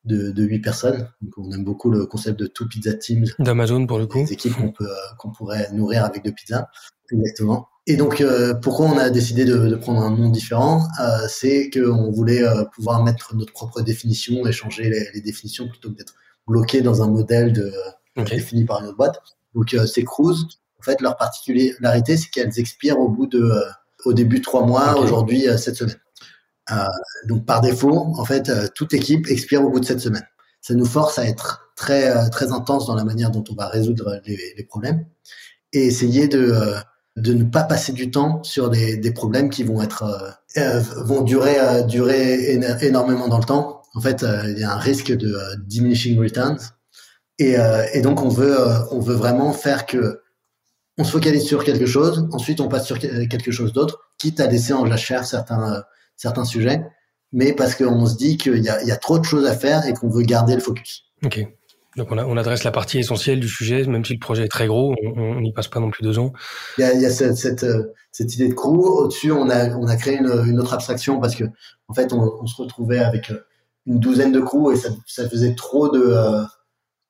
de, 0.05 0.31
de 0.31 0.43
8 0.45 0.61
personnes. 0.61 1.09
Donc 1.23 1.33
on 1.39 1.51
aime 1.51 1.65
beaucoup 1.65 1.91
le 1.91 2.05
concept 2.05 2.39
de 2.39 2.47
two 2.47 2.67
pizza 2.69 2.93
teams. 2.93 3.25
D'Amazon 3.39 3.87
pour 3.87 3.99
le 3.99 4.07
coup. 4.07 4.19
Des 4.19 4.35
équipes 4.35 4.55
qu'on 4.55 4.71
peut 4.71 4.89
qu'on 5.19 5.33
pourrait 5.33 5.73
nourrir 5.73 6.05
avec 6.05 6.23
deux 6.23 6.33
pizzas. 6.33 6.67
Exactement. 7.11 7.69
Et 7.87 7.97
donc 7.97 8.23
pourquoi 8.63 8.87
on 8.87 8.99
a 8.99 9.09
décidé 9.09 9.47
de, 9.47 9.69
de 9.69 9.77
prendre 9.77 10.03
un 10.03 10.11
nom 10.11 10.29
différent, 10.29 10.87
euh, 11.01 11.27
c'est 11.29 11.71
qu'on 11.71 12.11
voulait 12.11 12.43
pouvoir 12.75 13.03
mettre 13.03 13.35
notre 13.35 13.53
propre 13.53 13.81
définition 13.81 14.47
et 14.47 14.53
changer 14.53 14.91
les, 14.91 15.09
les 15.15 15.21
définitions 15.23 15.69
plutôt 15.69 15.91
que 15.91 15.97
d'être 15.97 16.15
bloqué 16.47 16.83
dans 16.83 17.03
un 17.03 17.09
modèle 17.09 17.53
de 17.53 17.73
défini 18.17 18.65
par 18.67 18.81
une 18.81 18.89
autre 18.89 18.97
boîte. 18.97 19.21
Donc 19.55 19.75
c'est 19.87 20.05
Cruise 20.05 20.47
fait, 20.87 21.01
leur 21.01 21.17
particularité, 21.17 22.17
c'est 22.17 22.31
qu'elles 22.31 22.59
expirent 22.59 22.99
au 22.99 23.09
bout 23.09 23.27
de, 23.27 23.43
euh, 23.43 23.61
au 24.05 24.13
début 24.13 24.41
trois 24.41 24.65
mois, 24.65 24.99
aujourd'hui 24.99 25.49
euh, 25.49 25.57
cette 25.57 25.77
semaine. 25.77 26.01
Euh, 26.73 26.85
donc 27.29 27.45
par 27.45 27.61
défaut, 27.61 28.13
en 28.17 28.25
fait, 28.25 28.51
toute 28.75 28.95
équipe 28.95 29.27
expire 29.29 29.63
au 29.63 29.71
bout 29.71 29.81
de 29.81 29.85
cette 29.85 30.01
semaine. 30.01 30.27
Ça 30.61 30.75
nous 30.75 30.87
force 30.87 31.19
à 31.19 31.27
être 31.27 31.71
très 31.77 32.29
très 32.31 32.51
intense 32.51 32.87
dans 32.87 32.97
la 32.97 33.05
manière 33.05 33.31
dont 33.31 33.45
on 33.51 33.55
va 33.55 33.69
résoudre 33.69 34.21
les, 34.27 34.65
problèmes 34.65 35.05
et 35.73 35.87
essayer 35.87 36.27
de 36.27 36.75
de 37.15 37.35
ne 37.35 37.45
pas 37.45 37.63
passer 37.63 37.93
du 37.93 38.11
temps 38.11 38.43
sur 38.43 38.69
des, 38.69 38.97
des 38.97 39.13
problèmes 39.13 39.49
qui 39.49 39.63
vont 39.63 39.81
être 39.81 40.37
vont 41.05 41.23
durer 41.23 41.85
durer 41.85 42.59
énormément 42.81 43.29
dans 43.29 43.39
le 43.39 43.45
temps. 43.45 43.83
En 43.95 44.01
fait, 44.01 44.27
il 44.49 44.59
y 44.59 44.65
a 44.65 44.73
un 44.73 44.79
risque 44.79 45.13
de 45.13 45.39
diminishing 45.69 46.19
returns 46.19 46.59
et, 47.39 47.55
et 47.93 48.01
donc 48.01 48.23
on 48.23 48.29
veut 48.29 48.59
on 48.91 48.99
veut 48.99 49.15
vraiment 49.15 49.53
faire 49.53 49.87
que 49.87 50.21
on 50.99 51.05
se 51.05 51.11
focalise 51.11 51.45
sur 51.45 51.65
quelque 51.65 51.87
chose, 51.87 52.29
ensuite 52.33 52.61
on 52.61 52.69
passe 52.69 52.87
sur 52.87 52.99
quelque 52.99 53.51
chose 53.51 53.73
d'autre, 53.73 54.01
quitte 54.19 54.41
à 54.41 54.47
laisser 54.47 54.73
en 54.73 54.87
jachère 54.87 55.25
certains, 55.25 55.75
euh, 55.75 55.81
certains 56.17 56.45
sujets, 56.45 56.83
mais 57.33 57.53
parce 57.53 57.75
qu'on 57.75 58.07
se 58.07 58.17
dit 58.17 58.37
qu'il 58.37 58.63
y 58.63 58.69
a, 58.69 58.83
y 58.83 58.91
a 58.91 58.97
trop 58.97 59.19
de 59.19 59.25
choses 59.25 59.47
à 59.47 59.55
faire 59.55 59.87
et 59.87 59.93
qu'on 59.93 60.09
veut 60.09 60.23
garder 60.23 60.55
le 60.55 60.61
focus. 60.61 61.05
Ok. 61.25 61.47
Donc 61.97 62.13
on, 62.13 62.19
on, 62.19 62.37
adresse 62.37 62.63
la 62.65 62.71
partie 62.71 62.99
essentielle 62.99 63.41
du 63.41 63.49
sujet, 63.49 63.85
même 63.85 64.05
si 64.05 64.13
le 64.13 64.19
projet 64.19 64.45
est 64.45 64.49
très 64.49 64.67
gros, 64.67 64.95
on 65.17 65.41
n'y 65.41 65.53
passe 65.53 65.69
pas 65.69 65.81
non 65.81 65.91
plus 65.91 66.03
deux 66.03 66.19
ans. 66.19 66.33
Il 66.77 66.83
y 66.83 66.85
a, 66.85 66.93
il 66.93 67.01
y 67.01 67.07
a 67.07 67.11
cette, 67.11 67.39
cette, 67.39 67.65
euh, 67.65 67.95
cette, 68.13 68.35
idée 68.35 68.49
de 68.49 68.55
crew. 68.55 68.85
Au-dessus, 68.85 69.33
on 69.33 69.49
a, 69.49 69.71
on 69.77 69.87
a 69.87 69.97
créé 69.97 70.19
une, 70.19 70.45
une, 70.47 70.61
autre 70.61 70.75
abstraction 70.75 71.21
parce 71.21 71.35
que 71.35 71.45
en 71.89 71.95
fait, 71.95 72.13
on, 72.13 72.21
on, 72.43 72.47
se 72.47 72.61
retrouvait 72.61 72.99
avec 72.99 73.31
euh, 73.31 73.47
une 73.87 73.99
douzaine 73.99 74.31
de 74.31 74.41
crews 74.41 74.73
et 74.73 74.77
ça, 74.77 74.91
ça 75.07 75.27
faisait 75.27 75.55
trop 75.55 75.89
de, 75.89 76.15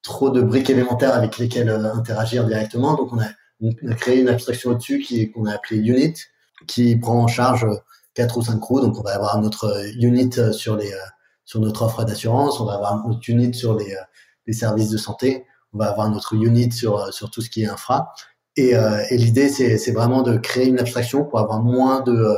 trop 0.05 0.31
de 0.31 0.41
briques 0.41 0.71
élémentaires 0.71 1.15
avec 1.15 1.37
lesquelles 1.39 1.69
interagir 1.69 2.47
directement. 2.47 2.95
Donc 2.95 3.13
on 3.13 3.19
a 3.19 3.27
on 3.61 3.71
a 3.91 3.95
créé 3.95 4.21
une 4.21 4.29
abstraction 4.29 4.71
au-dessus 4.71 5.01
qui 5.01 5.31
qu'on 5.31 5.47
a 5.47 5.53
appelée 5.53 5.79
Unit, 5.79 6.15
qui 6.67 6.97
prend 6.97 7.23
en 7.23 7.27
charge 7.27 7.67
quatre 8.15 8.39
ou 8.39 8.43
cinq 8.43 8.59
crews. 8.61 8.81
Donc, 8.81 8.99
on 8.99 9.03
va 9.03 9.15
avoir 9.15 9.41
notre 9.41 9.85
unit 9.97 10.31
sur 10.53 10.77
les 10.77 10.93
sur 11.45 11.61
notre 11.61 11.83
offre 11.83 12.05
d'assurance, 12.05 12.61
on 12.61 12.65
va 12.65 12.75
avoir 12.75 13.07
notre 13.07 13.21
unit 13.29 13.55
sur 13.55 13.77
les, 13.77 13.95
les 14.47 14.53
services 14.53 14.91
de 14.91 14.97
santé, 14.97 15.45
on 15.73 15.79
va 15.79 15.91
avoir 15.91 16.11
notre 16.11 16.35
unit 16.35 16.73
sur 16.73 17.13
sur 17.13 17.31
tout 17.31 17.41
ce 17.41 17.51
qui 17.51 17.63
est 17.63 17.69
infra. 17.69 18.13
Et, 18.57 18.71
et 18.71 19.17
l'idée, 19.19 19.49
c'est 19.51 19.93
vraiment 19.93 20.23
de 20.23 20.39
créer 20.39 20.67
une 20.67 20.81
abstraction 20.81 21.25
pour 21.25 21.39
avoir 21.39 21.63
moins 21.63 22.01
de 22.01 22.35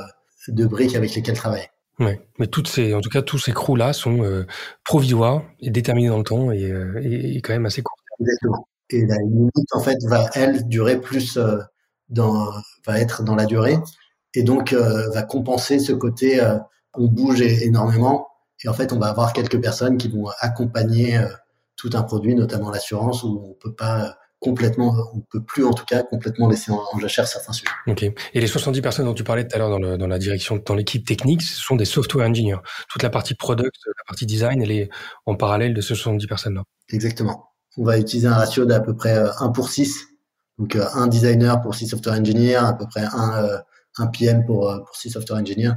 de 0.49 0.67
briques 0.67 0.97
avec 0.97 1.15
lesquelles 1.15 1.37
travailler. 1.37 1.69
Ouais, 2.01 2.21
mais 2.39 2.47
toutes 2.47 2.69
ces, 2.69 2.95
en 2.95 3.01
tout 3.01 3.11
cas, 3.11 3.23
tous 3.23 3.39
ces 3.39 3.53
crews 3.53 3.77
là 3.77 3.93
sont 3.93 4.45
provisoires 4.85 5.43
et 5.61 5.71
déterminés 5.71 6.09
dans 6.09 6.19
le 6.19 6.25
temps 6.25 6.51
et, 6.53 6.73
et, 7.03 7.41
quand 7.41 7.53
même 7.53 7.67
assez 7.67 7.83
courts. 7.83 7.97
Exactement 8.21 8.69
et 8.91 9.07
la 9.07 9.17
limite 9.17 9.73
en 9.73 9.81
fait 9.81 9.99
va 10.05 10.31
elle 10.35 10.67
durer 10.69 11.01
plus 11.01 11.37
euh, 11.37 11.59
dans 12.09 12.51
va 12.87 13.01
être 13.01 13.23
dans 13.23 13.35
la 13.35 13.47
durée 13.47 13.79
et 14.35 14.43
donc 14.43 14.73
euh, 14.73 15.11
va 15.11 15.23
compenser 15.23 15.79
ce 15.79 15.93
côté 15.93 16.43
euh, 16.43 16.59
on 16.95 17.07
bouge 17.07 17.43
énormément 17.43 18.29
et 18.65 18.69
en 18.69 18.73
fait 18.73 18.93
on 18.93 18.99
va 18.99 19.09
avoir 19.09 19.33
quelques 19.33 19.61
personnes 19.61 19.99
qui 19.99 20.09
vont 20.09 20.29
accompagner 20.41 21.21
tout 21.77 21.91
un 21.95 22.03
produit 22.03 22.35
notamment 22.35 22.71
l'assurance 22.71 23.23
où 23.23 23.43
on 23.51 23.55
peut 23.55 23.75
pas 23.75 24.17
complètement 24.41 24.95
on 25.15 25.21
peut 25.21 25.43
plus 25.43 25.65
en 25.65 25.73
tout 25.73 25.85
cas 25.85 26.03
complètement 26.03 26.49
laisser 26.49 26.73
en, 26.73 26.83
en 26.93 26.99
jachère 26.99 27.27
certains 27.27 27.53
sujets. 27.53 27.71
OK. 27.87 28.03
Et 28.03 28.41
les 28.41 28.47
70 28.47 28.81
personnes 28.81 29.07
dont 29.07 29.15
tu 29.15 29.25
parlais 29.25 29.47
tout 29.47 29.55
à 29.55 29.59
l'heure 29.59 29.71
dans, 29.71 29.79
le, 29.79 29.99
dans 29.99 30.07
la 30.07 30.19
direction 30.19 30.63
dans 30.65 30.75
l'équipe 30.75 31.05
technique, 31.05 31.43
ce 31.43 31.61
sont 31.61 31.77
des 31.77 31.85
software 31.85 32.29
engineers. 32.29 32.61
Toute 32.89 33.03
la 33.03 33.11
partie 33.11 33.35
product, 33.35 33.75
la 33.87 34.05
partie 34.07 34.27
design, 34.27 34.63
elle 34.63 34.71
est 34.71 34.89
en 35.27 35.35
parallèle 35.35 35.75
de 35.75 35.81
ces 35.81 35.95
70 35.95 36.27
personnes 36.27 36.55
là. 36.55 36.63
Exactement 36.91 37.49
on 37.77 37.85
va 37.85 37.99
utiliser 37.99 38.29
un 38.29 38.35
ratio 38.35 38.65
d'à 38.65 38.81
peu 38.81 38.95
près 38.95 39.17
1 39.17 39.25
euh, 39.25 39.49
pour 39.49 39.71
6. 39.71 40.07
Donc 40.59 40.75
euh, 40.77 40.87
un 40.95 41.07
designer 41.07 41.61
pour 41.61 41.75
6 41.75 41.89
software 41.89 42.19
engineers, 42.19 42.57
à 42.57 42.73
peu 42.73 42.87
près 42.87 43.05
un, 43.05 43.45
euh, 43.45 44.07
PM 44.13 44.45
pour, 44.45 44.73
pour 44.87 44.97
6 44.97 45.11
software 45.11 45.41
engineers. 45.41 45.75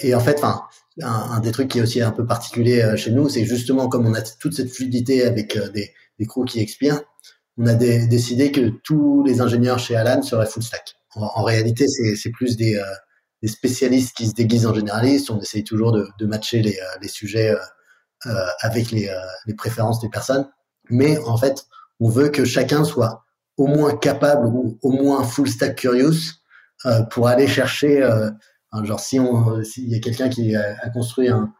Et 0.00 0.14
en 0.14 0.20
fait, 0.20 0.42
un, 1.02 1.40
des 1.40 1.52
trucs 1.52 1.68
qui 1.68 1.78
est 1.78 1.82
aussi 1.82 2.02
un 2.02 2.10
peu 2.10 2.26
particulier 2.26 2.94
chez 2.96 3.10
nous, 3.10 3.28
c'est 3.28 3.44
justement 3.44 3.88
comme 3.88 4.06
on 4.06 4.14
a 4.14 4.22
toute 4.22 4.54
cette 4.54 4.70
fluidité 4.70 5.24
avec 5.24 5.56
des, 5.72 5.90
des 6.18 6.26
crews 6.26 6.44
qui 6.44 6.60
expirent, 6.60 7.00
on 7.58 7.66
a 7.66 7.74
décidé 7.74 8.52
que 8.52 8.68
tous 8.84 9.22
les 9.24 9.40
ingénieurs 9.40 9.78
chez 9.78 9.96
Alan 9.96 10.22
seraient 10.22 10.46
full 10.46 10.62
stack. 10.62 10.96
En, 11.14 11.42
réalité, 11.42 11.86
c'est 11.88 12.30
plus 12.30 12.56
des, 12.56 12.78
spécialistes 13.44 14.14
qui 14.14 14.26
se 14.26 14.34
déguisent 14.34 14.66
en 14.66 14.74
généralistes. 14.74 15.30
On 15.30 15.40
essaye 15.40 15.64
toujours 15.64 15.92
de, 15.92 16.26
matcher 16.26 16.60
les, 16.62 17.08
sujets 17.08 17.54
avec 18.60 18.90
les 18.90 19.10
préférences 19.56 20.00
des 20.00 20.10
personnes 20.10 20.46
mais 20.90 21.18
en 21.18 21.36
fait, 21.36 21.66
on 22.00 22.08
veut 22.08 22.28
que 22.28 22.44
chacun 22.44 22.84
soit 22.84 23.24
au 23.56 23.66
moins 23.66 23.96
capable 23.96 24.46
ou 24.46 24.78
au 24.82 24.90
moins 24.90 25.24
full 25.24 25.48
stack 25.48 25.76
curious 25.76 26.34
euh, 26.84 27.02
pour 27.04 27.28
aller 27.28 27.46
chercher, 27.46 28.02
euh, 28.02 28.30
genre 28.82 29.00
si 29.00 29.18
on, 29.18 29.62
s'il 29.64 29.88
y 29.88 29.94
a 29.94 30.00
quelqu'un 30.00 30.28
qui 30.28 30.54
a, 30.54 30.88
construit 30.90 31.28
un, 31.28 31.52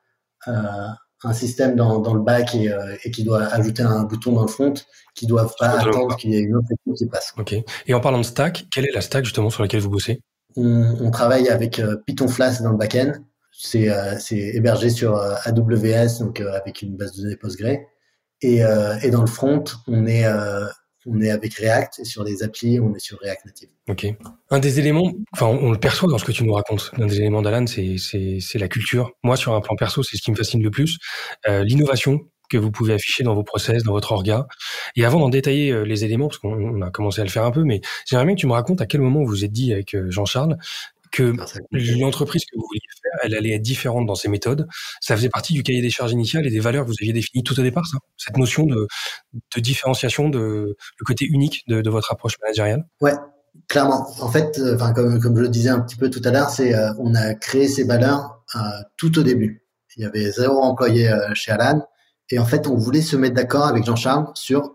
euh, 0.49 0.89
un 1.25 1.33
système 1.33 1.75
dans, 1.77 1.99
dans 1.99 2.15
le 2.15 2.21
back 2.21 2.55
et, 2.55 2.71
euh, 2.71 2.95
et, 3.03 3.11
qui 3.11 3.25
doit 3.25 3.45
ajouter 3.45 3.83
un 3.83 4.05
bouton 4.05 4.33
dans 4.33 4.43
le 4.43 4.49
front, 4.49 4.75
qui 5.15 5.27
doivent 5.27 5.55
pas 5.59 5.71
attendre 5.71 6.15
qu'il 6.17 6.31
y 6.31 6.37
ait 6.37 6.43
une 6.43 6.57
autre 6.57 6.69
équipe 6.71 6.95
qui 6.95 7.07
passe. 7.07 7.33
Ok. 7.39 7.55
Et 7.87 7.95
en 7.95 8.01
parlant 8.01 8.19
de 8.19 8.25
stack, 8.25 8.67
quelle 8.71 8.85
est 8.85 8.93
la 8.95 9.01
stack 9.01 9.25
justement 9.25 9.51
sur 9.51 9.63
laquelle 9.63 9.81
vous 9.81 9.91
bossez? 9.91 10.21
On, 10.57 10.97
on, 11.01 11.11
travaille 11.11 11.49
avec 11.49 11.79
euh, 11.79 11.97
Python 12.07 12.29
Flask 12.29 12.63
dans 12.63 12.71
le 12.71 12.77
back-end. 12.77 13.13
C'est 13.59 13.89
hébergé 14.31 14.91
sur 14.91 15.17
AWS, 15.17 16.19
donc 16.21 16.41
avec 16.41 16.83
une 16.83 16.95
base 16.95 17.13
de 17.13 17.23
données 17.23 17.37
Postgre. 17.37 17.79
Et, 18.43 18.65
euh, 18.65 18.99
et 19.03 19.11
dans 19.11 19.23
le 19.23 19.27
front, 19.27 19.65
on 19.87 20.07
est 20.07 20.27
euh, 20.27 20.67
on 21.07 21.21
est 21.21 21.31
avec 21.31 21.55
React 21.55 22.01
et 22.01 22.05
sur 22.05 22.25
les 22.25 22.43
applis, 22.43 22.81
on 22.81 22.95
est 22.95 22.99
sur 22.99 23.19
React 23.21 23.47
Native. 23.47 23.69
Ok. 23.89 24.07
Un 24.51 24.59
des 24.59 24.81
éléments, 24.81 25.13
enfin, 25.33 25.47
on, 25.47 25.71
le 25.71 25.79
perçoit 25.79 26.11
dans 26.11 26.19
ce 26.19 26.25
que 26.25 26.33
tu 26.33 26.45
nous 26.45 26.53
racontes. 26.53 26.91
Un 26.99 27.07
des 27.07 27.19
éléments 27.19 27.43
d'Alan, 27.43 27.67
c'est 27.67 27.97
c'est 27.99 28.59
la 28.59 28.69
culture. 28.69 29.13
Moi, 29.23 29.37
sur 29.37 29.55
un 29.55 29.61
plan 29.61 29.77
perso, 29.77 30.03
c'est 30.03 30.17
ce 30.17 30.23
qui 30.23 30.31
me 30.31 30.37
fascine 30.37 30.63
le 30.63 30.71
plus. 30.71 30.99
Euh, 31.49 31.63
L'innovation 31.63 32.21
que 32.49 32.57
vous 32.57 32.71
pouvez 32.71 32.95
afficher 32.95 33.25
dans 33.25 33.35
vos 33.35 33.43
process, 33.43 33.83
dans 33.83 33.93
votre 33.93 34.13
orga. 34.13 34.47
Et 34.95 35.05
avant 35.05 35.19
d'en 35.19 35.29
détailler 35.29 35.73
euh, 35.73 35.83
les 35.83 36.05
éléments, 36.05 36.29
parce 36.29 36.39
qu'on 36.39 36.81
a 36.81 36.91
commencé 36.91 37.21
à 37.21 37.25
le 37.25 37.31
faire 37.31 37.45
un 37.45 37.51
peu, 37.51 37.65
mais 37.65 37.81
j'aimerais 38.07 38.27
bien 38.27 38.35
que 38.35 38.41
tu 38.41 38.47
me 38.47 38.53
racontes 38.53 38.81
à 38.81 38.87
quel 38.87 39.01
moment 39.01 39.21
vous 39.21 39.27
vous 39.27 39.45
êtes 39.45 39.53
dit 39.53 39.73
avec 39.73 39.95
euh, 39.95 40.11
Jean-Charles 40.11 40.57
que 41.13 41.35
l'entreprise 41.73 42.45
que 42.45 42.57
vous 42.57 42.67
vouliez 42.69 42.81
elle 43.23 43.35
allait 43.35 43.55
être 43.55 43.63
différente 43.63 44.07
dans 44.07 44.15
ses 44.15 44.29
méthodes. 44.29 44.67
Ça 45.01 45.17
faisait 45.17 45.29
partie 45.29 45.53
du 45.53 45.63
cahier 45.63 45.83
des 45.83 45.91
charges 45.91 46.13
initial 46.13 46.47
et 46.47 46.51
des 46.51 46.61
valeurs 46.61 46.85
que 46.85 46.91
vous 46.91 46.97
aviez 47.01 47.13
définies 47.13 47.43
tout 47.43 47.59
au 47.59 47.63
départ, 47.63 47.85
Cette 48.17 48.37
notion 48.37 48.65
de, 48.65 48.87
différenciation, 49.57 50.29
de 50.29 50.77
le 50.99 51.05
côté 51.05 51.27
unique 51.27 51.63
de, 51.69 51.89
votre 51.89 52.13
approche 52.13 52.35
managériale 52.43 52.85
Ouais, 53.01 53.15
clairement. 53.69 54.07
En 54.21 54.29
fait, 54.29 54.59
euh, 54.59 54.77
comme, 54.93 55.37
je 55.37 55.43
le 55.43 55.49
disais 55.49 55.71
un 55.71 55.81
petit 55.81 55.97
peu 55.97 56.11
tout 56.11 56.23
à 56.25 56.31
l'heure, 56.31 56.51
c'est 56.51 56.75
euh, 56.75 56.93
on 56.99 57.15
a 57.15 57.35
créé 57.35 57.69
ces 57.69 57.85
valeurs 57.85 58.43
euh, 58.55 58.59
tout 58.97 59.19
au 59.19 59.23
début. 59.23 59.63
Il 59.97 60.03
y 60.03 60.07
avait 60.07 60.31
zéro 60.31 60.61
employé 60.61 61.11
chez 61.33 61.53
Alan. 61.53 61.87
Et 62.29 62.39
en 62.39 62.45
fait, 62.45 62.67
on 62.67 62.77
voulait 62.77 63.01
se 63.01 63.17
mettre 63.17 63.35
d'accord 63.35 63.67
avec 63.67 63.85
Jean-Charles 63.85 64.27
sur 64.35 64.75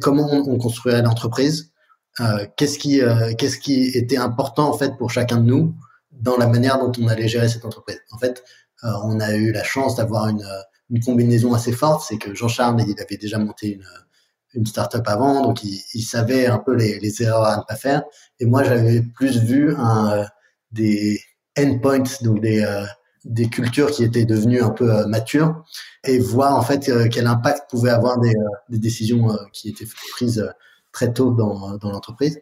comment 0.00 0.26
on, 0.32 0.54
on 0.54 0.56
construirait 0.56 1.02
l'entreprise, 1.02 1.72
qu'est-ce 2.56 2.78
qui 2.78 3.02
qu'est-ce 3.36 3.58
qui 3.58 3.88
était 3.88 4.16
important 4.16 4.70
en 4.70 4.72
fait 4.72 4.96
pour 4.96 5.10
chacun 5.10 5.36
de 5.36 5.44
nous 5.44 5.74
dans 6.12 6.36
la 6.36 6.46
manière 6.46 6.78
dont 6.78 6.92
on 7.02 7.08
allait 7.08 7.28
gérer 7.28 7.48
cette 7.48 7.64
entreprise. 7.64 8.00
En 8.10 8.18
fait, 8.18 8.44
euh, 8.84 8.90
on 9.04 9.20
a 9.20 9.34
eu 9.34 9.52
la 9.52 9.64
chance 9.64 9.96
d'avoir 9.96 10.28
une, 10.28 10.46
une 10.90 11.02
combinaison 11.02 11.54
assez 11.54 11.72
forte, 11.72 12.04
c'est 12.06 12.18
que 12.18 12.34
Jean-Charles 12.34 12.82
il 12.86 13.00
avait 13.00 13.16
déjà 13.16 13.38
monté 13.38 13.74
une 13.74 13.86
une 14.54 14.66
startup 14.66 15.06
avant, 15.06 15.42
donc 15.42 15.64
il, 15.64 15.80
il 15.94 16.02
savait 16.02 16.46
un 16.46 16.58
peu 16.58 16.74
les, 16.74 16.98
les, 17.00 17.22
erreurs 17.22 17.44
à 17.44 17.56
ne 17.56 17.62
pas 17.62 17.76
faire. 17.76 18.02
Et 18.38 18.46
moi, 18.46 18.62
j'avais 18.62 19.00
plus 19.00 19.38
vu 19.38 19.74
un, 19.76 20.26
des 20.72 21.20
endpoints, 21.58 22.04
donc 22.22 22.40
des, 22.40 22.62
des 23.24 23.48
cultures 23.48 23.90
qui 23.90 24.04
étaient 24.04 24.24
devenues 24.24 24.62
un 24.62 24.70
peu 24.70 25.06
matures, 25.06 25.64
et 26.04 26.18
voir 26.18 26.56
en 26.56 26.62
fait 26.62 26.90
quel 27.10 27.26
impact 27.26 27.70
pouvait 27.70 27.90
avoir 27.90 28.18
des, 28.18 28.34
des 28.68 28.78
décisions 28.78 29.28
qui 29.52 29.70
étaient 29.70 29.88
prises 30.10 30.52
très 30.92 31.12
tôt 31.12 31.30
dans, 31.30 31.76
dans 31.78 31.90
l'entreprise. 31.90 32.40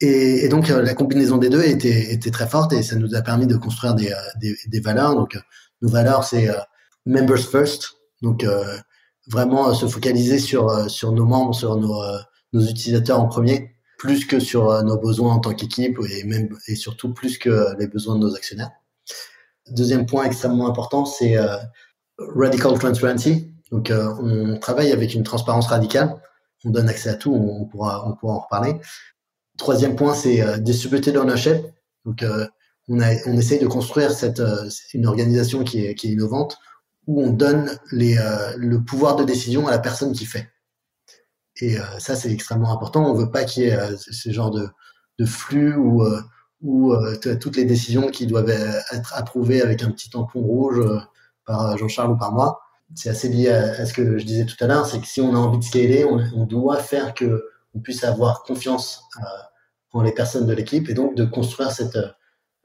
Et, 0.00 0.44
et, 0.44 0.48
donc 0.48 0.68
la 0.68 0.94
combinaison 0.94 1.38
des 1.38 1.48
deux 1.48 1.64
était, 1.64 2.12
était 2.12 2.30
très 2.30 2.46
forte 2.46 2.72
et 2.72 2.82
ça 2.82 2.94
nous 2.96 3.14
a 3.14 3.22
permis 3.22 3.46
de 3.46 3.56
construire 3.56 3.94
des, 3.94 4.14
des, 4.40 4.56
des 4.66 4.80
valeurs. 4.80 5.14
Donc 5.16 5.36
nos 5.82 5.88
valeurs, 5.88 6.24
c'est 6.24 6.48
members 7.04 7.38
first, 7.38 7.94
donc 8.22 8.46
vraiment 9.28 9.74
se 9.74 9.86
focaliser 9.86 10.38
sur 10.38 10.88
sur 10.88 11.12
nos 11.12 11.24
membres, 11.24 11.54
sur 11.54 11.76
nos, 11.76 12.00
nos 12.52 12.62
utilisateurs 12.62 13.20
en 13.20 13.26
premier, 13.26 13.74
plus 13.98 14.24
que 14.24 14.38
sur 14.38 14.82
nos 14.84 14.98
besoins 14.98 15.34
en 15.34 15.40
tant 15.40 15.52
qu'équipe 15.52 15.98
et 16.10 16.22
même 16.24 16.48
et 16.68 16.76
surtout 16.76 17.12
plus 17.12 17.38
que 17.38 17.76
les 17.78 17.88
besoins 17.88 18.14
de 18.14 18.20
nos 18.20 18.36
actionnaires. 18.36 18.70
Deuxième 19.70 20.06
point 20.06 20.24
extrêmement 20.24 20.68
important, 20.68 21.04
c'est 21.06 21.36
radical 22.18 22.78
transparency. 22.78 23.52
Donc 23.72 23.92
on 23.92 24.58
travaille 24.60 24.92
avec 24.92 25.14
une 25.14 25.24
transparence 25.24 25.66
radicale. 25.66 26.20
On 26.64 26.70
donne 26.70 26.88
accès 26.88 27.08
à 27.08 27.14
tout, 27.14 27.34
on 27.34 27.66
pourra 27.66 28.08
on 28.08 28.14
pourra 28.14 28.34
en 28.34 28.40
reparler. 28.40 28.76
Troisième 29.58 29.96
point, 29.96 30.14
c'est 30.14 30.40
euh, 30.40 30.56
distributed 30.56 31.16
ownership. 31.16 31.66
Donc, 32.06 32.22
euh, 32.22 32.46
on, 32.88 33.00
a, 33.00 33.08
on 33.26 33.36
essaye 33.36 33.58
de 33.58 33.66
construire 33.66 34.10
euh, 34.22 34.68
une 34.94 35.06
organisation 35.06 35.64
qui 35.64 35.84
est, 35.84 36.04
innovante 36.04 36.56
où 37.08 37.22
on 37.22 37.30
donne 37.30 37.78
le 37.90 38.76
pouvoir 38.78 39.16
de 39.16 39.24
décision 39.24 39.66
à 39.66 39.70
la 39.70 39.78
personne 39.78 40.12
qui 40.12 40.26
fait. 40.26 40.48
Et 41.60 41.76
ça, 41.98 42.14
c'est 42.14 42.30
extrêmement 42.30 42.70
important. 42.70 43.10
On 43.10 43.14
veut 43.14 43.30
pas 43.30 43.44
qu'il 43.44 43.62
y 43.62 43.66
ait 43.66 43.78
ce 43.96 44.30
genre 44.30 44.50
de, 44.50 45.24
flux 45.24 45.74
où, 45.74 46.04
toutes 47.40 47.56
les 47.56 47.64
décisions 47.64 48.10
qui 48.10 48.26
doivent 48.26 48.50
être 48.50 49.14
approuvées 49.14 49.62
avec 49.62 49.82
un 49.82 49.90
petit 49.90 50.10
tampon 50.10 50.40
rouge 50.42 50.82
par 51.46 51.78
Jean-Charles 51.78 52.12
ou 52.12 52.18
par 52.18 52.32
moi. 52.32 52.60
C'est 52.94 53.08
assez 53.08 53.30
lié 53.30 53.48
à, 53.48 53.86
ce 53.86 53.94
que 53.94 54.18
je 54.18 54.26
disais 54.26 54.44
tout 54.44 54.62
à 54.62 54.66
l'heure, 54.66 54.84
c'est 54.84 55.00
que 55.00 55.06
si 55.06 55.22
on 55.22 55.34
a 55.34 55.38
envie 55.38 55.58
de 55.58 55.64
scaler, 55.64 56.04
on 56.04 56.44
doit 56.44 56.76
faire 56.76 57.14
que 57.14 57.42
on 57.74 57.80
puisse 57.80 58.04
avoir 58.04 58.42
confiance 58.42 59.02
en 59.92 60.02
les 60.02 60.12
personnes 60.12 60.46
de 60.46 60.52
l'équipe 60.52 60.88
et 60.88 60.94
donc 60.94 61.14
de 61.14 61.24
construire 61.24 61.72
cette 61.72 61.96
euh, 61.96 62.10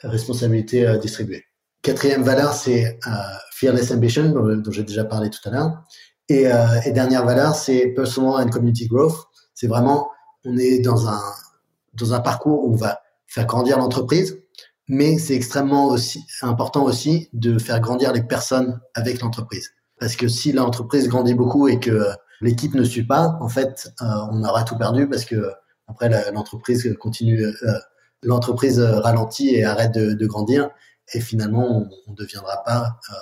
responsabilité 0.03 0.85
euh, 0.85 0.97
distribuée. 0.97 1.45
Quatrième 1.81 2.23
valeur, 2.23 2.53
c'est 2.53 2.99
euh, 3.07 3.11
Fearless 3.51 3.91
Ambition, 3.91 4.29
dont, 4.29 4.71
j'ai 4.71 4.83
déjà 4.83 5.03
parlé 5.03 5.29
tout 5.29 5.47
à 5.49 5.51
l'heure. 5.51 5.83
Et, 6.29 6.45
et, 6.85 6.91
dernière 6.93 7.25
valeur, 7.25 7.53
c'est 7.53 7.87
Personal 7.87 8.41
and 8.41 8.49
Community 8.49 8.87
Growth. 8.87 9.17
C'est 9.53 9.67
vraiment, 9.67 10.09
on 10.45 10.57
est 10.57 10.79
dans 10.79 11.09
un, 11.09 11.21
dans 11.95 12.13
un 12.13 12.21
parcours 12.21 12.63
où 12.63 12.73
on 12.73 12.77
va 12.77 13.01
faire 13.27 13.45
grandir 13.45 13.77
l'entreprise, 13.77 14.39
mais 14.87 15.17
c'est 15.17 15.35
extrêmement 15.35 15.87
aussi 15.87 16.23
important 16.41 16.85
aussi 16.85 17.27
de 17.33 17.59
faire 17.59 17.81
grandir 17.81 18.13
les 18.13 18.23
personnes 18.23 18.79
avec 18.93 19.19
l'entreprise. 19.19 19.71
Parce 19.99 20.15
que 20.15 20.29
si 20.29 20.53
l'entreprise 20.53 21.09
grandit 21.09 21.33
beaucoup 21.33 21.67
et 21.67 21.81
que 21.81 22.07
l'équipe 22.43 22.75
ne 22.75 22.83
suit 22.83 23.05
pas, 23.05 23.37
en 23.41 23.49
fait, 23.49 23.93
on 24.01 24.43
aura 24.43 24.63
tout 24.63 24.77
perdu 24.77 25.07
parce 25.07 25.25
que 25.25 25.51
après, 25.87 26.09
l'entreprise 26.31 26.95
continue, 26.99 27.43
euh, 27.43 27.79
l'entreprise 28.21 28.79
ralentit 28.79 29.55
et 29.55 29.63
arrête 29.63 29.93
de, 29.93 30.25
grandir, 30.25 30.69
et 31.13 31.19
finalement, 31.19 31.89
on 32.07 32.11
ne 32.11 32.15
deviendra 32.15 32.63
pas 32.63 32.99
euh, 33.11 33.15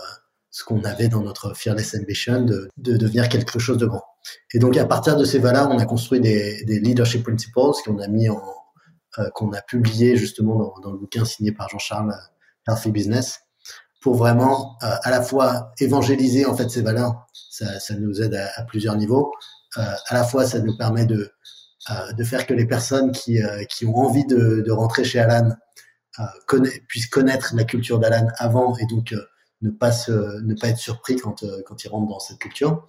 ce 0.51 0.63
qu'on 0.63 0.83
avait 0.83 1.07
dans 1.07 1.21
notre 1.21 1.55
fearless 1.55 1.95
ambition 1.95 2.43
de, 2.43 2.69
de, 2.77 2.97
devenir 2.97 3.29
quelque 3.29 3.57
chose 3.57 3.77
de 3.77 3.85
grand. 3.85 4.03
Et 4.53 4.59
donc, 4.59 4.77
à 4.77 4.85
partir 4.85 5.17
de 5.17 5.25
ces 5.25 5.39
valeurs, 5.39 5.69
on 5.71 5.79
a 5.79 5.85
construit 5.85 6.19
des, 6.19 6.63
leadership 6.65 7.23
principles 7.23 7.59
qu'on 7.83 7.99
a 7.99 8.07
mis 8.07 8.29
en, 8.29 8.41
euh, 9.17 9.29
qu'on 9.31 9.51
a 9.53 9.61
publié 9.61 10.15
justement 10.17 10.55
dans, 10.55 10.73
dans, 10.81 10.91
le 10.91 10.99
bouquin 10.99 11.25
signé 11.25 11.51
par 11.51 11.67
Jean-Charles 11.69 12.15
Healthy 12.67 12.91
Business 12.91 13.40
pour 14.01 14.15
vraiment 14.15 14.77
à 14.81 15.09
la 15.09 15.21
fois 15.21 15.71
évangéliser 15.79 16.45
en 16.45 16.55
fait 16.55 16.69
ces 16.69 16.81
valeurs. 16.81 17.27
Ça, 17.33 17.79
ça 17.79 17.93
nous 17.95 18.21
aide 18.21 18.33
à, 18.33 18.63
plusieurs 18.63 18.95
niveaux. 18.95 19.31
à 19.75 20.13
la 20.13 20.23
fois, 20.23 20.45
ça 20.45 20.59
nous 20.59 20.75
permet 20.75 21.05
de 21.05 21.31
euh, 21.89 22.13
de 22.13 22.23
faire 22.23 22.45
que 22.45 22.53
les 22.53 22.67
personnes 22.67 23.11
qui, 23.11 23.41
euh, 23.41 23.63
qui 23.63 23.87
ont 23.87 23.97
envie 23.97 24.25
de, 24.27 24.61
de 24.61 24.71
rentrer 24.71 25.03
chez 25.03 25.17
Alan 25.17 25.49
euh, 26.19 26.59
puissent 26.87 27.07
connaître 27.07 27.55
la 27.55 27.63
culture 27.63 27.97
d'Alan 27.97 28.27
avant 28.37 28.77
et 28.77 28.85
donc 28.85 29.15
ne 29.63 29.71
pas 29.71 29.91
se, 29.91 30.11
ne 30.43 30.53
pas 30.53 30.67
être 30.67 30.77
surpris 30.77 31.15
quand 31.15 31.43
quand 31.65 31.83
ils 31.83 31.87
rentrent 31.87 32.07
dans 32.07 32.19
cette 32.19 32.37
culture. 32.37 32.87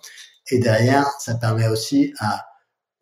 Et 0.51 0.59
derrière, 0.59 1.09
ça 1.21 1.37
permet 1.37 1.69
aussi 1.69 2.13
à 2.19 2.45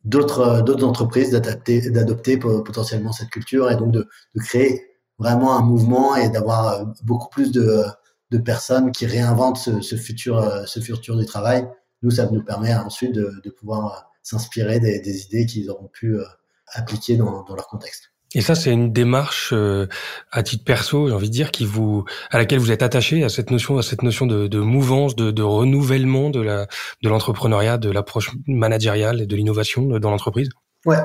d'autres 0.04 0.60
d'autres 0.60 0.86
entreprises 0.86 1.30
d'adapter 1.30 1.90
d'adopter 1.90 2.36
potentiellement 2.36 3.12
cette 3.12 3.30
culture 3.30 3.68
et 3.68 3.74
donc 3.74 3.90
de, 3.90 4.08
de 4.36 4.40
créer 4.40 4.86
vraiment 5.18 5.58
un 5.58 5.62
mouvement 5.62 6.14
et 6.14 6.28
d'avoir 6.28 6.86
beaucoup 7.02 7.30
plus 7.30 7.50
de, 7.50 7.84
de 8.30 8.38
personnes 8.38 8.92
qui 8.92 9.06
réinventent 9.06 9.58
ce, 9.58 9.80
ce, 9.80 9.96
futur 9.96 10.62
ce 10.66 10.80
futur 10.80 11.16
du 11.16 11.26
travail. 11.26 11.66
Nous, 12.02 12.12
ça 12.12 12.28
nous 12.30 12.42
permet 12.42 12.74
ensuite 12.74 13.14
de, 13.14 13.32
de 13.44 13.50
pouvoir 13.50 14.10
s'inspirer 14.22 14.80
des, 14.80 15.00
des, 15.00 15.24
idées 15.24 15.46
qu'ils 15.46 15.70
auront 15.70 15.88
pu 15.88 16.16
euh, 16.16 16.24
appliquer 16.72 17.16
dans, 17.16 17.42
dans, 17.42 17.54
leur 17.54 17.66
contexte. 17.66 18.12
Et 18.34 18.42
ça, 18.42 18.54
c'est 18.54 18.70
une 18.70 18.92
démarche 18.92 19.50
euh, 19.52 19.86
à 20.30 20.42
titre 20.42 20.64
perso, 20.64 21.08
j'ai 21.08 21.14
envie 21.14 21.28
de 21.28 21.34
dire, 21.34 21.50
qui 21.50 21.64
vous, 21.64 22.04
à 22.30 22.38
laquelle 22.38 22.60
vous 22.60 22.70
êtes 22.70 22.82
attaché 22.82 23.24
à 23.24 23.28
cette 23.28 23.50
notion, 23.50 23.78
à 23.78 23.82
cette 23.82 24.02
notion 24.02 24.26
de, 24.26 24.46
de 24.46 24.60
mouvance, 24.60 25.16
de, 25.16 25.30
de, 25.30 25.42
renouvellement 25.42 26.30
de 26.30 26.40
la, 26.40 26.68
de 27.02 27.08
l'entrepreneuriat, 27.08 27.76
de 27.76 27.90
l'approche 27.90 28.30
managériale 28.46 29.20
et 29.20 29.26
de 29.26 29.36
l'innovation 29.36 29.98
dans 29.98 30.10
l'entreprise? 30.10 30.48
Ouais, 30.86 30.98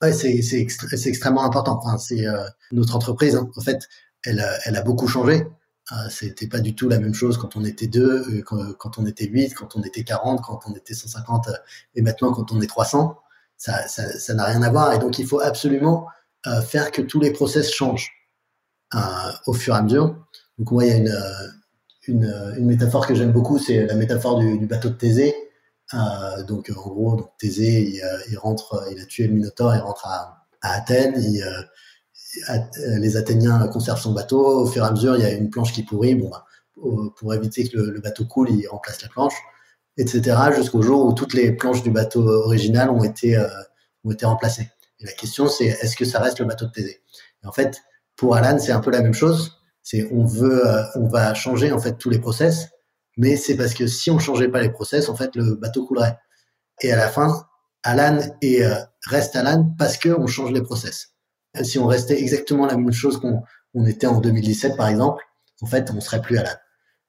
ouais, 0.00 0.12
c'est 0.12 0.40
c'est 0.40 1.08
extrêmement 1.08 1.44
important. 1.44 1.78
Enfin, 1.82 1.98
c'est 1.98 2.26
euh, 2.26 2.44
notre 2.72 2.96
entreprise. 2.96 3.36
Hein. 3.36 3.50
En 3.56 3.60
fait, 3.60 3.86
elle, 4.24 4.42
elle 4.64 4.76
a 4.76 4.82
beaucoup 4.82 5.06
changé. 5.06 5.44
Euh, 5.92 6.08
c'était 6.08 6.46
pas 6.46 6.60
du 6.60 6.74
tout 6.74 6.88
la 6.88 6.98
même 6.98 7.14
chose 7.14 7.36
quand 7.36 7.56
on 7.56 7.64
était 7.64 7.88
deux, 7.88 8.24
euh, 8.28 8.42
quand, 8.78 8.98
on 8.98 9.06
était 9.06 9.26
huit, 9.26 9.54
quand 9.54 9.76
on 9.76 9.82
était 9.82 10.04
40, 10.04 10.40
quand 10.42 10.60
on 10.66 10.74
était 10.74 10.94
150 10.94 11.48
euh, 11.48 11.52
et 11.96 12.02
maintenant 12.02 12.32
quand 12.32 12.52
on 12.52 12.60
est 12.60 12.66
300. 12.66 13.18
Ça, 13.56 13.88
ça, 13.88 14.18
ça 14.18 14.34
n'a 14.34 14.44
rien 14.44 14.62
à 14.62 14.70
voir. 14.70 14.92
Et 14.94 14.98
donc, 14.98 15.18
il 15.18 15.26
faut 15.26 15.40
absolument 15.40 16.06
faire 16.66 16.90
que 16.90 17.02
tous 17.02 17.20
les 17.20 17.30
process 17.30 17.70
changent 17.70 18.10
au 19.46 19.52
fur 19.52 19.74
et 19.74 19.78
à 19.78 19.82
mesure. 19.82 20.16
Donc, 20.58 20.70
moi, 20.70 20.86
il 20.86 20.88
y 20.88 20.92
a 20.92 20.96
une, 20.96 22.54
une, 22.56 22.66
métaphore 22.66 23.06
que 23.06 23.14
j'aime 23.14 23.32
beaucoup, 23.32 23.58
c'est 23.58 23.84
la 23.84 23.94
métaphore 23.94 24.38
du, 24.38 24.66
bateau 24.66 24.88
de 24.88 24.94
Thésée. 24.94 25.34
Euh, 25.92 26.42
donc, 26.44 26.70
en 26.74 26.88
gros, 26.88 27.16
donc, 27.16 27.30
Thésée, 27.38 28.00
il, 28.30 28.38
rentre, 28.38 28.88
il 28.92 29.00
a 29.00 29.04
tué 29.04 29.26
le 29.26 29.34
Minotaure, 29.34 29.74
il 29.74 29.80
rentre 29.80 30.06
à, 30.06 30.46
Athènes, 30.62 31.22
les 32.98 33.16
Athéniens 33.16 33.68
conservent 33.68 34.00
son 34.00 34.12
bateau. 34.12 34.62
Au 34.62 34.66
fur 34.66 34.84
et 34.84 34.86
à 34.86 34.90
mesure, 34.90 35.16
il 35.16 35.22
y 35.22 35.26
a 35.26 35.32
une 35.32 35.50
planche 35.50 35.72
qui 35.72 35.82
pourrit. 35.82 36.14
Bon, 36.14 36.28
bah, 36.30 36.44
pour 37.16 37.34
éviter 37.34 37.68
que 37.68 37.76
le, 37.76 38.00
bateau 38.00 38.24
coule, 38.24 38.50
il 38.50 38.66
remplace 38.68 39.02
la 39.02 39.08
planche, 39.08 39.34
etc. 39.96 40.36
Jusqu'au 40.56 40.82
jour 40.82 41.04
où 41.04 41.12
toutes 41.12 41.34
les 41.34 41.52
planches 41.52 41.82
du 41.82 41.90
bateau 41.90 42.26
original 42.26 42.90
ont 42.90 43.04
été 43.04 43.36
euh, 43.36 43.48
ont 44.04 44.10
été 44.10 44.26
remplacées. 44.26 44.70
Et 45.00 45.06
la 45.06 45.12
question, 45.12 45.48
c'est 45.48 45.66
est-ce 45.66 45.96
que 45.96 46.04
ça 46.04 46.20
reste 46.20 46.40
le 46.40 46.46
bateau 46.46 46.66
de 46.66 46.72
Thésée? 46.72 47.02
Et 47.42 47.46
en 47.46 47.52
fait, 47.52 47.82
pour 48.16 48.36
Alan, 48.36 48.58
c'est 48.58 48.72
un 48.72 48.80
peu 48.80 48.90
la 48.90 49.02
même 49.02 49.14
chose. 49.14 49.58
C'est 49.82 50.08
on 50.12 50.24
veut, 50.24 50.66
euh, 50.66 50.82
on 50.94 51.08
va 51.08 51.34
changer 51.34 51.72
en 51.72 51.78
fait 51.78 51.96
tous 51.98 52.10
les 52.10 52.18
process, 52.18 52.68
mais 53.16 53.36
c'est 53.36 53.56
parce 53.56 53.74
que 53.74 53.86
si 53.86 54.10
on 54.10 54.18
changeait 54.18 54.48
pas 54.48 54.60
les 54.60 54.70
process, 54.70 55.08
en 55.08 55.16
fait, 55.16 55.34
le 55.36 55.54
bateau 55.56 55.86
coulerait. 55.86 56.18
Et 56.82 56.92
à 56.92 56.96
la 56.96 57.08
fin, 57.08 57.46
Alan 57.82 58.20
et 58.42 58.64
euh, 58.64 58.74
reste 59.06 59.36
Alan 59.36 59.74
parce 59.78 59.96
que 59.96 60.10
on 60.10 60.26
change 60.26 60.52
les 60.52 60.62
process. 60.62 61.14
Si 61.62 61.78
on 61.78 61.86
restait 61.86 62.20
exactement 62.20 62.66
la 62.66 62.76
même 62.76 62.92
chose 62.92 63.18
qu'on 63.18 63.42
on 63.74 63.86
était 63.86 64.06
en 64.06 64.20
2017, 64.20 64.76
par 64.76 64.88
exemple, 64.88 65.24
en 65.62 65.66
fait, 65.66 65.90
on 65.94 66.00
serait 66.00 66.22
plus 66.22 66.38
à 66.38 66.42
la. 66.42 66.60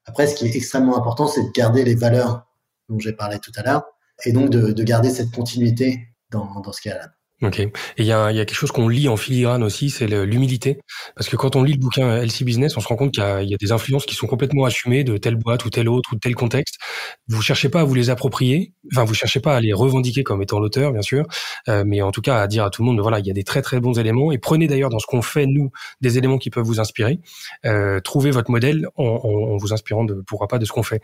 Après, 0.06 0.28
ce 0.28 0.36
qui 0.36 0.46
est 0.46 0.56
extrêmement 0.56 0.98
important, 0.98 1.28
c'est 1.28 1.44
de 1.44 1.52
garder 1.52 1.84
les 1.84 1.96
valeurs 1.96 2.48
dont 2.90 3.00
j'ai 3.00 3.14
parlé 3.14 3.40
tout 3.40 3.52
à 3.56 3.64
l'heure, 3.64 3.84
et 4.26 4.32
donc 4.32 4.50
de, 4.50 4.72
de, 4.72 4.84
garder 4.84 5.10
cette 5.10 5.32
continuité 5.32 6.08
dans, 6.30 6.60
dans 6.62 6.72
ce 6.72 6.82
qui 6.82 6.90
est 6.90 6.92
à 6.92 7.12
Ok. 7.42 7.60
Et 7.60 7.72
il 7.98 8.06
y 8.06 8.12
a, 8.12 8.32
y 8.32 8.40
a, 8.40 8.46
quelque 8.46 8.58
chose 8.58 8.72
qu'on 8.72 8.88
lit 8.88 9.10
en 9.10 9.18
filigrane 9.18 9.64
aussi, 9.64 9.90
c'est 9.90 10.06
l'humilité. 10.08 10.80
Parce 11.16 11.28
que 11.28 11.36
quand 11.36 11.56
on 11.56 11.64
lit 11.64 11.74
le 11.74 11.80
bouquin 11.80 12.22
LC 12.22 12.44
Business, 12.44 12.78
on 12.78 12.82
se 12.82 12.88
rend 12.88 12.96
compte 12.96 13.14
qu'il 13.14 13.24
y, 13.24 13.50
y, 13.50 13.54
a 13.56 13.58
des 13.58 13.72
influences 13.72 14.06
qui 14.06 14.14
sont 14.14 14.28
complètement 14.28 14.66
assumées 14.66 15.04
de 15.04 15.18
telle 15.18 15.36
boîte 15.36 15.66
ou 15.66 15.72
telle 15.72 15.90
autre 15.90 16.10
ou 16.14 16.18
tel 16.18 16.36
contexte. 16.36 16.76
Vous 17.28 17.42
cherchez 17.42 17.70
pas 17.70 17.82
à 17.82 17.84
vous 17.84 17.96
les 17.96 18.12
approprier. 18.12 18.74
Enfin, 18.92 19.06
vous 19.06 19.16
cherchez 19.16 19.40
pas 19.40 19.56
à 19.56 19.60
les 19.60 19.74
revendiquer 19.74 20.24
comme 20.24 20.44
étant 20.44 20.60
l'auteur, 20.60 20.92
bien 20.92 21.02
sûr. 21.02 21.26
Euh, 21.68 21.84
mais 21.86 22.02
en 22.04 22.12
tout 22.12 22.22
cas, 22.22 22.42
à 22.42 22.48
dire 22.48 22.64
à 22.64 22.70
tout 22.70 22.84
le 22.84 22.88
monde, 22.88 23.00
voilà, 23.00 23.20
il 23.20 23.26
y 23.26 23.32
a 23.32 23.34
des 23.34 23.44
très 23.44 23.64
très 23.64 23.80
bons 23.80 23.98
éléments. 23.98 24.32
Et 24.32 24.38
prenez 24.38 24.68
d'ailleurs 24.68 24.90
dans 24.90 25.00
ce 25.00 25.08
qu'on 25.08 25.22
fait, 25.24 25.48
nous, 25.48 25.72
des 26.02 26.20
éléments 26.20 26.38
qui 26.38 26.52
peuvent 26.52 26.66
vous 26.66 26.80
inspirer. 26.80 27.20
Euh, 27.66 28.00
trouvez 28.02 28.30
votre 28.30 28.52
modèle 28.52 28.88
en, 28.98 29.04
en, 29.04 29.58
vous 29.58 29.74
inspirant 29.74 30.04
de, 30.04 30.22
pourquoi 30.28 30.48
pas, 30.48 30.60
de 30.60 30.66
ce 30.66 30.72
qu'on 30.72 30.84
fait. 30.84 31.02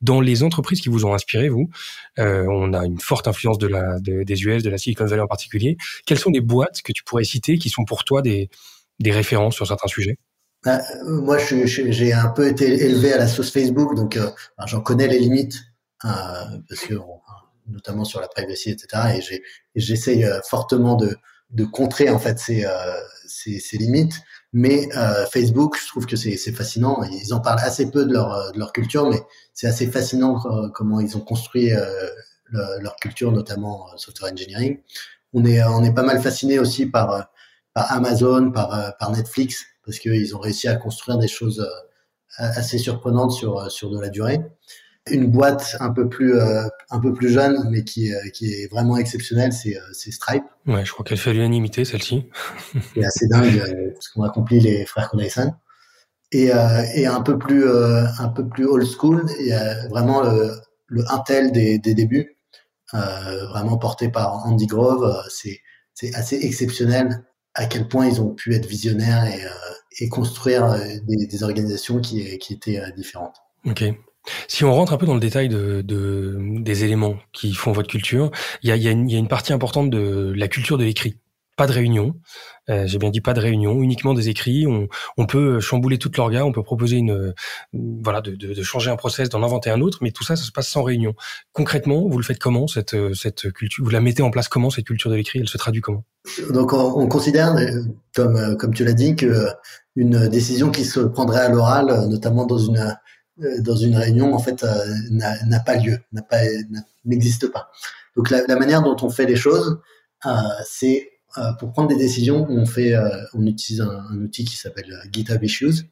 Dans 0.00 0.20
les 0.20 0.42
entreprises 0.42 0.80
qui 0.80 0.88
vous 0.88 1.04
ont 1.04 1.14
inspiré, 1.14 1.48
vous, 1.48 1.70
euh, 2.18 2.46
on 2.48 2.72
a 2.72 2.84
une 2.84 2.98
forte 2.98 3.28
influence 3.28 3.58
de 3.58 3.68
la, 3.68 4.00
de, 4.00 4.22
des 4.22 4.42
US, 4.44 4.62
de 4.62 4.70
la 4.70 4.78
Silicon 4.78 5.04
Valley 5.04 5.22
en 5.22 5.26
particulier. 5.26 5.75
Quelles 6.04 6.18
sont 6.18 6.30
les 6.30 6.40
boîtes 6.40 6.82
que 6.82 6.92
tu 6.92 7.04
pourrais 7.04 7.24
citer 7.24 7.58
qui 7.58 7.70
sont 7.70 7.84
pour 7.84 8.04
toi 8.04 8.22
des, 8.22 8.50
des 8.98 9.12
références 9.12 9.54
sur 9.54 9.66
certains 9.66 9.88
sujets? 9.88 10.18
Bah, 10.64 10.80
euh, 11.04 11.20
Moi, 11.20 11.38
j'ai 11.38 12.12
un 12.12 12.28
peu 12.28 12.48
été 12.48 12.66
élevé 12.84 13.12
à 13.12 13.18
la 13.18 13.28
sauce 13.28 13.52
Facebook, 13.52 13.94
donc 13.94 14.16
euh, 14.16 14.30
j'en 14.66 14.80
connais 14.80 15.06
les 15.06 15.18
limites, 15.20 15.62
euh, 16.04 16.08
parce 16.68 16.80
que 16.82 16.94
notamment 17.68 18.04
sur 18.04 18.20
la 18.20 18.28
privacy, 18.28 18.70
etc. 18.70 19.18
Et 19.18 19.42
j'essaye 19.76 20.26
fortement 20.48 20.96
de, 20.96 21.16
contrer 21.72 22.10
en 22.10 22.18
fait 22.18 22.38
ces, 22.38 23.78
limites. 23.78 24.14
Mais 24.52 24.88
Facebook, 25.32 25.76
je 25.80 25.86
trouve 25.88 26.06
que 26.06 26.16
c'est 26.16 26.36
fascinant. 26.52 27.02
Ils 27.04 27.34
en 27.34 27.40
parlent 27.40 27.60
assez 27.60 27.90
peu 27.90 28.04
de 28.04 28.12
leur 28.12 28.72
culture, 28.72 29.08
mais 29.08 29.20
c'est 29.52 29.66
assez 29.66 29.86
fascinant 29.88 30.40
comment 30.74 31.00
ils 31.00 31.16
ont 31.16 31.20
construit 31.20 31.70
leur 32.50 32.96
culture, 32.96 33.32
notamment 33.32 33.88
software 33.96 34.32
engineering. 34.32 34.78
On 35.38 35.44
est, 35.44 35.62
on 35.64 35.84
est 35.84 35.92
pas 35.92 36.02
mal 36.02 36.20
fasciné 36.22 36.58
aussi 36.58 36.86
par, 36.86 37.28
par 37.74 37.92
Amazon, 37.92 38.50
par, 38.50 38.96
par 38.98 39.12
Netflix, 39.12 39.66
parce 39.84 39.98
qu'ils 39.98 40.34
ont 40.34 40.38
réussi 40.40 40.66
à 40.66 40.76
construire 40.76 41.18
des 41.18 41.28
choses 41.28 41.62
assez 42.38 42.78
surprenantes 42.78 43.32
sur, 43.32 43.70
sur 43.70 43.90
de 43.90 44.00
la 44.00 44.08
durée. 44.08 44.40
Une 45.08 45.30
boîte 45.30 45.76
un 45.78 45.90
peu 45.90 46.08
plus 46.08 46.34
euh, 46.34 46.62
un 46.90 46.98
peu 46.98 47.12
plus 47.12 47.28
jeune 47.28 47.68
mais 47.70 47.84
qui 47.84 48.08
est, 48.08 48.30
qui 48.32 48.52
est 48.52 48.68
vraiment 48.68 48.96
exceptionnelle 48.96 49.52
c'est 49.52 49.76
euh, 49.76 49.80
c'est 49.92 50.10
Stripe. 50.10 50.42
Ouais 50.66 50.84
je 50.84 50.90
crois 50.92 51.04
qu'elle 51.04 51.18
fait 51.18 51.32
l'unanimité 51.32 51.84
celle-ci. 51.84 52.28
C'est 52.94 53.04
assez 53.04 53.28
dingue 53.28 53.56
euh, 53.58 53.90
ce 54.00 54.12
qu'ont 54.12 54.24
accompli 54.24 54.58
les 54.58 54.84
frères 54.84 55.08
Connaissan. 55.10 55.56
Et 56.32 56.50
et 56.96 57.06
un 57.06 57.20
peu 57.20 57.38
plus 57.38 57.70
un 57.70 58.28
peu 58.28 58.48
plus 58.48 58.66
old 58.66 58.84
school 58.84 59.26
il 59.38 59.46
y 59.46 59.52
a 59.52 59.86
vraiment 59.88 60.22
le, 60.22 60.50
le 60.88 61.04
Intel 61.12 61.52
des, 61.52 61.78
des 61.78 61.94
débuts 61.94 62.35
vraiment 62.92 63.78
porté 63.78 64.08
par 64.08 64.46
Andy 64.46 64.66
Grove 64.66 65.22
c'est 65.28 65.60
c'est 65.94 66.14
assez 66.14 66.36
exceptionnel 66.36 67.24
à 67.54 67.66
quel 67.66 67.88
point 67.88 68.06
ils 68.06 68.20
ont 68.20 68.34
pu 68.34 68.54
être 68.54 68.66
visionnaires 68.66 69.24
et, 69.24 69.40
et 70.04 70.08
construire 70.08 70.78
des, 71.04 71.42
organisations 71.42 72.00
qui 72.00 72.20
étaient 72.20 72.80
différentes 72.96 73.36
ok 73.64 73.84
si 74.48 74.64
on 74.64 74.72
rentre 74.72 74.92
un 74.92 74.96
peu 74.96 75.06
dans 75.06 75.14
le 75.14 75.20
détail 75.20 75.48
de, 75.48 75.82
des 76.60 76.84
éléments 76.84 77.16
qui 77.32 77.52
font 77.54 77.72
votre 77.72 77.88
culture, 77.88 78.30
il 78.62 78.74
y 78.74 78.88
a, 78.88 78.90
une 78.90 79.28
partie 79.28 79.52
importante 79.52 79.90
de 79.90 80.32
la 80.36 80.48
culture 80.48 80.78
de 80.78 80.84
l'écrit. 80.84 81.18
Pas 81.56 81.66
de 81.66 81.72
réunion, 81.72 82.14
euh, 82.68 82.86
j'ai 82.86 82.98
bien 82.98 83.10
dit 83.10 83.20
pas 83.20 83.32
de 83.32 83.40
réunion, 83.40 83.82
uniquement 83.82 84.14
des 84.14 84.28
écrits. 84.28 84.66
On, 84.66 84.88
on 85.16 85.26
peut 85.26 85.58
chambouler 85.60 85.98
toute 85.98 86.16
l'orga, 86.16 86.44
on 86.44 86.52
peut 86.52 86.62
proposer 86.62 86.96
une, 86.96 87.34
voilà, 87.72 88.20
de, 88.20 88.34
de, 88.34 88.52
de, 88.52 88.62
changer 88.62 88.90
un 88.90 88.96
process, 88.96 89.28
d'en 89.28 89.42
inventer 89.42 89.70
un 89.70 89.80
autre, 89.80 89.98
mais 90.02 90.10
tout 90.10 90.24
ça, 90.24 90.36
ça 90.36 90.44
se 90.44 90.52
passe 90.52 90.68
sans 90.68 90.82
réunion. 90.82 91.14
Concrètement, 91.52 92.06
vous 92.08 92.18
le 92.18 92.24
faites 92.24 92.38
comment 92.38 92.66
cette, 92.66 92.96
cette 93.14 93.50
culture 93.52 93.84
Vous 93.84 93.90
la 93.90 94.00
mettez 94.00 94.22
en 94.22 94.30
place 94.30 94.48
comment 94.48 94.70
cette 94.70 94.86
culture 94.86 95.10
de 95.10 95.16
l'écrit? 95.16 95.38
Elle 95.38 95.48
se 95.48 95.58
traduit 95.58 95.80
comment? 95.80 96.04
Donc, 96.50 96.72
on, 96.72 97.00
on, 97.00 97.08
considère, 97.08 97.54
comme 98.14 98.56
comme 98.56 98.74
tu 98.74 98.84
l'as 98.84 98.92
dit, 98.92 99.16
que 99.16 99.48
une 99.94 100.28
décision 100.28 100.70
qui 100.70 100.84
se 100.84 101.00
prendrait 101.00 101.40
à 101.40 101.48
l'oral, 101.48 102.06
notamment 102.08 102.44
dans 102.44 102.58
une 102.58 102.94
euh, 103.42 103.60
dans 103.60 103.76
une 103.76 103.96
réunion 103.96 104.32
en 104.32 104.38
fait 104.38 104.64
euh, 104.64 104.68
n'a 105.10 105.60
pas 105.60 105.76
lieu, 105.76 105.98
n'a 106.12 106.22
pas 106.22 106.38
n'existe 107.04 107.52
pas. 107.52 107.70
Donc 108.16 108.30
la, 108.30 108.46
la, 108.46 108.56
manière 108.56 108.82
dont 108.82 108.96
on 109.02 109.10
fait 109.10 109.26
les 109.26 109.36
choses, 109.36 109.78
euh, 110.24 110.30
c'est 110.64 111.10
pour 111.58 111.72
prendre 111.72 111.88
des 111.88 111.96
décisions, 111.96 112.46
on 112.48 112.66
fait, 112.66 112.94
on 113.34 113.44
utilise 113.46 113.80
un, 113.80 114.18
outil 114.18 114.44
qui 114.44 114.56
s'appelle 114.56 114.92
GitHub 115.12 115.42
Issues. 115.42 115.84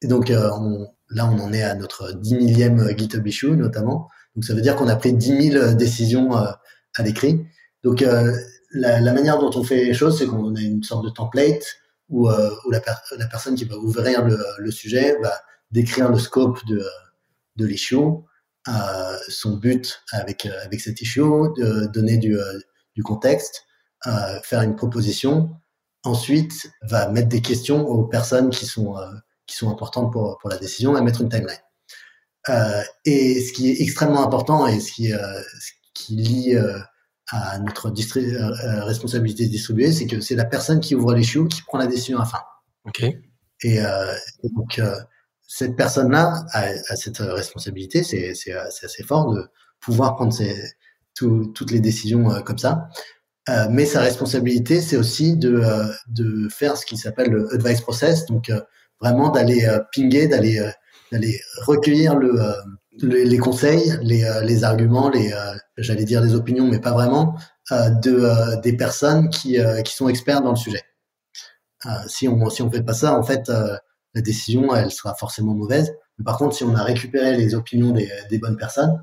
Et 0.00 0.06
donc 0.06 0.30
on, 0.30 0.88
là, 1.10 1.30
on 1.30 1.38
en 1.38 1.52
est 1.52 1.62
à 1.62 1.74
notre 1.74 2.12
10 2.12 2.34
millième 2.34 2.96
GitHub 2.96 3.26
issue 3.26 3.52
notamment. 3.52 4.08
Donc 4.34 4.44
ça 4.44 4.54
veut 4.54 4.60
dire 4.60 4.76
qu'on 4.76 4.88
a 4.88 4.96
pris 4.96 5.12
10 5.12 5.50
000 5.52 5.74
décisions 5.74 6.32
à 6.34 6.58
l'écrit. 7.04 7.44
Donc 7.84 8.04
la, 8.72 9.12
manière 9.12 9.38
dont 9.38 9.50
on 9.54 9.62
fait 9.62 9.84
les 9.84 9.94
choses, 9.94 10.18
c'est 10.18 10.26
qu'on 10.26 10.54
a 10.56 10.60
une 10.60 10.82
sorte 10.82 11.04
de 11.04 11.10
template 11.10 11.64
où, 12.08 12.28
la, 12.28 12.80
personne 13.30 13.54
qui 13.54 13.64
va 13.64 13.76
ouvrir 13.76 14.24
le, 14.24 14.70
sujet 14.70 15.16
va 15.22 15.32
d'écrire 15.70 16.10
le 16.10 16.18
scope 16.18 16.58
de, 16.66 16.84
de 17.56 17.66
l'issue, 17.66 17.96
euh, 18.68 19.18
son 19.28 19.56
but 19.56 20.02
avec, 20.12 20.46
euh, 20.46 20.64
avec 20.64 20.80
cet 20.80 21.00
issue, 21.00 21.22
donner 21.92 22.20
euh, 22.24 22.60
du 22.94 23.02
contexte, 23.02 23.64
euh, 24.06 24.40
faire 24.42 24.62
une 24.62 24.76
proposition. 24.76 25.50
Ensuite, 26.04 26.70
va 26.82 27.08
mettre 27.08 27.28
des 27.28 27.40
questions 27.40 27.86
aux 27.86 28.04
personnes 28.04 28.50
qui 28.50 28.66
sont, 28.66 28.96
euh, 28.96 29.10
qui 29.46 29.56
sont 29.56 29.70
importantes 29.70 30.12
pour, 30.12 30.38
pour 30.38 30.50
la 30.50 30.58
décision 30.58 30.96
et 30.96 31.00
mettre 31.00 31.20
une 31.20 31.28
timeline. 31.28 31.60
Euh, 32.48 32.82
et 33.04 33.40
ce 33.40 33.52
qui 33.52 33.70
est 33.70 33.80
extrêmement 33.80 34.24
important 34.24 34.66
et 34.66 34.80
ce 34.80 34.92
qui, 34.92 35.10
ce 35.10 35.72
qui 35.94 36.16
lie 36.16 36.56
à 37.30 37.58
notre 37.60 37.92
responsabilité 38.84 39.46
distribuée, 39.46 39.92
c'est 39.92 40.06
que 40.06 40.20
c'est 40.20 40.34
la 40.34 40.44
personne 40.44 40.80
qui 40.80 40.96
ouvre 40.96 41.14
l'issue 41.14 41.46
qui 41.46 41.62
prend 41.62 41.78
la 41.78 41.86
décision 41.86 42.18
à 42.18 42.22
la 42.22 42.26
fin. 42.26 42.40
Ok. 42.84 43.02
Et, 43.02 43.76
et 43.76 44.48
donc, 44.56 44.80
cette 45.46 45.76
personne-là 45.76 46.44
a, 46.52 46.64
a, 46.88 46.96
cette 46.96 47.18
responsabilité, 47.18 48.02
c'est 48.02 48.32
assez 48.52 49.04
fort 49.04 49.32
de 49.32 49.48
pouvoir 49.78 50.16
prendre 50.16 50.32
ses, 50.32 50.74
tout, 51.14 51.52
toutes 51.54 51.70
les 51.70 51.80
décisions 51.80 52.30
euh, 52.30 52.40
comme 52.40 52.58
ça. 52.58 52.88
Euh, 53.48 53.66
mais 53.70 53.86
sa 53.86 54.00
responsabilité, 54.00 54.80
c'est 54.80 54.96
aussi 54.96 55.36
de, 55.36 55.56
euh, 55.56 56.48
faire 56.48 56.76
ce 56.76 56.86
qui 56.86 56.96
s'appelle 56.96 57.30
le 57.30 57.52
advice 57.52 57.80
process, 57.80 58.26
donc 58.26 58.50
euh, 58.50 58.60
vraiment 59.00 59.30
d'aller 59.30 59.66
pinguer, 59.94 60.28
d'aller 60.28 60.60
recueillir 61.66 62.14
le, 62.14 62.38
les 63.02 63.38
conseils, 63.38 63.98
les, 64.02 64.64
arguments, 64.64 65.10
les 65.10 65.34
j'allais 65.76 66.04
dire 66.04 66.20
les 66.20 66.34
opinions, 66.34 66.68
mais 66.68 66.78
pas 66.78 66.92
vraiment, 66.92 67.36
de 67.70 68.60
des 68.60 68.76
personnes 68.76 69.28
qui, 69.28 69.58
sont 69.86 70.08
experts 70.08 70.42
dans 70.42 70.50
le 70.50 70.56
sujet. 70.56 70.82
si 72.06 72.28
on 72.28 72.48
si 72.48 72.62
fait 72.70 72.82
pas 72.84 72.94
ça, 72.94 73.18
en 73.18 73.24
fait, 73.24 73.48
la 73.48 74.20
décision, 74.20 74.72
elle 74.72 74.92
sera 74.92 75.14
forcément 75.16 75.54
mauvaise. 75.54 75.92
Mais 76.18 76.24
par 76.24 76.38
contre, 76.38 76.54
si 76.54 76.62
on 76.62 76.76
a 76.76 76.84
récupéré 76.84 77.36
les 77.36 77.56
opinions 77.56 77.90
des, 77.90 78.38
bonnes 78.38 78.56
personnes, 78.56 79.02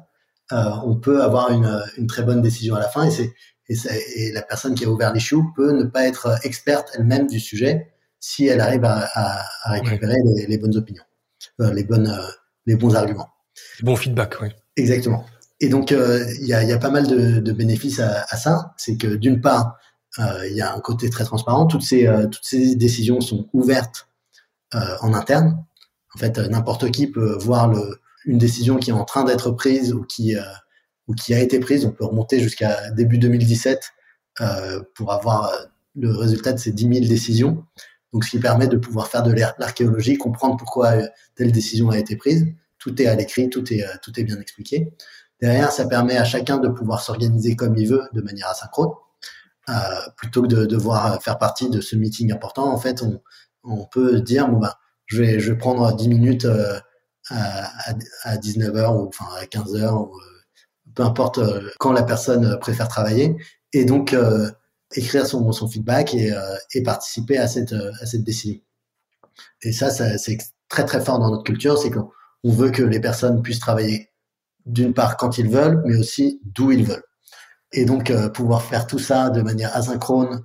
on 0.49 0.95
peut 0.95 1.21
avoir 1.21 1.51
une, 1.51 1.83
une, 1.97 2.07
très 2.07 2.23
bonne 2.23 2.41
décision 2.41 2.75
à 2.75 2.79
la 2.79 2.87
fin. 2.87 3.09
Et, 3.09 3.33
et, 3.69 3.75
et 4.15 4.31
la 4.31 4.41
personne 4.41 4.75
qui 4.75 4.85
a 4.85 4.89
ouvert 4.89 5.13
les 5.13 5.19
choux 5.19 5.51
peut 5.55 5.71
ne 5.71 5.83
pas 5.83 6.05
être 6.05 6.39
experte 6.43 6.91
elle-même 6.95 7.27
du 7.27 7.39
sujet 7.39 7.93
si 8.19 8.47
elle 8.47 8.59
arrive 8.59 8.83
à, 8.83 9.07
à, 9.13 9.45
à 9.63 9.71
récupérer 9.71 10.15
les, 10.35 10.47
les, 10.47 10.57
bonnes 10.57 10.75
opinions, 10.75 11.03
euh, 11.61 11.71
les, 11.73 11.83
bonnes, 11.83 12.07
euh, 12.07 12.31
les 12.65 12.75
bons 12.75 12.95
arguments. 12.95 13.29
Bon 13.81 13.95
feedback, 13.95 14.35
oui. 14.41 14.49
Exactement. 14.75 15.25
Et 15.61 15.69
donc, 15.69 15.91
euh, 15.91 16.25
il 16.41 16.47
y, 16.47 16.53
a, 16.53 16.63
y, 16.63 16.71
a, 16.71 16.77
pas 16.77 16.89
mal 16.89 17.07
de, 17.07 17.39
de 17.39 17.51
bénéfices 17.51 17.99
à, 17.99 18.25
à 18.29 18.37
ça. 18.37 18.73
C'est 18.77 18.97
que 18.97 19.07
d'une 19.07 19.41
part, 19.41 19.77
il 20.17 20.53
y 20.53 20.61
a 20.61 20.73
un 20.73 20.79
côté 20.79 21.09
très 21.09 21.23
transparent. 21.23 21.65
Toutes 21.65 21.83
ces, 21.83 22.09
toutes 22.29 22.43
ces 22.43 22.75
décisions 22.75 23.21
sont 23.21 23.47
ouvertes 23.53 24.09
en 24.73 25.13
interne. 25.13 25.63
En 26.13 26.19
fait, 26.19 26.37
n'importe 26.39 26.91
qui 26.91 27.07
peut 27.07 27.37
voir 27.39 27.69
le, 27.69 28.01
une 28.25 28.37
décision 28.37 28.77
qui 28.77 28.89
est 28.89 28.93
en 28.93 29.05
train 29.05 29.23
d'être 29.23 29.51
prise 29.51 29.93
ou 29.93 30.03
qui 30.03 30.35
ou 31.09 31.13
qui 31.13 31.33
a 31.33 31.39
été 31.39 31.59
prise. 31.59 31.85
On 31.85 31.91
peut 31.91 32.05
remonter 32.05 32.39
jusqu'à 32.39 32.91
début 32.91 33.17
2017 33.17 33.91
pour 34.95 35.11
avoir 35.11 35.51
le 35.95 36.15
résultat 36.15 36.53
de 36.53 36.59
ces 36.59 36.71
10 36.71 36.83
000 36.83 37.07
décisions. 37.07 37.65
Donc, 38.13 38.23
ce 38.23 38.29
qui 38.29 38.39
permet 38.39 38.67
de 38.67 38.77
pouvoir 38.77 39.07
faire 39.07 39.23
de 39.23 39.33
l'archéologie, 39.33 40.17
comprendre 40.17 40.55
pourquoi 40.55 40.93
telle 41.35 41.51
décision 41.51 41.89
a 41.89 41.97
été 41.97 42.15
prise. 42.15 42.47
Tout 42.77 43.01
est 43.01 43.07
à 43.07 43.15
l'écrit, 43.15 43.49
tout 43.49 43.73
est, 43.73 43.83
tout 44.01 44.17
est 44.17 44.23
bien 44.23 44.39
expliqué. 44.39 44.93
Derrière, 45.41 45.71
ça 45.71 45.85
permet 45.85 46.17
à 46.17 46.23
chacun 46.23 46.57
de 46.57 46.69
pouvoir 46.69 47.01
s'organiser 47.01 47.55
comme 47.57 47.75
il 47.75 47.89
veut, 47.89 48.03
de 48.13 48.21
manière 48.21 48.47
asynchrone. 48.47 48.91
Euh, 49.69 49.73
plutôt 50.17 50.41
que 50.41 50.47
de 50.47 50.65
devoir 50.65 51.21
faire 51.21 51.37
partie 51.37 51.69
de 51.69 51.79
ce 51.79 51.95
meeting 51.95 52.31
important, 52.31 52.71
en 52.73 52.77
fait, 52.77 53.03
on, 53.03 53.21
on 53.63 53.85
peut 53.85 54.19
dire 54.21 54.47
bon 54.47 54.57
bah 54.57 54.79
je 55.05 55.21
vais 55.21 55.39
je 55.39 55.51
vais 55.51 55.57
prendre 55.57 55.95
10 55.95 56.07
minutes 56.07 56.45
euh, 56.45 56.79
à, 57.29 57.69
à, 58.23 58.37
19h 58.37 58.95
ou 58.95 59.07
enfin 59.07 59.25
à 59.39 59.45
15h 59.45 59.91
ou 59.91 60.15
euh, 60.15 60.38
peu 60.95 61.03
importe 61.03 61.37
euh, 61.39 61.69
quand 61.79 61.91
la 61.91 62.03
personne 62.03 62.57
préfère 62.59 62.87
travailler 62.87 63.37
et 63.73 63.85
donc 63.85 64.15
écrire 64.95 65.25
son, 65.27 65.51
son 65.51 65.67
feedback 65.67 66.15
et, 66.15 66.33
participer 66.83 67.37
à 67.37 67.47
cette 67.47 67.73
à 67.73 68.05
cette 68.05 68.23
décision. 68.23 68.59
Et 69.61 69.71
ça, 69.71 69.91
ça 69.91 70.17
c'est 70.17 70.37
très 70.69 70.85
très 70.85 71.01
fort 71.01 71.19
dans 71.19 71.29
notre 71.29 71.43
culture, 71.43 71.77
c'est 71.77 71.91
qu'on 71.91 72.09
veut 72.43 72.71
que 72.71 72.81
les 72.81 72.99
personnes 72.99 73.41
puissent 73.43 73.59
travailler 73.59 74.09
d'une 74.65 74.93
part 74.93 75.17
quand 75.17 75.37
ils 75.37 75.49
veulent, 75.49 75.83
mais 75.85 75.97
aussi 75.97 76.41
d'où 76.43 76.71
ils 76.71 76.83
veulent. 76.83 77.05
Et 77.71 77.85
donc 77.85 78.11
pouvoir 78.33 78.63
faire 78.63 78.87
tout 78.87 78.99
ça 78.99 79.29
de 79.29 79.41
manière 79.43 79.75
asynchrone 79.75 80.43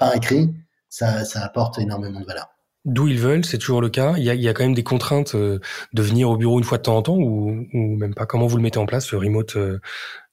par 0.00 0.16
écrit, 0.16 0.52
ça 0.88 1.22
apporte 1.36 1.78
énormément 1.78 2.20
de 2.20 2.26
valeur 2.26 2.53
d'où 2.84 3.08
ils 3.08 3.18
veulent, 3.18 3.44
c'est 3.44 3.58
toujours 3.58 3.80
le 3.80 3.88
cas. 3.88 4.14
Il 4.16 4.24
y 4.24 4.30
a, 4.30 4.34
y 4.34 4.48
a 4.48 4.54
quand 4.54 4.64
même 4.64 4.74
des 4.74 4.84
contraintes 4.84 5.34
euh, 5.34 5.58
de 5.92 6.02
venir 6.02 6.28
au 6.30 6.36
bureau 6.36 6.58
une 6.58 6.64
fois 6.64 6.78
de 6.78 6.82
temps 6.82 6.96
en 6.96 7.02
temps 7.02 7.16
ou, 7.16 7.66
ou 7.72 7.96
même 7.96 8.14
pas. 8.14 8.26
Comment 8.26 8.46
vous 8.46 8.56
le 8.56 8.62
mettez 8.62 8.78
en 8.78 8.86
place, 8.86 9.10
le 9.12 9.18
remote 9.18 9.56
euh, 9.56 9.80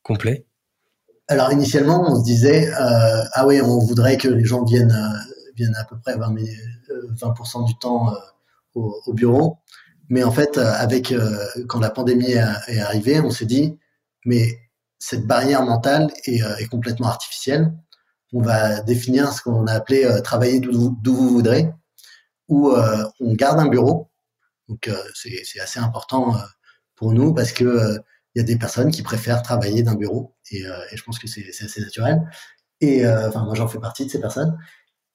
complet? 0.03 0.45
Alors 1.27 1.51
initialement, 1.51 2.03
on 2.07 2.19
se 2.19 2.23
disait 2.23 2.69
euh, 2.73 3.23
ah 3.33 3.47
oui, 3.47 3.61
on 3.61 3.79
voudrait 3.79 4.17
que 4.17 4.27
les 4.27 4.43
gens 4.43 4.65
viennent 4.65 4.91
euh, 4.91 5.33
viennent 5.55 5.75
à 5.75 5.85
peu 5.85 5.97
près 5.99 6.17
20, 6.17 6.33
20% 7.15 7.67
du 7.67 7.77
temps 7.77 8.13
au, 8.75 8.95
au, 9.05 9.13
bureau. 9.13 9.57
Mais 10.09 10.23
en 10.23 10.31
fait, 10.31 10.57
avec 10.57 11.13
quand 11.67 11.79
la 11.79 11.89
pandémie 11.89 12.31
est 12.31 12.79
arrivée, 12.79 13.19
on 13.19 13.29
s'est 13.29 13.45
dit 13.45 13.77
mais 14.25 14.59
cette 14.99 15.25
barrière 15.25 15.63
mentale 15.63 16.11
est, 16.25 16.41
est, 16.59 16.67
complètement 16.67 17.07
artificielle. 17.07 17.73
On 18.33 18.41
va 18.41 18.81
définir 18.81 19.31
ce 19.31 19.41
qu'on 19.41 19.67
a 19.67 19.73
appelé 19.73 20.07
travailler 20.23 20.59
d'où 20.59 20.95
vous 21.05 21.29
voudrez 21.29 21.69
où 22.51 22.69
euh, 22.69 23.03
on 23.21 23.33
garde 23.33 23.59
un 23.59 23.67
bureau. 23.67 24.11
Donc 24.67 24.87
euh, 24.87 24.95
c'est 25.15 25.59
assez 25.59 25.79
important 25.79 26.35
euh, 26.35 26.39
pour 26.95 27.13
nous 27.13 27.33
parce 27.33 27.53
que 27.53 27.97
il 28.35 28.39
y 28.39 28.41
a 28.41 28.45
des 28.45 28.57
personnes 28.57 28.91
qui 28.91 29.01
préfèrent 29.03 29.41
travailler 29.41 29.83
d'un 29.83 29.95
bureau 29.95 30.35
et, 30.51 30.63
je 30.93 31.03
pense 31.03 31.19
que 31.19 31.27
c'est 31.27 31.45
assez 31.61 31.81
naturel. 31.81 32.21
Et 32.79 33.05
enfin, 33.05 33.43
moi, 33.43 33.55
j'en 33.55 33.67
fais 33.67 33.79
partie 33.79 34.05
de 34.05 34.09
ces 34.09 34.21
personnes. 34.21 34.57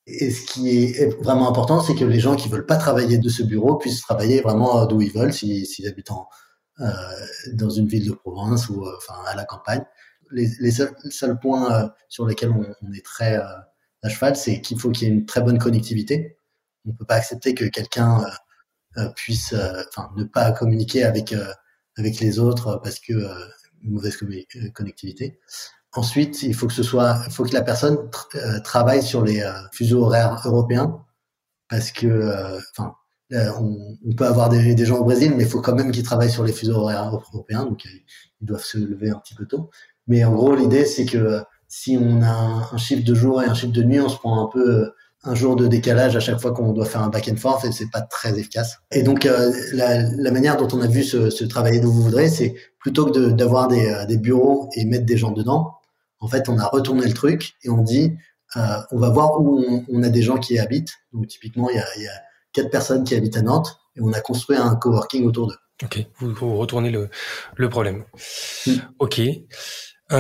Et 0.07 0.31
ce 0.31 0.47
qui 0.47 0.85
est 0.85 1.09
vraiment 1.23 1.49
important, 1.49 1.81
c'est 1.81 1.95
que 1.95 2.05
les 2.05 2.21
gens 2.21 2.37
qui 2.37 2.51
veulent 2.51 2.67
pas 2.67 2.77
travailler 2.77 3.17
de 3.17 3.29
ce 3.31 3.43
bureau 3.43 3.77
puissent 3.77 4.03
travailler 4.03 4.43
vraiment 4.43 4.85
d'où 4.85 5.01
ils 5.01 5.13
veulent, 5.13 5.33
s'ils 5.33 5.65
si, 5.65 5.87
habitent 5.87 6.11
en, 6.11 6.29
euh, 6.81 6.93
dans 7.55 7.71
une 7.71 7.89
ville 7.89 8.07
de 8.07 8.13
province 8.13 8.69
ou 8.69 8.85
à 9.27 9.35
la 9.35 9.47
campagne. 9.47 9.85
Les, 10.31 10.49
les 10.61 10.71
seuls, 10.71 10.95
seuls, 11.09 11.39
points 11.41 11.91
sur 12.11 12.27
lesquels 12.27 12.51
on, 12.51 12.67
on 12.83 12.93
est 12.93 13.05
très 13.05 13.37
à 13.37 14.09
cheval, 14.11 14.37
c'est 14.37 14.61
qu'il 14.61 14.79
faut 14.79 14.91
qu'il 14.91 15.09
y 15.09 15.11
ait 15.11 15.15
une 15.15 15.25
très 15.25 15.41
bonne 15.41 15.59
connectivité. 15.59 16.36
On 16.87 16.91
ne 16.91 16.97
peut 16.97 17.05
pas 17.05 17.17
accepter 17.17 17.55
que 17.55 17.65
quelqu'un 17.65 18.23
euh, 18.23 19.03
euh, 19.03 19.09
puisse, 19.17 19.53
euh, 19.53 19.83
enfin, 19.89 20.11
ne 20.17 20.25
pas 20.25 20.53
communiquer 20.53 21.05
avec 21.05 21.35
avec 21.99 22.21
les 22.21 22.39
autres 22.39 22.81
parce 22.83 22.99
que 22.99 23.13
une 23.83 23.93
mauvaise 23.93 24.19
connectivité. 24.75 25.41
Ensuite, 25.93 26.43
il 26.43 26.55
faut 26.55 26.67
que 26.67 26.75
ce 26.75 26.83
soit, 26.83 27.23
il 27.27 27.33
faut 27.33 27.45
que 27.45 27.55
la 27.55 27.63
personne 27.63 28.11
travaille 28.65 29.03
sur 29.03 29.25
les 29.25 29.43
fuseaux 29.73 30.05
horaires 30.05 30.41
européens 30.45 31.05
parce 31.69 31.91
que, 31.91 32.59
enfin, 32.77 32.95
on, 33.33 34.15
peut 34.17 34.27
avoir 34.27 34.51
des, 34.51 34.75
des, 34.75 34.85
gens 34.85 34.99
au 34.99 35.05
Brésil, 35.05 35.33
mais 35.37 35.45
il 35.45 35.49
faut 35.49 35.63
quand 35.63 35.75
même 35.75 35.91
qu'ils 35.91 36.03
travaillent 36.03 36.31
sur 36.31 36.45
les 36.45 36.53
fuseaux 36.53 36.77
horaires 36.77 37.11
européens, 37.33 37.65
donc 37.65 37.85
ils 37.87 38.47
doivent 38.47 38.65
se 38.65 38.77
lever 38.79 39.11
un 39.11 39.19
petit 39.19 39.35
peu 39.35 39.47
tôt. 39.47 39.71
Mais 40.07 40.23
en 40.25 40.35
gros, 40.35 40.55
l'idée, 40.55 40.85
c'est 40.85 41.07
que 41.07 41.43
si 41.69 41.99
on 42.01 42.23
a 42.23 42.69
un 42.73 42.77
chiffre 42.77 43.05
de 43.05 43.15
jour 43.15 43.43
et 43.43 43.47
un 43.47 43.55
chiffre 43.55 43.73
de 43.73 43.83
nuit, 43.83 44.01
on 44.01 44.09
se 44.09 44.19
prend 44.19 44.45
un 44.45 44.49
peu 44.49 44.93
un 45.27 45.35
jour 45.35 45.57
de 45.57 45.67
décalage 45.67 46.17
à 46.17 46.21
chaque 46.21 46.41
fois 46.41 46.53
qu'on 46.53 46.73
doit 46.73 46.87
faire 46.87 47.03
un 47.03 47.09
back 47.09 47.29
and 47.29 47.37
forth 47.37 47.65
et 47.65 47.73
c'est 47.73 47.91
pas 47.91 48.01
très 48.01 48.39
efficace. 48.39 48.79
Et 48.93 49.03
donc 49.03 49.27
euh, 49.27 49.53
la, 49.73 50.03
la, 50.03 50.31
manière 50.31 50.57
dont 50.57 50.69
on 50.73 50.81
a 50.81 50.87
vu 50.87 51.03
se, 51.03 51.31
se 51.31 51.45
travailler 51.45 51.81
d'où 51.81 51.91
vous 51.91 52.03
voudrez, 52.03 52.29
c'est 52.29 52.55
plutôt 52.79 53.07
que 53.07 53.31
d'avoir 53.31 53.69
des, 53.69 53.87
euh, 53.87 54.07
des, 54.07 54.17
bureaux 54.17 54.71
et 54.75 54.85
mettre 54.85 55.05
des 55.05 55.17
gens 55.17 55.33
dedans, 55.33 55.75
en 56.21 56.29
fait 56.29 56.49
on 56.49 56.59
a 56.59 56.67
retourné 56.67 57.07
le 57.07 57.13
truc 57.13 57.55
et 57.65 57.71
on 57.71 57.83
dit 57.83 58.17
euh, 58.57 58.61
on 58.93 58.99
va 58.99 59.11
voir 59.11 59.41
où 59.41 59.59
on, 59.59 59.85
on, 59.89 60.03
a 60.05 60.09
des 60.09 60.23
gens 60.23 60.39
qui 60.39 60.59
habitent. 60.59 60.95
Donc 61.13 61.27
typiquement 61.27 61.69
il 61.71 61.77
y 61.77 61.81
a, 61.81 61.87
il 61.97 62.03
y 62.05 62.09
a 62.09 62.23
quatre 62.53 62.71
personnes 62.71 63.03
qui 63.05 63.17
habitent 63.17 63.37
à 63.37 63.43
Nantes 63.43 63.79
et 63.97 64.01
on 64.01 64.13
a 64.13 64.21
construit 64.21 64.57
un 64.57 64.77
coworking 64.77 65.27
autour 65.27 65.49
d'eux. 65.49 65.57
Ok, 65.83 66.07
vous, 66.21 66.33
vous 66.33 66.57
retournez 66.57 66.91
le, 66.91 67.11
le 67.57 67.69
problème. 67.69 68.05
Mm. 68.67 68.73
Ok. 69.01 69.21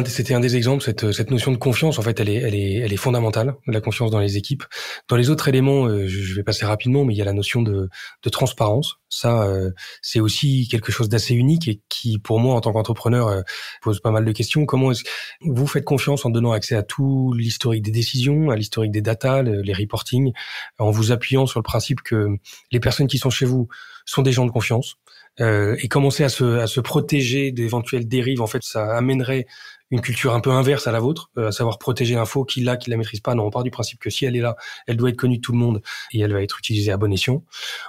C'était 0.07 0.35
un 0.35 0.41
des 0.41 0.57
exemples. 0.57 0.83
Cette, 0.83 1.13
cette 1.13 1.31
notion 1.31 1.53
de 1.53 1.57
confiance, 1.59 2.01
en 2.01 2.03
fait, 2.03 2.19
elle 2.19 2.29
est, 2.29 2.35
elle 2.35 2.57
est, 2.57 2.75
elle 2.75 2.93
est 2.93 2.97
fondamentale. 2.97 3.55
La 3.69 3.81
confiance 3.81 4.11
dans 4.11 4.19
les 4.19 4.37
équipes. 4.37 4.65
Dans 5.09 5.15
les 5.15 5.31
autres 5.31 5.47
éléments, 5.47 5.87
euh, 5.87 6.09
je 6.09 6.35
vais 6.35 6.43
passer 6.43 6.67
rapidement, 6.67 7.05
mais 7.05 7.15
il 7.15 7.17
y 7.17 7.23
a 7.23 7.25
la 7.25 7.33
notion 7.33 7.63
de, 7.63 7.89
de 8.25 8.29
transparence. 8.29 8.97
Ça, 9.09 9.45
euh, 9.45 9.71
c'est 10.03 10.19
aussi 10.19 10.67
quelque 10.69 10.91
chose 10.91 11.09
d'assez 11.09 11.35
unique 11.35 11.69
et 11.69 11.81
qui, 11.89 12.19
pour 12.19 12.41
moi, 12.41 12.57
en 12.57 12.61
tant 12.61 12.73
qu'entrepreneur, 12.73 13.29
euh, 13.29 13.43
pose 13.81 14.01
pas 14.01 14.11
mal 14.11 14.25
de 14.25 14.33
questions. 14.33 14.67
Comment 14.67 14.91
est-ce 14.91 15.05
vous 15.41 15.69
faites 15.69 15.85
confiance 15.85 16.27
en 16.27 16.31
donnant 16.31 16.51
accès 16.51 16.75
à 16.75 16.83
tout 16.83 17.33
l'historique 17.35 17.85
des 17.85 17.93
décisions, 17.93 18.51
à 18.51 18.57
l'historique 18.57 18.91
des 18.91 19.03
data, 19.03 19.45
les 19.45 19.73
reporting, 19.73 20.33
en 20.81 20.91
vous 20.91 21.13
appuyant 21.13 21.47
sur 21.47 21.61
le 21.61 21.65
principe 21.65 22.03
que 22.03 22.37
les 22.73 22.81
personnes 22.81 23.07
qui 23.07 23.19
sont 23.19 23.31
chez 23.31 23.47
vous 23.47 23.69
sont 24.05 24.23
des 24.23 24.33
gens 24.33 24.47
de 24.47 24.51
confiance. 24.51 24.97
Euh, 25.39 25.77
et 25.81 25.89
commencer 25.89 26.25
à 26.25 26.31
se, 26.31 26.61
à 26.61 26.67
se 26.67 26.81
protéger 26.81 27.53
d'éventuelles 27.53 28.09
dérives, 28.09 28.41
en 28.41 28.47
fait, 28.47 28.63
ça 28.63 28.97
amènerait 28.97 29.47
une 29.91 30.01
culture 30.01 30.35
un 30.35 30.41
peu 30.41 30.51
inverse 30.51 30.87
à 30.87 30.93
la 30.93 31.01
vôtre, 31.01 31.31
euh, 31.39 31.49
à 31.49 31.53
savoir 31.53 31.79
protéger 31.79 32.15
l'info 32.15 32.45
qui 32.45 32.61
l'a, 32.61 32.77
qui 32.77 32.91
la 32.91 32.97
maîtrise 32.97 33.21
pas. 33.21 33.35
Non, 33.35 33.45
on 33.45 33.51
part 33.51 33.63
du 33.63 33.71
principe 33.71 34.01
que 34.01 34.11
si 34.11 34.25
elle 34.25 34.37
est 34.37 34.41
là, 34.41 34.57
elle 34.87 34.97
doit 34.97 35.11
être 35.11 35.17
connue 35.17 35.37
de 35.37 35.43
tout 35.43 35.53
le 35.53 35.59
monde 35.59 35.81
et 36.13 36.21
elle 36.21 36.33
va 36.33 36.43
être 36.43 36.59
utilisée 36.59 36.91
à 36.91 36.97
bon 36.97 37.13
escient. 37.13 37.45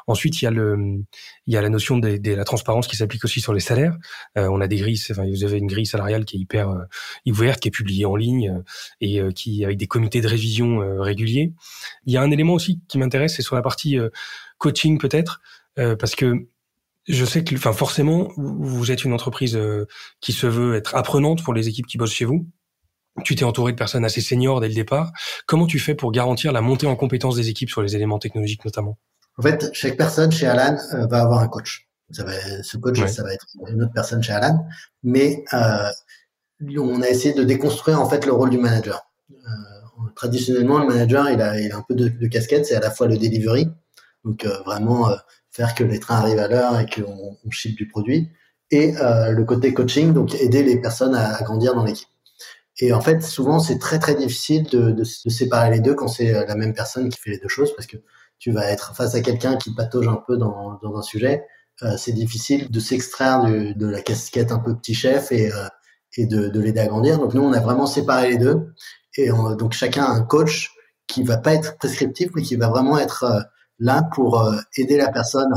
Ensuite, 0.05 0.41
il 0.41 0.45
y 0.45 0.47
a 0.47 0.51
le, 0.51 0.77
il 1.47 1.53
y 1.53 1.57
a 1.57 1.61
la 1.61 1.69
notion 1.69 1.97
de, 1.97 2.17
de 2.17 2.33
la 2.33 2.43
transparence 2.43 2.87
qui 2.87 2.95
s'applique 2.95 3.25
aussi 3.25 3.41
sur 3.41 3.53
les 3.53 3.59
salaires. 3.59 3.97
Euh, 4.37 4.47
on 4.51 4.61
a 4.61 4.67
des 4.67 4.77
grilles, 4.77 5.01
enfin, 5.09 5.25
vous 5.27 5.43
avez 5.43 5.57
une 5.57 5.67
grille 5.67 5.85
salariale 5.85 6.25
qui 6.25 6.37
est 6.37 6.39
hyper 6.39 6.69
euh, 6.69 6.83
ouverte, 7.25 7.59
qui 7.59 7.69
est 7.69 7.71
publiée 7.71 8.05
en 8.05 8.15
ligne 8.15 8.49
euh, 8.49 8.61
et 9.01 9.33
qui 9.33 9.65
avec 9.65 9.77
des 9.77 9.87
comités 9.87 10.21
de 10.21 10.27
révision 10.27 10.79
réguliers. 10.99 11.53
Il 12.05 12.13
y 12.13 12.17
a 12.17 12.21
un 12.21 12.31
élément 12.31 12.53
aussi 12.53 12.81
qui 12.87 12.97
m'intéresse, 12.97 13.35
c'est 13.35 13.41
sur 13.41 13.55
la 13.55 13.61
partie 13.61 13.97
coaching 14.57 14.97
peut-être, 14.97 15.41
parce 15.75 16.15
que 16.15 16.47
je 17.07 17.25
sais 17.25 17.43
que, 17.43 17.55
enfin, 17.55 17.73
forcément, 17.73 18.29
vous 18.35 18.91
êtes 18.91 19.05
une 19.05 19.13
entreprise 19.13 19.55
euh, 19.55 19.85
qui 20.19 20.33
se 20.33 20.45
veut 20.45 20.75
être 20.75 20.95
apprenante 20.95 21.43
pour 21.43 21.53
les 21.53 21.69
équipes 21.69 21.87
qui 21.87 21.97
bossent 21.97 22.13
chez 22.13 22.25
vous. 22.25 22.47
Tu 23.23 23.35
t'es 23.35 23.45
entouré 23.45 23.71
de 23.71 23.77
personnes 23.77 24.05
assez 24.05 24.21
seniors 24.21 24.59
dès 24.59 24.67
le 24.67 24.75
départ. 24.75 25.11
Comment 25.47 25.65
tu 25.65 25.79
fais 25.79 25.95
pour 25.95 26.11
garantir 26.11 26.51
la 26.51 26.61
montée 26.61 26.85
en 26.85 26.95
compétence 26.95 27.35
des 27.35 27.49
équipes 27.49 27.69
sur 27.69 27.81
les 27.81 27.95
éléments 27.95 28.19
technologiques 28.19 28.63
notamment? 28.65 28.97
En 29.37 29.41
fait, 29.41 29.69
chaque 29.73 29.97
personne 29.97 30.31
chez 30.31 30.47
Alan 30.47 30.77
euh, 30.93 31.07
va 31.07 31.21
avoir 31.21 31.39
un 31.39 31.47
coach. 31.47 31.87
Ça 32.11 32.23
va, 32.23 32.31
ce 32.63 32.77
coach, 32.77 33.03
ça 33.05 33.23
va 33.23 33.33
être 33.33 33.45
une 33.67 33.83
autre 33.83 33.93
personne 33.93 34.21
chez 34.21 34.33
Alan. 34.33 34.65
Mais 35.03 35.43
euh, 35.53 35.89
on 36.77 37.01
a 37.01 37.07
essayé 37.07 37.33
de 37.33 37.43
déconstruire 37.43 38.01
en 38.01 38.09
fait 38.09 38.25
le 38.25 38.33
rôle 38.33 38.49
du 38.49 38.57
manager. 38.57 39.01
Euh, 39.31 40.09
traditionnellement, 40.15 40.79
le 40.79 40.87
manager, 40.87 41.29
il 41.29 41.41
a, 41.41 41.59
il 41.59 41.71
a 41.71 41.77
un 41.77 41.85
peu 41.87 41.95
de, 41.95 42.09
de 42.09 42.27
casquette. 42.27 42.65
C'est 42.65 42.75
à 42.75 42.79
la 42.79 42.91
fois 42.91 43.07
le 43.07 43.17
delivery, 43.17 43.67
donc 44.23 44.45
vraiment 44.65 45.09
faire 45.57 45.73
que 45.73 45.83
les 45.83 45.99
trains 45.99 46.17
arrivent 46.17 46.39
à 46.39 46.47
l'heure 46.47 46.79
et 46.79 46.85
qu'on 46.85 47.35
on 47.43 47.51
ship 47.51 47.75
du 47.75 47.87
produit. 47.87 48.29
Et 48.69 48.95
euh, 48.97 49.31
le 49.31 49.43
côté 49.43 49.73
coaching, 49.73 50.13
donc 50.13 50.35
aider 50.35 50.61
les 50.61 50.79
personnes 50.79 51.15
à, 51.15 51.35
à 51.35 51.41
grandir 51.41 51.73
dans 51.73 51.83
l'équipe. 51.83 52.07
Et 52.79 52.93
en 52.93 53.01
fait, 53.01 53.23
souvent, 53.23 53.59
c'est 53.59 53.79
très 53.79 53.97
très 53.97 54.13
difficile 54.13 54.65
de, 54.69 54.91
de, 54.91 55.03
séparer 55.03 55.71
les 55.71 55.79
deux 55.79 55.95
quand 55.95 56.07
c'est 56.07 56.35
euh, 56.35 56.45
la 56.45 56.55
même 56.55 56.73
personne 56.73 57.09
qui 57.09 57.19
fait 57.19 57.31
les 57.31 57.39
deux 57.39 57.47
choses, 57.47 57.73
parce 57.75 57.87
que 57.87 57.97
tu 58.37 58.51
vas 58.51 58.69
être 58.69 58.95
face 58.95 59.15
à 59.15 59.21
quelqu'un 59.21 59.57
qui 59.57 59.73
patauge 59.73 60.07
un 60.07 60.21
peu 60.27 60.37
dans, 60.37 60.77
dans 60.83 60.95
un 60.95 61.01
sujet. 61.01 61.43
Euh, 61.81 61.97
c'est 61.97 62.11
difficile 62.11 62.69
de 62.69 62.79
s'extraire 62.79 63.45
de 63.45 63.87
la 63.87 64.01
casquette 64.01 64.51
un 64.51 64.59
peu 64.59 64.75
petit 64.75 64.93
chef 64.93 65.31
et, 65.31 65.49
et 66.17 66.27
de, 66.27 66.49
de 66.49 66.59
l'aider 66.59 66.81
à 66.81 66.87
grandir. 66.87 67.17
Donc 67.17 67.33
nous, 67.33 67.41
on 67.41 67.53
a 67.53 67.59
vraiment 67.59 67.87
séparé 67.87 68.29
les 68.29 68.37
deux. 68.37 68.73
Et 69.15 69.29
donc 69.29 69.73
chacun 69.73 70.03
a 70.03 70.11
un 70.11 70.21
coach 70.21 70.71
qui 71.07 71.23
va 71.23 71.37
pas 71.37 71.55
être 71.55 71.77
prescriptif, 71.77 72.29
mais 72.35 72.43
qui 72.43 72.55
va 72.57 72.67
vraiment 72.67 72.99
être 72.99 73.25
là 73.80 74.03
pour 74.13 74.41
euh, 74.41 74.57
aider 74.78 74.97
la 74.97 75.11
personne 75.11 75.53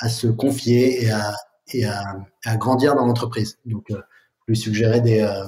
à, 0.00 0.08
se 0.08 0.26
confier 0.26 1.04
et 1.04 1.84
à, 1.84 2.16
à, 2.44 2.56
grandir 2.56 2.94
dans 2.94 3.06
l'entreprise. 3.06 3.58
Donc, 3.64 3.90
euh, 3.90 4.00
lui 4.46 4.56
suggérer 4.56 5.00
des, 5.00 5.20
euh, 5.20 5.44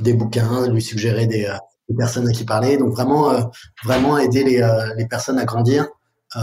des 0.00 0.14
bouquins, 0.14 0.68
lui 0.68 0.82
suggérer 0.82 1.26
des, 1.26 1.52
des, 1.88 1.96
personnes 1.96 2.28
à 2.28 2.32
qui 2.32 2.44
parler. 2.44 2.76
Donc, 2.76 2.92
vraiment, 2.92 3.50
vraiment 3.84 4.18
aider 4.18 4.44
les, 4.44 4.92
les 4.96 5.06
personnes 5.06 5.38
à 5.38 5.44
grandir 5.44 5.88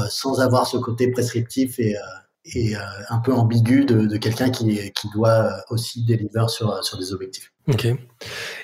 sans 0.10 0.40
avoir 0.40 0.68
ce 0.68 0.78
côté 0.78 1.10
prescriptif 1.10 1.80
et, 1.80 1.96
et 2.54 2.76
un 3.10 3.20
peu 3.20 3.34
ambigu 3.34 3.86
de, 3.86 4.06
de 4.06 4.18
quelqu'un 4.18 4.52
qui, 4.52 4.92
qui 4.92 5.10
doit 5.16 5.64
aussi 5.70 6.04
deliver 6.04 6.46
sur, 6.48 6.84
sur 6.84 7.00
des 7.00 7.14
objectifs. 7.14 7.52
Ok. 7.70 7.88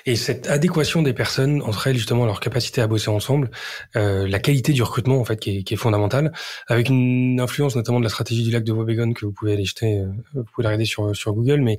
Et 0.04 0.16
cette 0.16 0.48
adéquation 0.48 1.02
des 1.02 1.12
personnes 1.12 1.62
entre 1.62 1.86
elles, 1.86 1.96
justement, 1.96 2.26
leur 2.26 2.40
capacité 2.40 2.80
à 2.80 2.88
bosser 2.88 3.08
ensemble, 3.08 3.50
euh, 3.94 4.26
la 4.26 4.38
qualité 4.40 4.72
du 4.72 4.82
recrutement, 4.82 5.20
en 5.20 5.24
fait, 5.24 5.38
qui 5.38 5.58
est, 5.58 5.62
qui 5.62 5.74
est, 5.74 5.76
fondamentale, 5.76 6.32
avec 6.66 6.88
une 6.88 7.40
influence 7.40 7.76
notamment 7.76 8.00
de 8.00 8.04
la 8.04 8.10
stratégie 8.10 8.42
du 8.42 8.50
lac 8.50 8.64
de 8.64 8.72
Wobegon 8.72 9.12
que 9.12 9.24
vous 9.24 9.32
pouvez 9.32 9.52
aller 9.52 9.64
jeter, 9.64 10.00
euh, 10.00 10.08
vous 10.34 10.44
pouvez 10.52 10.64
la 10.64 10.70
regarder 10.70 10.84
sur, 10.84 11.14
sur 11.14 11.32
Google, 11.34 11.60
mais 11.60 11.78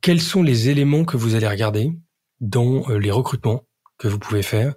quels 0.00 0.20
sont 0.20 0.42
les 0.42 0.68
éléments 0.68 1.04
que 1.04 1.16
vous 1.16 1.34
allez 1.34 1.48
regarder 1.48 1.92
dans 2.40 2.88
euh, 2.88 2.98
les 2.98 3.10
recrutements 3.10 3.64
que 3.98 4.06
vous 4.06 4.18
pouvez 4.20 4.42
faire 4.42 4.74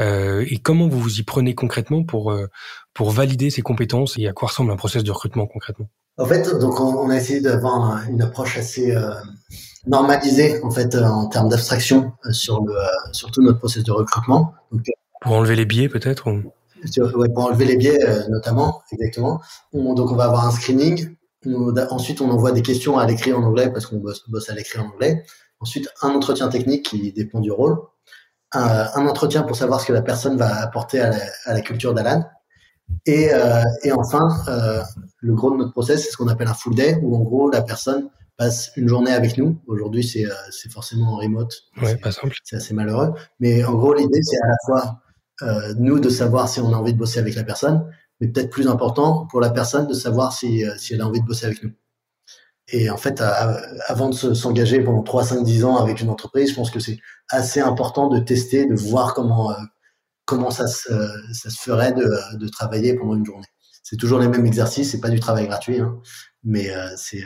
euh, 0.00 0.44
et 0.50 0.58
comment 0.58 0.88
vous 0.88 0.98
vous 0.98 1.20
y 1.20 1.22
prenez 1.22 1.54
concrètement 1.54 2.02
pour, 2.02 2.32
euh, 2.32 2.48
pour 2.92 3.10
valider 3.10 3.50
ces 3.50 3.62
compétences 3.62 4.18
et 4.18 4.26
à 4.26 4.32
quoi 4.32 4.48
ressemble 4.48 4.72
un 4.72 4.76
process 4.76 5.04
de 5.04 5.12
recrutement 5.12 5.46
concrètement? 5.46 5.88
En 6.18 6.26
fait, 6.26 6.58
donc 6.58 6.80
on, 6.80 6.96
on 6.96 7.10
a 7.10 7.16
essayé 7.16 7.40
d'avoir 7.40 8.02
une 8.08 8.22
approche 8.22 8.58
assez 8.58 8.96
normalisé 9.86 10.62
en 10.62 10.70
fait 10.70 10.94
euh, 10.94 11.04
en 11.04 11.26
termes 11.26 11.48
d'abstraction 11.48 12.12
euh, 12.26 12.32
sur 12.32 12.62
le 12.62 12.74
euh, 12.74 12.86
sur 13.12 13.30
tout 13.30 13.42
notre 13.42 13.58
processus 13.58 13.84
de 13.84 13.92
recrutement. 13.92 14.54
Donc, 14.72 14.82
pour 15.20 15.32
enlever 15.32 15.56
les 15.56 15.66
biais 15.66 15.88
peut-être 15.88 16.30
ou... 16.30 16.42
ouais, 17.16 17.28
pour 17.28 17.46
enlever 17.46 17.64
les 17.64 17.76
biais 17.76 17.98
notamment 18.28 18.82
exactement. 18.92 19.40
On, 19.72 19.94
donc 19.94 20.10
on 20.12 20.16
va 20.16 20.24
avoir 20.24 20.46
un 20.46 20.50
screening. 20.50 21.16
ensuite 21.90 22.20
on 22.20 22.30
envoie 22.30 22.52
des 22.52 22.62
questions 22.62 22.98
à 22.98 23.06
l'écrit 23.06 23.32
en 23.32 23.42
anglais 23.42 23.70
parce 23.70 23.86
qu'on 23.86 23.98
bosse, 23.98 24.28
bosse 24.28 24.50
à 24.50 24.54
l'écrit 24.54 24.80
en 24.80 24.86
anglais. 24.86 25.24
Ensuite 25.60 25.88
un 26.02 26.10
entretien 26.10 26.48
technique 26.48 26.86
qui 26.86 27.12
dépend 27.12 27.40
du 27.40 27.50
rôle. 27.50 27.78
Un, 28.52 28.88
un 28.94 29.06
entretien 29.06 29.42
pour 29.42 29.56
savoir 29.56 29.80
ce 29.80 29.86
que 29.86 29.92
la 29.92 30.02
personne 30.02 30.36
va 30.36 30.62
apporter 30.62 31.00
à 31.00 31.10
la, 31.10 31.18
à 31.46 31.54
la 31.54 31.60
culture 31.60 31.92
d'Alan. 31.94 32.24
Et, 33.06 33.32
euh, 33.32 33.62
et 33.82 33.92
enfin, 33.92 34.28
euh, 34.48 34.82
le 35.18 35.34
gros 35.34 35.50
de 35.50 35.56
notre 35.56 35.72
process, 35.72 36.04
c'est 36.04 36.10
ce 36.10 36.16
qu'on 36.16 36.28
appelle 36.28 36.48
un 36.48 36.54
full 36.54 36.74
day, 36.74 36.98
où 37.02 37.16
en 37.16 37.20
gros 37.20 37.50
la 37.50 37.62
personne 37.62 38.10
passe 38.36 38.72
une 38.76 38.88
journée 38.88 39.12
avec 39.12 39.38
nous. 39.38 39.60
Aujourd'hui, 39.66 40.04
c'est 40.04 40.26
euh, 40.26 40.34
c'est 40.50 40.70
forcément 40.70 41.14
en 41.14 41.16
remote. 41.16 41.52
Ouais, 41.80 41.96
pas 41.96 42.12
simple. 42.12 42.34
C'est 42.44 42.56
assez 42.56 42.74
malheureux. 42.74 43.12
Mais 43.40 43.64
en 43.64 43.74
gros, 43.74 43.94
l'idée, 43.94 44.22
c'est 44.22 44.40
à 44.42 44.48
la 44.48 44.56
fois 44.66 45.00
euh, 45.42 45.74
nous 45.78 46.00
de 46.00 46.08
savoir 46.08 46.48
si 46.48 46.60
on 46.60 46.72
a 46.72 46.76
envie 46.76 46.92
de 46.92 46.98
bosser 46.98 47.18
avec 47.18 47.34
la 47.34 47.44
personne, 47.44 47.88
mais 48.20 48.28
peut-être 48.28 48.50
plus 48.50 48.68
important 48.68 49.26
pour 49.26 49.40
la 49.40 49.50
personne 49.50 49.86
de 49.86 49.94
savoir 49.94 50.32
si, 50.32 50.64
euh, 50.64 50.74
si 50.78 50.94
elle 50.94 51.00
a 51.00 51.06
envie 51.06 51.20
de 51.20 51.26
bosser 51.26 51.46
avec 51.46 51.62
nous. 51.62 51.72
Et 52.68 52.88
en 52.88 52.96
fait, 52.96 53.20
avant 53.88 54.08
de 54.08 54.14
s'engager 54.14 54.80
pendant 54.80 55.02
3, 55.02 55.24
5, 55.24 55.44
10 55.44 55.64
ans 55.66 55.76
avec 55.76 56.00
une 56.00 56.08
entreprise, 56.08 56.50
je 56.50 56.54
pense 56.54 56.70
que 56.70 56.80
c'est 56.80 56.98
assez 57.28 57.60
important 57.60 58.08
de 58.08 58.18
tester, 58.20 58.64
de 58.64 58.74
voir 58.74 59.12
comment, 59.12 59.54
comment 60.24 60.50
ça, 60.50 60.66
se, 60.66 60.88
ça 61.34 61.50
se 61.50 61.58
ferait 61.60 61.92
de, 61.92 62.38
de 62.38 62.48
travailler 62.48 62.94
pendant 62.94 63.16
une 63.16 63.26
journée. 63.26 63.46
C'est 63.84 63.96
toujours 63.96 64.18
les 64.18 64.26
mêmes 64.26 64.46
exercices, 64.46 64.90
c'est 64.90 65.00
pas 65.00 65.10
du 65.10 65.20
travail 65.20 65.46
gratuit, 65.46 65.78
hein, 65.78 66.00
mais 66.42 66.68
c'est 66.96 67.24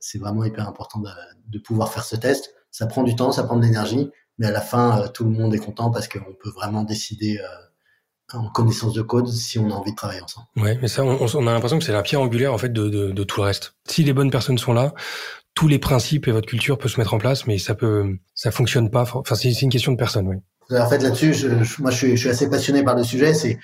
c'est 0.00 0.18
vraiment 0.18 0.44
hyper 0.44 0.68
important 0.68 0.98
de, 0.98 1.08
de, 1.46 1.58
pouvoir 1.60 1.92
faire 1.92 2.02
ce 2.02 2.16
test. 2.16 2.52
Ça 2.72 2.86
prend 2.86 3.04
du 3.04 3.14
temps, 3.14 3.30
ça 3.30 3.44
prend 3.44 3.56
de 3.56 3.62
l'énergie, 3.62 4.10
mais 4.38 4.46
à 4.46 4.50
la 4.50 4.60
fin, 4.60 5.06
tout 5.14 5.24
le 5.24 5.30
monde 5.30 5.54
est 5.54 5.58
content 5.58 5.90
parce 5.90 6.08
qu'on 6.08 6.34
peut 6.42 6.50
vraiment 6.50 6.82
décider 6.82 7.38
en 8.32 8.48
connaissance 8.50 8.92
de 8.92 9.02
code 9.02 9.28
si 9.28 9.58
on 9.58 9.70
a 9.70 9.74
envie 9.74 9.92
de 9.92 9.96
travailler 9.96 10.20
ensemble. 10.20 10.46
Ouais, 10.56 10.78
mais 10.82 10.88
ça, 10.88 11.04
on, 11.04 11.18
on 11.22 11.46
a 11.46 11.52
l'impression 11.52 11.78
que 11.78 11.84
c'est 11.84 11.92
la 11.92 12.02
pierre 12.02 12.20
angulaire 12.20 12.52
en 12.52 12.58
fait 12.58 12.72
de, 12.72 12.88
de, 12.88 13.10
de, 13.10 13.24
tout 13.24 13.40
le 13.40 13.46
reste. 13.46 13.74
Si 13.86 14.04
les 14.04 14.12
bonnes 14.12 14.30
personnes 14.30 14.58
sont 14.58 14.72
là, 14.72 14.92
tous 15.54 15.68
les 15.68 15.78
principes 15.78 16.28
et 16.28 16.32
votre 16.32 16.46
culture 16.46 16.78
peuvent 16.78 16.92
se 16.92 17.00
mettre 17.00 17.14
en 17.14 17.18
place, 17.18 17.46
mais 17.46 17.58
ça 17.58 17.74
peut, 17.74 18.16
ça 18.34 18.50
fonctionne 18.50 18.90
pas. 18.90 19.04
Enfin, 19.14 19.34
c'est 19.34 19.50
une 19.50 19.70
question 19.70 19.92
de 19.92 19.96
personne, 19.96 20.28
oui. 20.28 20.36
En 20.70 20.88
fait, 20.88 20.98
là-dessus, 20.98 21.32
je, 21.32 21.48
moi, 21.80 21.90
je 21.90 21.96
suis, 21.96 22.10
je 22.10 22.16
suis, 22.16 22.28
assez 22.28 22.50
passionné 22.50 22.82
par 22.82 22.94
le 22.94 23.02
sujet. 23.02 23.32
C'est, 23.32 23.54
euh, 23.54 23.56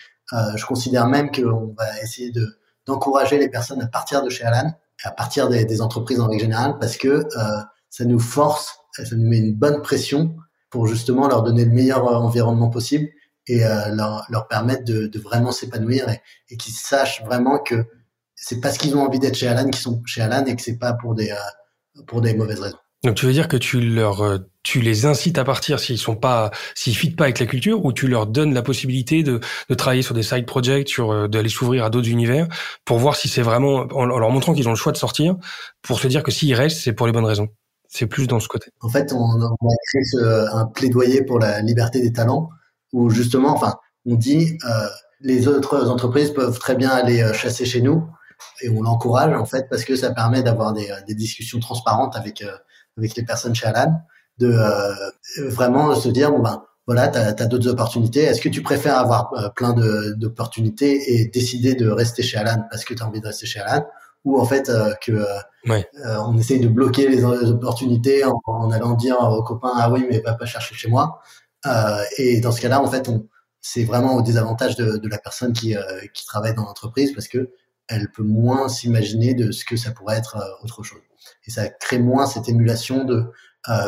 je 0.56 0.66
considère 0.66 1.06
même 1.06 1.30
qu'on 1.30 1.74
va 1.76 2.00
essayer 2.02 2.30
de 2.30 2.58
d'encourager 2.86 3.38
les 3.38 3.48
personnes 3.48 3.82
à 3.82 3.86
partir 3.86 4.22
de 4.22 4.30
chez 4.30 4.44
Alan, 4.44 4.72
à 5.04 5.10
partir 5.10 5.48
des, 5.48 5.80
entreprises 5.80 6.20
en 6.20 6.28
règle 6.28 6.42
générale, 6.42 6.76
parce 6.78 6.96
que 6.96 7.08
euh, 7.08 7.62
ça 7.90 8.04
nous 8.04 8.18
force, 8.18 8.78
ça 8.92 9.02
nous 9.16 9.28
met 9.28 9.38
une 9.38 9.54
bonne 9.54 9.82
pression 9.82 10.36
pour 10.70 10.86
justement 10.86 11.28
leur 11.28 11.42
donner 11.42 11.64
le 11.64 11.70
meilleur 11.70 12.04
environnement 12.04 12.68
possible 12.68 13.08
et 13.46 13.64
euh, 13.64 13.94
leur, 13.94 14.48
permettre 14.48 14.84
de, 14.84 15.18
vraiment 15.18 15.52
s'épanouir 15.52 16.08
et, 16.48 16.56
qu'ils 16.56 16.74
sachent 16.74 17.22
vraiment 17.24 17.58
que 17.58 17.86
c'est 18.34 18.60
parce 18.60 18.78
qu'ils 18.78 18.96
ont 18.96 19.02
envie 19.02 19.18
d'être 19.18 19.36
chez 19.36 19.48
Alan 19.48 19.64
qu'ils 19.64 19.80
sont 19.80 20.02
chez 20.06 20.20
Alan 20.22 20.44
et 20.46 20.56
que 20.56 20.62
c'est 20.62 20.78
pas 20.78 20.92
pour 20.94 21.14
des 21.14 21.30
euh, 21.30 22.02
pour 22.06 22.20
des 22.20 22.34
mauvaises 22.34 22.60
raisons. 22.60 22.78
Donc 23.04 23.14
tu 23.16 23.26
veux 23.26 23.32
dire 23.32 23.48
que 23.48 23.56
tu 23.56 23.80
leur 23.80 24.22
euh, 24.22 24.38
tu 24.64 24.80
les 24.80 25.06
incites 25.06 25.38
à 25.38 25.44
partir 25.44 25.78
s'ils 25.78 25.98
sont 25.98 26.16
pas 26.16 26.50
s'ils 26.74 26.96
fitent 26.96 27.16
pas 27.16 27.24
avec 27.24 27.38
la 27.38 27.46
culture 27.46 27.84
ou 27.84 27.92
tu 27.92 28.08
leur 28.08 28.26
donnes 28.26 28.52
la 28.52 28.62
possibilité 28.62 29.22
de, 29.22 29.38
de 29.68 29.74
travailler 29.74 30.02
sur 30.02 30.14
des 30.14 30.24
side 30.24 30.46
projects 30.46 30.88
sur 30.88 31.28
d'aller 31.28 31.48
s'ouvrir 31.48 31.84
à 31.84 31.90
d'autres 31.90 32.08
univers 32.08 32.48
pour 32.84 32.98
voir 32.98 33.14
si 33.14 33.28
c'est 33.28 33.42
vraiment 33.42 33.86
en 33.92 34.04
leur 34.04 34.30
montrant 34.30 34.54
qu'ils 34.54 34.66
ont 34.66 34.72
le 34.72 34.76
choix 34.76 34.92
de 34.92 34.96
sortir 34.96 35.36
pour 35.82 36.00
se 36.00 36.08
dire 36.08 36.24
que 36.24 36.32
s'ils 36.32 36.54
restent 36.54 36.80
c'est 36.80 36.92
pour 36.92 37.06
les 37.06 37.12
bonnes 37.12 37.24
raisons. 37.24 37.48
C'est 37.86 38.06
plus 38.06 38.26
dans 38.26 38.40
ce 38.40 38.48
côté. 38.48 38.72
En 38.80 38.88
fait, 38.88 39.12
on, 39.12 39.20
on 39.20 39.68
a 39.68 39.76
créé 39.86 40.02
ce, 40.04 40.56
un 40.56 40.66
plaidoyer 40.66 41.22
pour 41.22 41.38
la 41.38 41.60
liberté 41.60 42.00
des 42.00 42.12
talents 42.12 42.48
où 42.92 43.08
justement, 43.08 43.54
enfin, 43.54 43.74
on 44.04 44.16
dit 44.16 44.58
euh, 44.64 44.88
les 45.20 45.48
autres 45.48 45.90
entreprises 45.90 46.30
peuvent 46.30 46.58
très 46.58 46.76
bien 46.76 46.90
aller 46.90 47.22
euh, 47.22 47.32
chasser 47.32 47.64
chez 47.64 47.80
nous 47.80 48.06
et 48.60 48.68
on 48.68 48.82
l'encourage 48.82 49.34
en 49.34 49.46
fait 49.46 49.66
parce 49.68 49.84
que 49.84 49.96
ça 49.96 50.12
permet 50.12 50.42
d'avoir 50.42 50.72
des, 50.72 50.90
euh, 50.90 51.00
des, 51.08 51.14
discussions 51.14 51.58
transparentes 51.60 52.14
avec 52.14 52.42
euh, 52.42 52.56
avec 52.96 53.16
les 53.16 53.24
personnes 53.24 53.54
chez 53.54 53.66
Alan, 53.66 54.00
de 54.38 54.52
euh, 54.52 55.48
vraiment 55.48 55.94
se 55.94 56.08
dire 56.08 56.30
bon 56.30 56.40
ben 56.40 56.64
voilà, 56.86 57.08
tu 57.08 57.18
as, 57.18 57.46
d'autres 57.46 57.68
opportunités. 57.68 58.20
Est-ce 58.24 58.42
que 58.42 58.50
tu 58.50 58.62
préfères 58.62 58.98
avoir 58.98 59.54
plein 59.56 59.74
d'opportunités 60.16 61.14
et 61.14 61.26
décider 61.26 61.74
de 61.74 61.88
rester 61.88 62.22
chez 62.22 62.36
Alan 62.36 62.62
parce 62.70 62.84
que 62.84 62.92
tu 62.92 63.02
as 63.02 63.06
envie 63.06 63.22
de 63.22 63.26
rester 63.26 63.46
chez 63.46 63.60
Alan? 63.60 63.86
Ou 64.24 64.38
en 64.38 64.44
fait 64.44 64.70
que 65.02 65.24
ouais. 65.66 65.88
on 66.26 66.36
essaye 66.36 66.60
de 66.60 66.68
bloquer 66.68 67.08
les, 67.08 67.24
opportunités 67.24 68.22
en, 68.24 68.38
en, 68.44 68.70
allant 68.70 68.92
dire 68.94 69.16
aux 69.18 69.42
copains 69.42 69.72
ah 69.76 69.90
oui 69.90 70.06
mais 70.10 70.20
va 70.20 70.34
pas 70.34 70.44
chercher 70.44 70.74
chez 70.74 70.88
moi 70.88 71.20
euh, 71.66 72.04
et 72.18 72.40
dans 72.40 72.52
ce 72.52 72.60
cas-là, 72.60 72.80
en 72.80 72.90
fait, 72.90 73.10
c'est 73.60 73.84
vraiment 73.84 74.16
au 74.16 74.22
désavantage 74.22 74.76
de, 74.76 74.96
de 74.96 75.08
la 75.08 75.18
personne 75.18 75.52
qui, 75.52 75.76
euh, 75.76 75.82
qui 76.12 76.26
travaille 76.26 76.54
dans 76.54 76.64
l'entreprise 76.64 77.12
parce 77.12 77.28
que 77.28 77.50
elle 77.88 78.10
peut 78.10 78.22
moins 78.22 78.68
s'imaginer 78.68 79.34
de 79.34 79.52
ce 79.52 79.64
que 79.64 79.76
ça 79.76 79.90
pourrait 79.90 80.16
être 80.16 80.36
euh, 80.36 80.64
autre 80.64 80.82
chose. 80.82 81.00
Et 81.46 81.50
ça 81.50 81.68
crée 81.68 81.98
moins 81.98 82.26
cette 82.26 82.48
émulation 82.48 83.04
de 83.04 83.24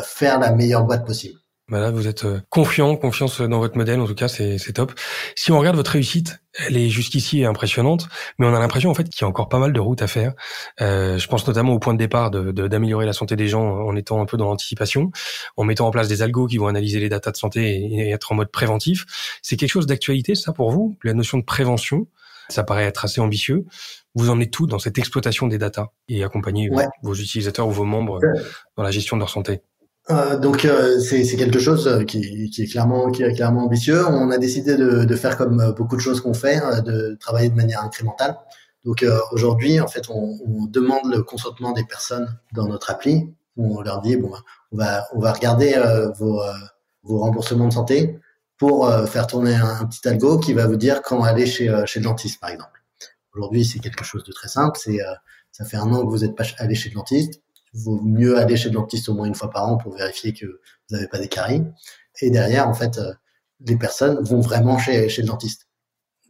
faire 0.03 0.39
la 0.39 0.51
meilleure 0.51 0.83
boîte 0.83 1.05
possible. 1.05 1.39
Voilà, 1.69 1.91
vous 1.91 2.07
êtes 2.07 2.25
confiant, 2.49 2.95
confiance 2.95 3.41
dans 3.41 3.59
votre 3.59 3.77
modèle, 3.77 3.99
en 3.99 4.07
tout 4.07 4.15
cas, 4.15 4.29
c'est 4.29 4.73
top. 4.73 4.93
Si 5.35 5.51
on 5.51 5.59
regarde 5.59 5.75
votre 5.75 5.91
réussite, 5.91 6.39
elle 6.65 6.77
est 6.77 6.89
jusqu'ici 6.89 7.43
impressionnante, 7.43 8.07
mais 8.37 8.45
on 8.45 8.53
a 8.53 8.59
l'impression 8.59 8.89
en 8.89 8.93
fait 8.93 9.03
qu'il 9.03 9.21
y 9.21 9.25
a 9.25 9.27
encore 9.27 9.49
pas 9.49 9.59
mal 9.59 9.73
de 9.73 9.79
routes 9.81 10.01
à 10.01 10.07
faire. 10.07 10.33
Euh, 10.79 11.17
je 11.17 11.27
pense 11.27 11.45
notamment 11.45 11.73
au 11.73 11.79
point 11.79 11.93
de 11.93 11.99
départ 11.99 12.31
d'améliorer 12.31 12.53
de, 12.53 12.67
d'améliorer 12.67 13.05
la 13.05 13.11
santé 13.11 13.35
des 13.35 13.49
gens 13.49 13.63
en 13.63 13.95
étant 13.97 14.21
un 14.21 14.25
peu 14.25 14.37
dans 14.37 14.45
l'anticipation, 14.45 15.11
en 15.57 15.65
mettant 15.65 15.87
en 15.87 15.91
place 15.91 16.07
des 16.07 16.21
algos 16.21 16.47
qui 16.47 16.57
vont 16.57 16.67
analyser 16.67 17.01
les 17.01 17.09
datas 17.09 17.31
de 17.31 17.37
santé 17.37 17.75
et, 17.75 18.11
être 18.11 18.31
en 18.31 18.35
mode 18.35 18.49
préventif. 18.49 19.05
C'est 19.41 19.57
quelque 19.57 19.71
chose 19.71 19.87
d'actualité, 19.87 20.35
ça 20.35 20.53
pour 20.53 20.71
vous 20.71 20.97
La 21.03 21.13
notion 21.13 21.37
de 21.37 21.43
prévention, 21.43 22.07
ça 22.49 22.63
paraît 22.63 22.85
être 22.85 23.05
assez 23.05 23.21
ambitieux. 23.21 23.65
Vous 24.15 24.29
en 24.29 24.39
êtes 24.39 24.51
tout 24.51 24.67
dans 24.67 24.79
cette 24.79 24.97
exploitation 24.97 25.47
des 25.47 25.57
datas 25.57 25.87
et 26.09 26.23
accompagner 26.23 26.69
vos 27.03 27.13
utilisateurs 27.13 27.67
ou 27.67 27.71
vos 27.71 27.85
membres 27.85 28.19
dans 28.75 28.83
la 28.83 28.91
gestion 28.91 29.17
de 29.17 29.21
leur 29.21 29.29
santé 29.29 29.61
euh, 30.09 30.37
donc 30.37 30.63
euh, 30.63 30.99
c'est 30.99 31.25
quelque 31.35 31.59
chose 31.59 31.87
euh, 31.87 32.03
qui, 32.03 32.49
qui, 32.49 32.63
est 32.63 32.67
clairement 32.67 33.11
qui 33.11 33.23
est 33.23 33.33
clairement 33.33 33.65
ambitieux. 33.65 34.05
On 34.07 34.31
a 34.31 34.37
décidé 34.37 34.77
de, 34.77 35.03
de 35.03 35.15
faire 35.15 35.37
comme 35.37 35.73
beaucoup 35.75 35.95
de 35.97 36.01
choses 36.01 36.21
qu'on 36.21 36.33
fait, 36.33 36.61
de 36.83 37.17
travailler 37.19 37.49
de 37.49 37.55
manière 37.55 37.83
incrémentale. 37.83 38.37
Donc 38.85 39.05
aujourd'hui, 39.31 39.81
en 39.81 39.87
fait, 39.87 40.09
on, 40.09 40.37
on, 40.45 40.65
demande 40.65 41.11
le 41.11 41.21
consentement 41.21 41.73
des 41.73 41.83
personnes 41.83 42.39
dans 42.53 42.67
notre 42.67 42.89
appli. 42.89 43.33
On 43.57 43.81
leur 43.81 43.99
dit 44.01 44.15
bon, 44.15 44.31
bah, 44.31 44.37
on 44.71 44.77
va 44.77 45.03
on 45.13 45.19
va 45.19 45.33
regarder 45.33 45.75
vos 46.17 46.41
vos 47.03 47.19
remboursements 47.19 47.67
de 47.67 47.73
santé 47.73 48.17
pour 48.57 48.91
faire 49.07 49.27
tourner 49.27 49.55
un, 49.55 49.85
petit 49.85 50.07
algo 50.07 50.39
qui 50.39 50.53
va 50.53 50.65
vous 50.65 50.77
dire 50.77 51.01
quand 51.01 51.23
aller 51.23 51.45
chez 51.45 51.83
chez 51.85 51.99
le 51.99 52.05
dentiste, 52.05 52.39
par 52.39 52.49
exemple. 52.49 52.83
Aujourd'hui, 53.33 53.63
c'est 53.65 53.79
quelque 53.79 54.03
chose 54.03 54.23
de 54.23 54.31
très 54.31 54.47
simple. 54.47 54.79
C'est 54.81 54.99
ça 55.51 55.63
fait 55.65 55.77
un 55.77 55.91
an 55.93 56.03
que 56.05 56.09
vous 56.09 56.19
n'êtes 56.19 56.35
pas 56.35 56.43
allé 56.57 56.75
chez 56.75 56.89
le 56.89 56.95
dentiste 56.95 57.41
vaut 57.73 57.99
mieux 58.01 58.37
aller 58.37 58.57
chez 58.57 58.69
le 58.69 58.75
dentiste 58.75 59.09
au 59.09 59.13
moins 59.13 59.25
une 59.25 59.35
fois 59.35 59.49
par 59.49 59.67
an 59.67 59.77
pour 59.77 59.95
vérifier 59.95 60.33
que 60.33 60.45
vous 60.45 60.95
n'avez 60.95 61.07
pas 61.07 61.19
des 61.19 61.27
caries. 61.27 61.63
Et 62.21 62.29
derrière, 62.29 62.67
en 62.67 62.73
fait, 62.73 62.97
euh, 62.97 63.13
les 63.61 63.77
personnes 63.77 64.23
vont 64.23 64.41
vraiment 64.41 64.77
chez, 64.77 65.09
chez 65.09 65.21
le 65.21 65.27
dentiste. 65.27 65.67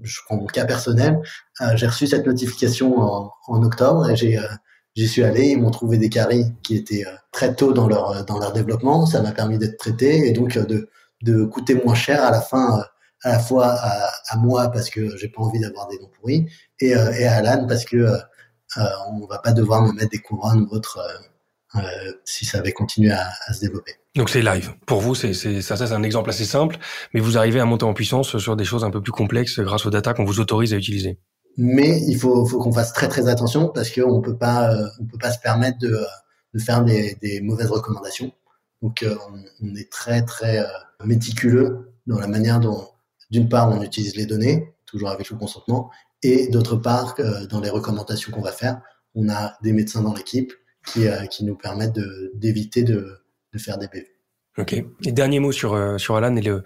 Je 0.01 0.19
prends 0.25 0.37
mon 0.37 0.45
cas 0.45 0.65
personnel. 0.65 1.19
Euh, 1.61 1.75
j'ai 1.75 1.87
reçu 1.87 2.07
cette 2.07 2.25
notification 2.25 2.99
en, 2.99 3.63
octobre 3.63 4.09
et 4.09 4.15
j'ai 4.15 4.37
euh, 4.37 4.47
j'y 4.95 5.07
suis 5.07 5.23
allé. 5.23 5.49
Ils 5.49 5.61
m'ont 5.61 5.71
trouvé 5.71 5.97
des 5.97 6.09
caries 6.09 6.53
qui 6.61 6.75
étaient 6.75 7.05
très 7.31 7.55
tôt 7.55 7.73
dans 7.73 7.87
leur 7.87 8.23
dans 8.25 8.39
leur 8.39 8.53
développement. 8.53 9.05
Ça 9.05 9.21
m'a 9.21 9.31
permis 9.31 9.57
d'être 9.57 9.77
traité 9.77 10.27
et 10.27 10.33
donc 10.33 10.57
de 10.57 10.89
de 11.21 11.43
coûter 11.43 11.75
moins 11.75 11.95
cher 11.95 12.23
à 12.23 12.31
la 12.31 12.41
fin 12.41 12.83
à 13.23 13.31
la 13.31 13.39
fois 13.39 13.67
à, 13.67 14.11
à 14.29 14.37
moi 14.37 14.69
parce 14.71 14.89
que 14.89 15.17
j'ai 15.17 15.27
pas 15.27 15.41
envie 15.41 15.59
d'avoir 15.59 15.87
des 15.87 15.97
dents 15.97 16.11
pourris 16.19 16.45
et, 16.79 16.89
et 16.89 17.25
à 17.25 17.35
Alan 17.37 17.65
parce 17.67 17.85
que 17.85 17.97
euh, 18.77 18.83
on 19.09 19.25
va 19.25 19.39
pas 19.39 19.53
devoir 19.53 19.81
me 19.81 19.91
mettre 19.93 20.11
des 20.11 20.19
couronnes 20.19 20.67
ou 20.69 20.75
autre 20.75 20.99
euh, 21.75 21.79
si 22.25 22.45
ça 22.45 22.59
avait 22.59 22.73
continué 22.73 23.11
à, 23.11 23.29
à 23.47 23.53
se 23.53 23.61
développer. 23.61 23.93
Donc 24.15 24.29
c'est 24.29 24.41
live. 24.41 24.73
Pour 24.85 25.01
vous, 25.01 25.15
c'est 25.15 25.33
ça, 25.33 25.75
ça 25.75 25.87
c'est 25.87 25.93
un 25.93 26.03
exemple 26.03 26.29
assez 26.29 26.45
simple, 26.45 26.77
mais 27.13 27.19
vous 27.19 27.37
arrivez 27.37 27.59
à 27.59 27.65
monter 27.65 27.85
en 27.85 27.93
puissance 27.93 28.37
sur 28.37 28.55
des 28.55 28.65
choses 28.65 28.83
un 28.83 28.89
peu 28.89 29.01
plus 29.01 29.11
complexes 29.11 29.59
grâce 29.59 29.85
aux 29.85 29.89
data 29.89 30.13
qu'on 30.13 30.25
vous 30.25 30.39
autorise 30.39 30.73
à 30.73 30.77
utiliser. 30.77 31.19
Mais 31.57 32.01
il 32.07 32.17
faut, 32.17 32.45
faut 32.45 32.59
qu'on 32.59 32.71
fasse 32.71 32.93
très 32.93 33.07
très 33.07 33.27
attention 33.27 33.69
parce 33.69 33.89
qu'on 33.89 34.21
peut 34.21 34.37
pas, 34.37 34.71
euh, 34.73 34.87
on 34.99 35.05
peut 35.05 35.17
pas 35.17 35.31
se 35.31 35.39
permettre 35.39 35.79
de, 35.79 35.99
de 36.53 36.59
faire 36.59 36.83
des, 36.83 37.15
des, 37.21 37.41
mauvaises 37.41 37.71
recommandations. 37.71 38.31
Donc 38.81 39.03
on, 39.03 39.65
on, 39.65 39.75
est 39.75 39.91
très 39.91 40.23
très 40.23 40.59
méticuleux 41.03 41.93
dans 42.05 42.19
la 42.19 42.27
manière 42.27 42.59
dont, 42.59 42.87
d'une 43.29 43.49
part, 43.49 43.69
on 43.69 43.81
utilise 43.81 44.15
les 44.15 44.25
données, 44.25 44.73
toujours 44.85 45.09
avec 45.09 45.29
le 45.29 45.37
consentement, 45.37 45.91
et 46.23 46.47
d'autre 46.47 46.75
part, 46.75 47.15
dans 47.49 47.59
les 47.59 47.69
recommandations 47.69 48.31
qu'on 48.31 48.41
va 48.41 48.51
faire, 48.51 48.81
on 49.15 49.29
a 49.29 49.57
des 49.61 49.73
médecins 49.73 50.01
dans 50.01 50.13
l'équipe 50.13 50.53
qui, 50.85 51.07
euh, 51.07 51.25
qui 51.25 51.43
nous 51.43 51.55
permettent 51.55 51.99
d'éviter 52.35 52.83
de, 52.83 53.19
de, 53.53 53.59
faire 53.59 53.77
des 53.77 53.87
PV. 53.87 54.07
Ok. 54.57 54.73
Et 54.73 55.11
dernier 55.11 55.39
mot 55.39 55.51
sur 55.51 55.73
euh, 55.73 55.97
sur 55.97 56.15
Alan 56.15 56.35
et 56.35 56.41
le, 56.41 56.63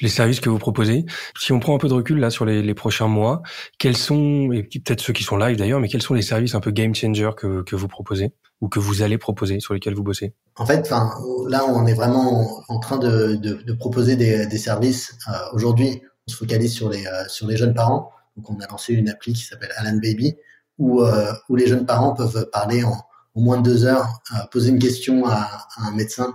les 0.00 0.08
services 0.08 0.40
que 0.40 0.48
vous 0.48 0.58
proposez. 0.58 1.04
Si 1.38 1.52
on 1.52 1.60
prend 1.60 1.74
un 1.74 1.78
peu 1.78 1.88
de 1.88 1.94
recul 1.94 2.18
là 2.18 2.30
sur 2.30 2.44
les, 2.44 2.62
les 2.62 2.74
prochains 2.74 3.08
mois, 3.08 3.42
quels 3.78 3.96
sont 3.96 4.50
et 4.52 4.62
peut-être 4.62 5.00
ceux 5.00 5.12
qui 5.12 5.24
sont 5.24 5.36
live 5.36 5.56
d'ailleurs, 5.56 5.80
mais 5.80 5.88
quels 5.88 6.02
sont 6.02 6.14
les 6.14 6.22
services 6.22 6.54
un 6.54 6.60
peu 6.60 6.70
game 6.70 6.94
changer 6.94 7.30
que 7.36 7.62
que 7.62 7.76
vous 7.76 7.88
proposez? 7.88 8.32
Ou 8.64 8.68
que 8.68 8.78
vous 8.78 9.02
allez 9.02 9.18
proposer 9.18 9.60
sur 9.60 9.74
lesquels 9.74 9.94
vous 9.94 10.02
bossez? 10.02 10.32
En 10.56 10.66
fait, 10.66 10.90
là 10.90 11.64
on 11.68 11.86
est 11.86 11.94
vraiment 11.94 12.62
en 12.68 12.78
train 12.78 12.98
de 12.98 13.72
proposer 13.74 14.16
des, 14.16 14.58
services. 14.58 15.16
Euh, 15.28 15.32
Aujourd'hui, 15.52 16.02
on 16.26 16.32
se 16.32 16.36
focalise 16.36 16.72
sur 16.72 16.88
les 16.88 17.04
sur 17.28 17.46
les 17.46 17.56
jeunes 17.56 17.74
parents. 17.74 18.10
Donc 18.36 18.50
on 18.50 18.58
a 18.60 18.66
lancé 18.66 18.94
une 18.94 19.08
appli 19.08 19.32
qui 19.32 19.44
s'appelle 19.44 19.70
Alan 19.76 19.96
Baby, 20.02 20.34
où, 20.78 21.02
euh, 21.02 21.32
où 21.48 21.56
les 21.56 21.66
jeunes 21.66 21.86
parents 21.86 22.14
peuvent 22.14 22.48
parler 22.50 22.82
en, 22.82 22.96
moins 23.34 23.58
de 23.58 23.62
deux 23.62 23.84
heures, 23.84 24.22
euh, 24.32 24.46
poser 24.50 24.70
une 24.70 24.78
question 24.78 25.26
à, 25.26 25.66
un 25.78 25.90
médecin 25.92 26.34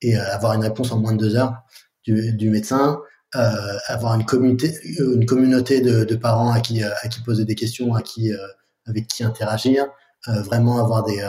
et 0.00 0.16
euh, 0.16 0.34
avoir 0.34 0.52
une 0.54 0.62
réponse 0.62 0.92
en 0.92 0.98
moins 0.98 1.12
de 1.12 1.18
deux 1.18 1.36
heures 1.36 1.54
du, 2.04 2.50
médecin, 2.50 3.00
euh, 3.34 3.50
avoir 3.88 4.14
une 4.14 4.24
communauté, 4.24 4.72
une 5.00 5.26
communauté 5.26 5.80
de, 5.80 6.04
de, 6.04 6.14
parents 6.14 6.52
à 6.52 6.60
qui, 6.60 6.84
à 6.84 7.08
qui 7.08 7.20
poser 7.22 7.44
des 7.44 7.56
questions, 7.56 7.94
à 7.94 8.02
qui, 8.02 8.30
avec 8.86 9.08
qui 9.08 9.24
interagir, 9.24 9.86
vraiment 10.26 10.78
avoir 10.82 11.04
des, 11.04 11.22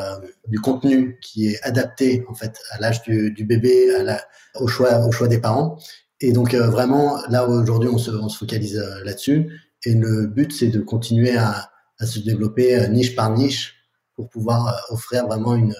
du 0.47 0.59
contenu 0.59 1.19
qui 1.21 1.47
est 1.47 1.61
adapté 1.63 2.25
en 2.27 2.33
fait 2.33 2.57
à 2.71 2.79
l'âge 2.79 3.01
du, 3.03 3.31
du, 3.31 3.45
bébé, 3.45 3.93
à 3.95 4.03
la, 4.03 4.21
au 4.55 4.67
choix, 4.67 5.05
au 5.05 5.11
choix 5.11 5.27
des 5.27 5.39
parents. 5.39 5.77
Et 6.19 6.31
donc 6.31 6.55
vraiment, 6.55 7.19
là 7.29 7.47
aujourd'hui, 7.47 7.89
on 7.89 7.97
se, 7.97 8.11
on 8.11 8.29
se 8.29 8.37
focalise 8.37 8.77
là-dessus. 9.03 9.51
Et 9.85 9.93
le 9.93 10.27
but, 10.27 10.51
c'est 10.51 10.67
de 10.67 10.79
continuer 10.79 11.37
à, 11.37 11.69
à, 11.99 12.05
se 12.05 12.19
développer 12.19 12.75
euh, 12.75 12.87
niche 12.87 13.15
par 13.15 13.31
niche 13.31 13.75
pour 14.15 14.29
pouvoir 14.29 14.67
euh, 14.67 14.93
offrir 14.93 15.27
vraiment 15.27 15.55
une, 15.55 15.75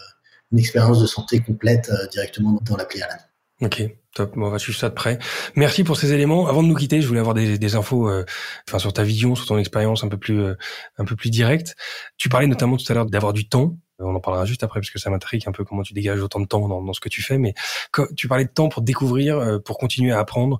une 0.52 0.60
expérience 0.60 1.02
de 1.02 1.08
santé 1.08 1.40
complète 1.40 1.90
euh, 1.90 2.08
directement 2.08 2.60
dans 2.64 2.78
l'appli 2.78 3.02
Alan. 3.02 3.18
Ok, 3.62 3.84
Top, 4.18 4.36
bon, 4.36 4.48
on 4.48 4.50
va 4.50 4.58
suivre 4.58 4.80
ça 4.80 4.90
de 4.90 4.96
près. 4.96 5.20
Merci 5.56 5.84
pour 5.84 5.96
ces 5.96 6.12
éléments. 6.12 6.48
Avant 6.48 6.64
de 6.64 6.68
nous 6.68 6.74
quitter, 6.74 7.02
je 7.04 7.08
voulais 7.08 7.20
avoir 7.20 7.36
des, 7.36 7.60
des 7.60 7.76
infos, 7.76 8.10
euh, 8.10 8.26
sur 8.66 8.92
ta 8.92 9.04
vision, 9.04 9.36
sur 9.36 9.46
ton 9.46 9.60
expérience 9.60 10.04
un 10.04 10.08
peu 10.08 10.18
plus, 10.18 10.42
euh, 10.42 10.56
un 10.98 11.06
peu 11.06 11.16
plus 11.16 11.30
directe. 11.30 11.76
Tu 12.18 12.28
parlais 12.28 12.48
notamment 12.48 12.78
tout 12.78 12.92
à 12.92 12.96
l'heure 12.96 13.06
d'avoir 13.06 13.32
du 13.32 13.48
temps. 13.48 13.78
On 14.00 14.16
en 14.16 14.20
parlera 14.20 14.46
juste 14.46 14.64
après 14.64 14.80
parce 14.80 14.90
que 14.90 14.98
ça 14.98 15.12
m'intrigue 15.12 15.44
un 15.46 15.52
peu 15.52 15.64
comment 15.64 15.84
tu 15.84 15.94
dégages 15.94 16.20
autant 16.20 16.40
de 16.40 16.48
temps 16.48 16.68
dans, 16.68 16.82
dans 16.82 16.94
ce 16.94 17.00
que 17.00 17.10
tu 17.10 17.22
fais. 17.22 17.38
Mais 17.38 17.54
tu 18.16 18.28
parlais 18.28 18.46
de 18.46 18.50
temps 18.50 18.70
pour 18.70 18.82
découvrir, 18.82 19.38
euh, 19.38 19.60
pour 19.60 19.78
continuer 19.78 20.12
à 20.14 20.18
apprendre, 20.18 20.60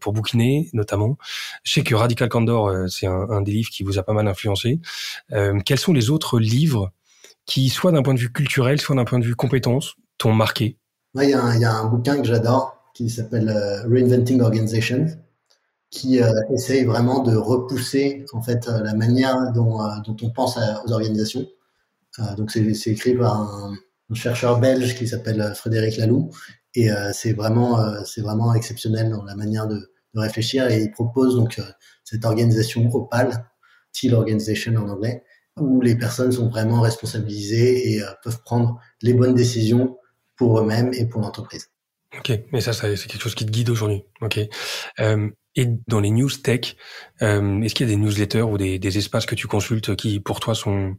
pour 0.00 0.12
bouquiner 0.12 0.68
notamment. 0.72 1.16
Je 1.62 1.74
sais 1.74 1.84
que 1.84 1.94
Radical 1.94 2.28
Candor, 2.28 2.72
c'est 2.88 3.06
un, 3.06 3.30
un, 3.30 3.40
des 3.40 3.52
livres 3.52 3.70
qui 3.70 3.84
vous 3.84 4.00
a 4.00 4.02
pas 4.02 4.14
mal 4.14 4.26
influencé. 4.26 4.80
quels 5.64 5.78
sont 5.78 5.92
les 5.92 6.10
autres 6.10 6.40
livres 6.40 6.90
qui, 7.46 7.68
soit 7.68 7.92
d'un 7.92 8.02
point 8.02 8.14
de 8.14 8.20
vue 8.20 8.32
culturel, 8.32 8.80
soit 8.80 8.96
d'un 8.96 9.04
point 9.04 9.20
de 9.20 9.24
vue 9.24 9.36
compétence, 9.36 9.94
t'ont 10.18 10.32
marqué? 10.32 10.76
Il 11.22 11.30
y, 11.30 11.64
a 11.64 11.72
un 11.72 11.86
bouquin 11.86 12.16
que 12.20 12.24
j'adore 12.24 12.74
qui 12.92 13.08
s'appelle 13.08 13.48
euh, 13.48 13.82
Reinventing 13.88 14.40
Organizations, 14.40 15.06
qui 15.90 16.20
euh, 16.20 16.30
essaye 16.52 16.84
vraiment 16.84 17.20
de 17.20 17.36
repousser 17.36 18.24
en 18.32 18.42
fait 18.42 18.66
euh, 18.68 18.82
la 18.82 18.94
manière 18.94 19.52
dont, 19.52 19.78
on 20.22 20.30
pense 20.30 20.58
aux 20.86 20.92
organisations. 20.92 21.46
donc 22.36 22.50
c'est 22.50 22.90
écrit 22.90 23.14
par 23.14 23.40
un, 23.40 23.74
chercheur 24.12 24.60
belge 24.60 24.96
qui 24.96 25.08
s'appelle 25.08 25.54
Frédéric 25.56 25.96
Laloux 25.96 26.30
et 26.74 26.88
c'est 27.12 27.32
vraiment 27.32 28.04
c'est 28.04 28.20
vraiment 28.20 28.54
exceptionnel 28.54 29.10
dans 29.10 29.24
la 29.24 29.34
manière 29.34 29.66
de, 29.66 29.90
réfléchir 30.14 30.70
et 30.70 30.80
il 30.80 30.92
propose 30.92 31.34
donc 31.34 31.60
cette 32.04 32.24
organisation 32.24 32.88
opale, 32.94 33.44
Teal 33.92 34.14
Organization 34.14 34.76
en 34.76 34.88
anglais, 34.88 35.24
où 35.58 35.80
les 35.80 35.96
personnes 35.96 36.30
sont 36.30 36.48
vraiment 36.48 36.80
responsabilisées 36.80 37.94
et 37.94 38.02
peuvent 38.22 38.42
prendre 38.44 38.78
les 39.02 39.14
bonnes 39.14 39.34
décisions 39.34 39.96
pour 40.36 40.58
eux-mêmes 40.58 40.92
et 40.94 41.06
pour 41.06 41.20
l'entreprise. 41.20 41.68
Ok, 42.18 42.32
mais 42.52 42.60
ça, 42.60 42.72
c'est 42.72 42.96
quelque 43.06 43.22
chose 43.22 43.34
qui 43.34 43.46
te 43.46 43.50
guide 43.50 43.70
aujourd'hui. 43.70 44.04
Ok. 44.20 44.38
Euh, 45.00 45.28
et 45.56 45.66
dans 45.88 46.00
les 46.00 46.10
news 46.10 46.30
tech, 46.30 46.76
euh, 47.22 47.60
est-ce 47.62 47.74
qu'il 47.74 47.88
y 47.88 47.92
a 47.92 47.94
des 47.94 48.00
newsletters 48.00 48.42
ou 48.42 48.58
des, 48.58 48.78
des, 48.78 48.98
espaces 48.98 49.26
que 49.26 49.34
tu 49.34 49.46
consultes 49.46 49.94
qui, 49.96 50.20
pour 50.20 50.40
toi, 50.40 50.54
sont 50.54 50.96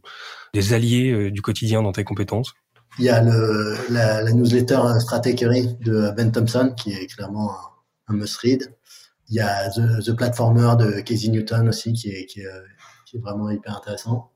des 0.54 0.72
alliés 0.72 1.10
euh, 1.10 1.30
du 1.30 1.42
quotidien 1.42 1.82
dans 1.82 1.92
tes 1.92 2.04
compétences? 2.04 2.54
Il 2.98 3.04
y 3.04 3.10
a 3.10 3.22
le, 3.22 3.76
la, 3.90 4.22
la 4.22 4.32
newsletter 4.32 4.80
Strategy 5.00 5.76
de 5.80 6.10
Ben 6.16 6.32
Thompson, 6.32 6.72
qui 6.76 6.92
est 6.92 7.06
clairement 7.06 7.52
un, 8.08 8.14
un 8.14 8.16
must-read. 8.16 8.74
Il 9.28 9.36
y 9.36 9.40
a 9.40 9.68
The, 9.70 10.04
The, 10.04 10.12
Platformer 10.12 10.72
de 10.78 11.00
Casey 11.00 11.28
Newton 11.28 11.68
aussi, 11.68 11.92
qui 11.92 12.10
est, 12.10 12.26
qui 12.26 12.40
est, 12.40 12.46
qui 13.04 13.16
est 13.16 13.20
vraiment 13.20 13.50
hyper 13.50 13.76
intéressant. 13.76 14.30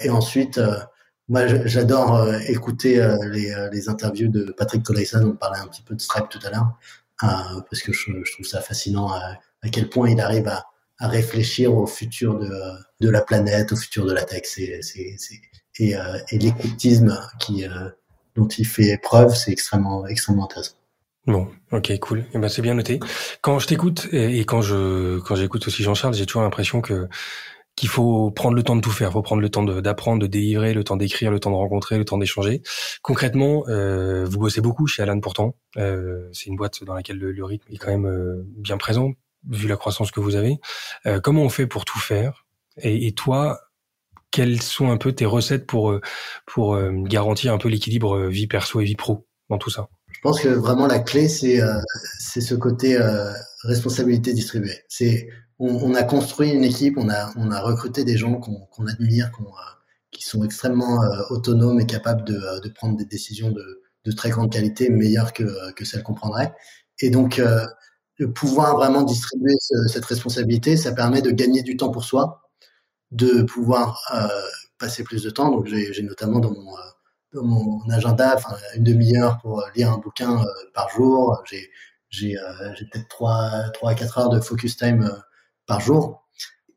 Et 0.00 0.10
ensuite, 0.10 0.60
moi, 1.28 1.46
j'adore 1.46 2.16
euh, 2.16 2.38
écouter 2.48 3.00
euh, 3.00 3.16
les, 3.30 3.50
euh, 3.50 3.70
les, 3.70 3.88
interviews 3.88 4.28
de 4.28 4.52
Patrick 4.52 4.82
Collison. 4.82 5.22
On 5.24 5.36
parlait 5.36 5.58
un 5.58 5.66
petit 5.66 5.82
peu 5.82 5.94
de 5.94 6.00
Stripe 6.00 6.28
tout 6.28 6.40
à 6.44 6.50
l'heure, 6.50 6.78
parce 7.18 7.82
que 7.82 7.92
je, 7.92 8.32
trouve 8.32 8.46
ça 8.46 8.60
fascinant 8.60 9.10
à, 9.10 9.38
quel 9.72 9.88
point 9.88 10.10
il 10.10 10.20
arrive 10.20 10.48
à, 10.48 10.66
réfléchir 11.00 11.74
au 11.74 11.86
futur 11.86 12.38
de, 12.38 13.10
la 13.10 13.20
planète, 13.20 13.72
au 13.72 13.76
futur 13.76 14.06
de 14.06 14.12
la 14.12 14.22
tech. 14.24 14.42
Et, 14.58 15.18
et 15.78 16.38
l'écoutisme 16.38 17.18
dont 18.36 18.48
il 18.48 18.66
fait 18.66 18.98
preuve, 19.02 19.34
c'est 19.34 19.50
extrêmement, 19.50 20.06
extrêmement 20.06 20.44
intéressant. 20.44 20.74
Bon, 21.26 21.48
ok, 21.72 21.98
cool. 22.00 22.24
Eh 22.34 22.38
ben 22.38 22.48
c'est 22.48 22.60
bien 22.60 22.74
noté. 22.74 23.00
Quand 23.40 23.58
je 23.58 23.66
t'écoute 23.66 24.08
et, 24.12 24.40
et 24.40 24.44
quand 24.44 24.60
je 24.60 25.20
quand 25.20 25.36
j'écoute 25.36 25.66
aussi 25.66 25.82
Jean-Charles, 25.82 26.14
j'ai 26.14 26.26
toujours 26.26 26.42
l'impression 26.42 26.82
que 26.82 27.08
qu'il 27.76 27.88
faut 27.88 28.30
prendre 28.30 28.54
le 28.54 28.62
temps 28.62 28.76
de 28.76 28.80
tout 28.80 28.90
faire, 28.90 29.12
faut 29.12 29.22
prendre 29.22 29.42
le 29.42 29.48
temps 29.48 29.64
d'apprendre, 29.64 30.22
de, 30.22 30.26
délivrer, 30.26 30.74
le 30.74 30.84
temps 30.84 30.96
d'écrire, 30.96 31.30
le 31.30 31.40
temps 31.40 31.50
de 31.50 31.56
rencontrer, 31.56 31.98
le 31.98 32.04
temps 32.04 32.18
d'échanger. 32.18 32.62
Concrètement, 33.02 33.64
euh, 33.68 34.24
vous 34.24 34.38
bossez 34.38 34.60
beaucoup 34.60 34.86
chez 34.86 35.02
Alan 35.02 35.18
pourtant. 35.20 35.56
Euh, 35.76 36.28
c'est 36.32 36.46
une 36.46 36.56
boîte 36.56 36.84
dans 36.84 36.94
laquelle 36.94 37.18
le, 37.18 37.44
rythme 37.44 37.72
est 37.72 37.76
quand 37.76 37.90
même 37.90 38.06
euh, 38.06 38.44
bien 38.56 38.76
présent 38.76 39.12
vu 39.50 39.68
la 39.68 39.76
croissance 39.76 40.10
que 40.10 40.20
vous 40.20 40.36
avez. 40.36 40.58
Euh, 41.06 41.20
comment 41.20 41.42
on 41.42 41.48
fait 41.48 41.66
pour 41.66 41.84
tout 41.84 41.98
faire? 41.98 42.46
Et, 42.78 43.06
et, 43.06 43.12
toi, 43.12 43.60
quelles 44.30 44.62
sont 44.62 44.90
un 44.90 44.96
peu 44.96 45.12
tes 45.12 45.26
recettes 45.26 45.66
pour 45.66 45.90
euh, 45.90 46.00
pour 46.46 46.78
garantir 47.02 47.52
un 47.52 47.58
peu 47.58 47.68
l'équilibre 47.68 48.26
vie 48.26 48.46
perso 48.46 48.80
et 48.80 48.84
vie 48.84 48.96
pro 48.96 49.26
dans 49.50 49.58
tout 49.58 49.70
ça? 49.70 49.88
Je 50.12 50.20
pense 50.22 50.40
que 50.40 50.48
vraiment 50.48 50.86
la 50.86 51.00
clé 51.00 51.28
c'est 51.28 51.60
c'est 52.18 52.40
ce 52.40 52.54
côté 52.54 52.98
responsabilité 53.64 54.32
distribuée. 54.32 54.78
C'est 54.88 55.28
on, 55.58 55.94
a 55.94 56.02
construit 56.02 56.50
une 56.50 56.64
équipe, 56.64 56.98
on 56.98 57.08
a, 57.08 57.60
recruté 57.60 58.04
des 58.04 58.16
gens 58.16 58.34
qu'on 58.34 58.86
admire, 58.86 59.30
euh, 59.40 59.44
qui 60.10 60.24
sont 60.24 60.44
extrêmement 60.44 61.02
euh, 61.02 61.22
autonomes 61.30 61.80
et 61.80 61.86
capables 61.86 62.24
de, 62.24 62.34
euh, 62.36 62.70
prendre 62.74 62.96
des 62.96 63.04
décisions 63.04 63.50
de, 63.50 64.12
très 64.16 64.30
grande 64.30 64.52
qualité, 64.52 64.90
meilleures 64.90 65.32
que, 65.32 65.44
celles 65.84 66.02
qu'on 66.02 66.14
prendrait. 66.14 66.54
Et 67.00 67.10
donc, 67.10 67.40
pouvoir 68.34 68.76
vraiment 68.76 69.02
distribuer 69.02 69.54
cette 69.88 70.04
responsabilité, 70.04 70.76
ça 70.76 70.92
permet 70.92 71.22
de 71.22 71.30
gagner 71.30 71.62
du 71.62 71.76
temps 71.78 71.90
pour 71.90 72.04
soi, 72.04 72.42
de 73.12 73.42
pouvoir 73.42 73.98
passer 74.78 75.04
plus 75.04 75.22
de 75.22 75.30
temps. 75.30 75.50
Donc, 75.50 75.66
j'ai 75.66 76.02
notamment 76.02 76.38
dans 76.38 76.52
mon, 76.52 76.76
dans 77.32 77.44
mon 77.44 77.90
agenda 77.90 78.36
une 78.76 78.84
demi-heure 78.84 79.38
pour 79.40 79.64
lire 79.74 79.90
un 79.90 79.98
bouquin 79.98 80.44
par 80.74 80.90
jour. 80.90 81.42
J'ai 82.10 82.36
peut-être 82.92 83.08
3, 83.08 83.70
3 83.72 83.90
à 83.90 83.94
4 83.94 84.18
heures 84.18 84.28
de 84.28 84.40
focus 84.40 84.76
time 84.76 85.10
par 85.66 85.80
jour. 85.80 86.24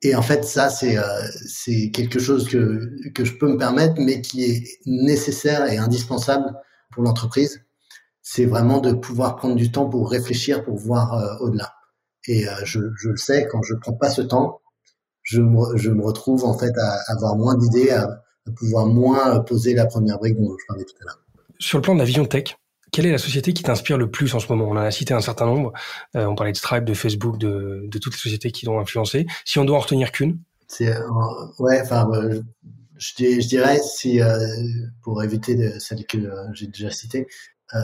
Et 0.04 0.16
en 0.16 0.22
fait, 0.22 0.46
ça, 0.46 0.70
c'est 0.70 0.98
euh, 0.98 1.90
quelque 1.92 2.20
chose 2.20 2.48
que, 2.48 3.12
que 3.14 3.26
je 3.26 3.34
peux 3.34 3.52
me 3.52 3.58
permettre, 3.58 3.96
mais 4.00 4.22
qui 4.22 4.44
est 4.44 4.64
nécessaire 4.86 5.72
et 5.72 5.78
indispensable 5.78 6.54
pour 6.92 7.04
l'entreprise. 7.04 7.64
C'est 8.22 8.46
vraiment 8.46 8.80
de 8.80 8.94
pouvoir 8.94 9.38
prendre 9.38 9.56
du 9.56 9.72
temps 9.72 9.90
pour 9.90 10.12
réfléchir, 10.12 10.64
pour 10.64 10.78
voir 10.78 11.14
euh, 11.14 11.46
au-delà. 11.46 11.74
Et 12.28 12.48
euh, 12.48 12.52
je, 12.64 12.80
je, 12.96 13.10
le 13.10 13.18
sais, 13.18 13.48
quand 13.50 13.64
je 13.64 13.74
prends 13.76 13.94
pas 13.94 14.10
ce 14.10 14.22
temps, 14.22 14.62
je 15.24 15.42
me, 15.42 15.78
je 15.78 15.90
me 15.90 16.04
retrouve 16.04 16.46
en 16.46 16.58
fait 16.58 16.78
à, 16.78 17.00
avoir 17.08 17.36
moins 17.36 17.56
d'idées, 17.56 17.90
à, 17.90 18.04
à, 18.04 18.52
pouvoir 18.56 18.86
moins 18.86 19.40
poser 19.40 19.74
la 19.74 19.86
première 19.88 20.20
brique 20.20 20.38
dont 20.38 20.56
je 20.60 20.66
parlais 20.68 20.84
tout 20.84 20.96
à 21.02 21.06
l'heure. 21.06 21.24
Sur 21.60 21.80
le 21.80 21.82
plan 21.82 21.96
de 21.96 22.00
la 22.00 22.06
vision 22.06 22.26
tech, 22.26 22.58
quelle 22.92 23.06
est 23.06 23.12
la 23.12 23.18
société 23.18 23.54
qui 23.54 23.64
t'inspire 23.64 23.98
le 23.98 24.10
plus 24.10 24.34
en 24.34 24.40
ce 24.40 24.48
moment? 24.52 24.66
On 24.66 24.72
en 24.72 24.78
a 24.78 24.92
cité 24.92 25.14
un 25.14 25.22
certain 25.22 25.46
nombre. 25.46 25.74
Euh, 26.16 26.26
on 26.26 26.36
parlait 26.36 26.52
de 26.52 26.58
Stripe, 26.58 26.86
de 26.86 26.94
Facebook, 26.94 27.38
de, 27.38 27.88
toutes 28.00 28.14
les 28.14 28.20
sociétés 28.20 28.52
qui 28.52 28.66
l'ont 28.66 28.80
influencé. 28.80 29.28
Si 29.46 29.60
on 29.60 29.66
doit 29.66 29.78
en 29.78 29.82
retenir 29.82 30.12
qu'une? 30.12 30.40
Euh, 30.82 30.94
ouais, 31.60 31.82
enfin, 31.82 32.10
euh, 32.14 32.42
je, 32.98 33.48
dirais 33.48 33.80
pour 35.02 35.24
éviter 35.24 35.56
de, 35.56 35.80
celle 35.80 36.06
que 36.06 36.18
j'ai 36.54 36.68
déjà 36.68 36.90
citée, 36.92 37.28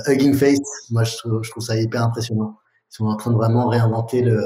Hugging 0.08 0.34
Face. 0.34 0.60
Moi, 0.90 1.04
je 1.04 1.18
trouve, 1.18 1.64
ça 1.64 1.76
hyper 1.76 2.04
impressionnant. 2.04 2.58
Ils 2.92 2.96
sont 2.98 3.06
en 3.06 3.16
train 3.16 3.32
de 3.32 3.38
vraiment 3.38 3.68
réinventer 3.68 4.22
le, 4.22 4.46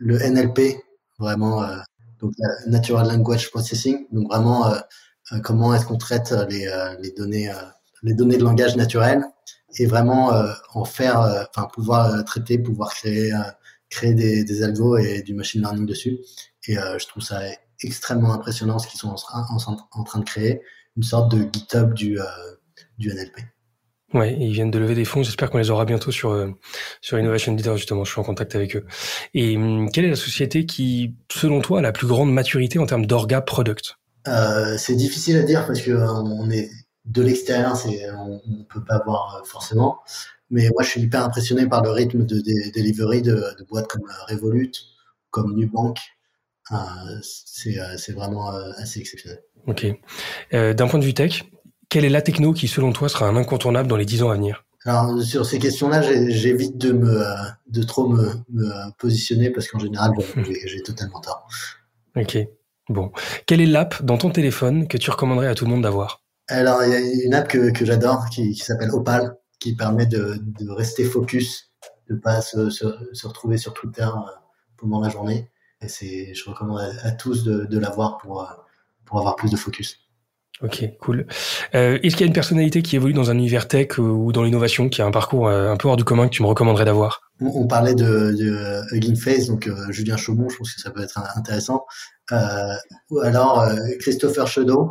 NLP, 0.00 0.82
vraiment 1.18 1.62
donc 2.20 2.32
Natural 2.66 3.06
Language 3.06 3.50
Processing. 3.50 4.06
Donc 4.12 4.28
vraiment, 4.28 4.72
comment 5.42 5.74
est-ce 5.74 5.84
qu'on 5.84 5.98
traite 5.98 6.34
les 6.48 7.10
données 7.16 7.50
les 8.02 8.14
données 8.14 8.36
de 8.36 8.44
langage 8.44 8.76
naturel 8.76 9.24
et 9.78 9.86
vraiment 9.86 10.32
euh, 10.32 10.52
en 10.74 10.84
faire, 10.84 11.20
euh, 11.20 11.44
enfin 11.50 11.68
pouvoir 11.72 12.12
euh, 12.12 12.22
traiter, 12.22 12.58
pouvoir 12.58 12.90
créer, 12.94 13.32
créer 13.88 14.14
des, 14.14 14.44
des 14.44 14.62
algos 14.62 14.96
et 14.96 15.22
du 15.22 15.34
machine 15.34 15.60
learning 15.60 15.86
dessus. 15.86 16.18
Et 16.66 16.74
je 16.74 17.06
trouve 17.06 17.22
ça 17.22 17.40
extrêmement 17.82 18.32
impressionnant 18.32 18.78
ce 18.78 18.86
qu'ils 18.86 19.00
sont 19.00 19.14
en, 19.32 19.76
en, 19.92 20.04
train 20.04 20.20
de 20.20 20.24
créer, 20.24 20.60
une 20.96 21.02
sorte 21.02 21.34
de 21.34 21.48
GitHub 21.50 21.94
du, 21.94 22.18
du 22.98 23.08
NLP. 23.08 23.38
Ouais, 24.12 24.36
ils 24.38 24.52
viennent 24.52 24.70
de 24.70 24.78
lever 24.78 24.94
des 24.94 25.04
fonds. 25.04 25.22
J'espère 25.22 25.50
qu'on 25.50 25.58
les 25.58 25.70
aura 25.70 25.84
bientôt 25.84 26.10
sur 26.10 26.54
sur 27.00 27.18
Innovation 27.18 27.54
Leader 27.54 27.76
justement. 27.76 28.04
Je 28.04 28.10
suis 28.12 28.20
en 28.20 28.24
contact 28.24 28.54
avec 28.54 28.76
eux. 28.76 28.84
Et 29.34 29.56
hum, 29.56 29.90
quelle 29.90 30.04
est 30.04 30.10
la 30.10 30.16
société 30.16 30.66
qui, 30.66 31.14
selon 31.32 31.60
toi, 31.60 31.78
a 31.78 31.82
la 31.82 31.92
plus 31.92 32.06
grande 32.06 32.32
maturité 32.32 32.78
en 32.78 32.86
termes 32.86 33.06
d'orga 33.06 33.40
product? 33.40 33.96
Euh, 34.28 34.76
C'est 34.76 34.96
difficile 34.96 35.38
à 35.38 35.42
dire 35.42 35.66
parce 35.66 35.80
que 35.80 35.92
on 35.92 36.50
est 36.50 36.68
de 37.04 37.22
l'extérieur, 37.22 37.76
c'est 37.76 38.10
on, 38.12 38.40
ne 38.46 38.64
peut 38.64 38.84
pas 38.84 39.02
voir 39.04 39.36
euh, 39.36 39.44
forcément. 39.44 40.00
Mais 40.50 40.68
moi, 40.70 40.82
je 40.82 40.90
suis 40.90 41.00
hyper 41.00 41.24
impressionné 41.24 41.66
par 41.66 41.82
le 41.82 41.90
rythme 41.90 42.24
de, 42.24 42.40
delivery 42.74 43.22
de, 43.22 43.42
boîtes 43.68 43.86
comme 43.86 44.02
euh, 44.02 44.32
Revolut, 44.32 44.72
comme 45.30 45.54
Nubank. 45.54 45.98
Euh, 46.72 46.76
c'est 47.22 48.12
vraiment 48.12 48.50
assez 48.76 49.00
exceptionnel. 49.00 49.42
Ok. 49.66 49.86
D'un 50.52 50.88
point 50.88 51.00
de 51.00 51.04
vue 51.04 51.14
tech, 51.14 51.44
quelle 51.88 52.04
est 52.04 52.10
la 52.10 52.22
techno 52.22 52.52
qui, 52.52 52.68
selon 52.68 52.92
toi, 52.92 53.08
sera 53.08 53.26
un 53.26 53.36
incontournable 53.36 53.88
dans 53.88 53.96
les 53.96 54.04
10 54.04 54.22
ans 54.22 54.30
à 54.30 54.34
venir? 54.34 54.64
Alors 54.84 55.20
sur 55.22 55.44
ces 55.44 55.58
questions-là, 55.58 56.00
j'évite 56.30 56.78
de 56.78 56.92
me 56.92 57.22
de 57.66 57.82
trop 57.82 58.08
me, 58.08 58.32
positionner 58.98 59.50
parce 59.50 59.68
qu'en 59.68 59.78
général, 59.78 60.12
j'ai 60.64 60.82
totalement 60.82 61.20
tort. 61.20 61.46
Ok. 62.16 62.38
Bon, 62.88 63.12
quelle 63.46 63.60
est 63.60 63.66
l'app 63.66 64.02
dans 64.02 64.16
ton 64.16 64.30
téléphone 64.30 64.88
que 64.88 64.96
tu 64.96 65.10
recommanderais 65.10 65.48
à 65.48 65.54
tout 65.54 65.64
le 65.64 65.70
monde 65.70 65.82
d'avoir? 65.82 66.22
Alors, 66.50 66.84
il 66.84 66.90
y 66.90 66.94
a 66.94 67.24
une 67.24 67.34
app 67.34 67.48
que, 67.48 67.70
que 67.70 67.84
j'adore 67.84 68.28
qui, 68.30 68.52
qui 68.52 68.60
s'appelle 68.64 68.90
Opal, 68.90 69.36
qui 69.58 69.76
permet 69.76 70.06
de, 70.06 70.36
de 70.40 70.70
rester 70.70 71.04
focus, 71.04 71.70
de 72.08 72.16
pas 72.16 72.40
se, 72.40 72.70
se, 72.70 72.86
se, 73.12 73.26
retrouver 73.26 73.56
sur 73.56 73.72
Twitter 73.72 74.02
euh, 74.02 74.30
pendant 74.76 75.00
la 75.00 75.08
journée. 75.08 75.48
Et 75.80 75.88
c'est, 75.88 76.34
je 76.34 76.48
recommande 76.48 76.80
à, 77.02 77.10
tous 77.12 77.44
de, 77.44 77.66
de 77.66 77.78
l'avoir 77.78 78.18
pour, 78.18 78.42
euh, 78.42 78.46
pour 79.04 79.18
avoir 79.18 79.36
plus 79.36 79.50
de 79.50 79.56
focus. 79.56 79.98
Ok, 80.62 80.84
cool. 81.00 81.26
Euh, 81.74 81.98
Est-ce 82.02 82.16
qu'il 82.16 82.20
y 82.20 82.24
a 82.24 82.26
une 82.26 82.34
personnalité 82.34 82.82
qui 82.82 82.96
évolue 82.96 83.14
dans 83.14 83.30
un 83.30 83.34
univers 83.38 83.66
tech 83.66 83.98
ou 83.98 84.30
dans 84.30 84.42
l'innovation, 84.42 84.90
qui 84.90 85.00
a 85.00 85.06
un 85.06 85.10
parcours 85.10 85.48
un 85.48 85.76
peu 85.78 85.88
hors 85.88 85.96
du 85.96 86.04
commun 86.04 86.26
que 86.26 86.34
tu 86.34 86.42
me 86.42 86.48
recommanderais 86.48 86.84
d'avoir? 86.84 87.22
On, 87.40 87.46
on, 87.46 87.66
parlait 87.66 87.94
de, 87.94 88.34
de 88.36 88.82
Hugging 88.94 89.16
Face, 89.16 89.46
donc 89.46 89.68
euh, 89.68 89.90
Julien 89.90 90.18
Chaumont, 90.18 90.50
je 90.50 90.58
pense 90.58 90.74
que 90.74 90.80
ça 90.82 90.90
peut 90.90 91.02
être 91.02 91.18
intéressant. 91.34 91.86
Euh, 92.32 92.74
ou 93.08 93.20
alors 93.20 93.66
Christopher 94.00 94.46
Chedeau, 94.48 94.90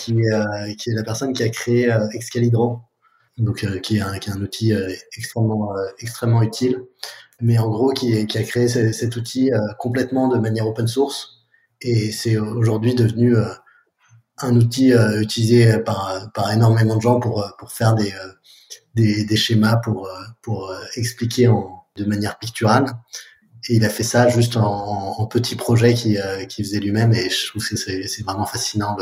qui, 0.00 0.14
euh, 0.30 0.74
qui 0.78 0.90
est 0.90 0.94
la 0.94 1.02
personne 1.02 1.32
qui 1.32 1.42
a 1.42 1.48
créé 1.48 1.94
Excalibro, 2.12 2.80
donc 3.38 3.64
qui 3.82 3.96
est, 3.96 4.00
un, 4.00 4.18
qui, 4.18 4.30
est 4.30 4.32
un, 4.32 4.40
outil 4.40 4.72
extrêmement, 5.16 6.42
utile, 6.42 6.82
mais 7.40 7.58
en 7.58 7.68
gros 7.68 7.90
qui, 7.90 8.14
a 8.14 8.42
créé 8.42 8.68
cet 8.68 9.16
outil 9.16 9.50
complètement 9.78 10.28
de 10.28 10.38
manière 10.38 10.66
open 10.66 10.86
source, 10.86 11.46
et 11.80 12.12
c'est 12.12 12.36
aujourd'hui 12.36 12.94
devenu 12.94 13.36
un 14.42 14.56
outil 14.56 14.92
euh, 14.92 15.20
utilisé 15.20 15.78
par, 15.78 16.30
énormément 16.52 16.96
de 16.96 17.00
gens 17.02 17.20
pour, 17.20 17.52
faire 17.68 17.94
des, 17.94 18.12
euh, 18.98 19.36
schémas, 19.36 19.76
pour, 19.76 20.08
euh, 20.08 20.74
expliquer 20.96 21.50
de 21.96 22.04
manière 22.04 22.38
picturale. 22.38 22.86
Et 23.68 23.76
il 23.76 23.84
a 23.84 23.90
fait 23.90 24.02
ça 24.02 24.28
juste 24.28 24.56
en, 24.56 25.20
en 25.20 25.26
petit 25.26 25.54
projet 25.54 25.92
qu'il 25.94 26.20
qui 26.48 26.64
faisait 26.64 26.80
lui-même. 26.80 27.12
Et 27.12 27.28
je 27.28 27.48
trouve 27.48 27.66
que 27.66 27.76
c'est 27.76 28.22
vraiment 28.22 28.46
fascinant 28.46 28.96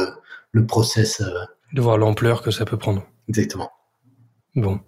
le 0.52 0.66
process. 0.66 1.22
De 1.72 1.80
voir 1.80 1.98
l'ampleur 1.98 2.42
que 2.42 2.50
ça 2.50 2.64
peut 2.64 2.78
prendre. 2.78 3.04
Exactement. 3.28 3.70
Bon. 4.56 4.80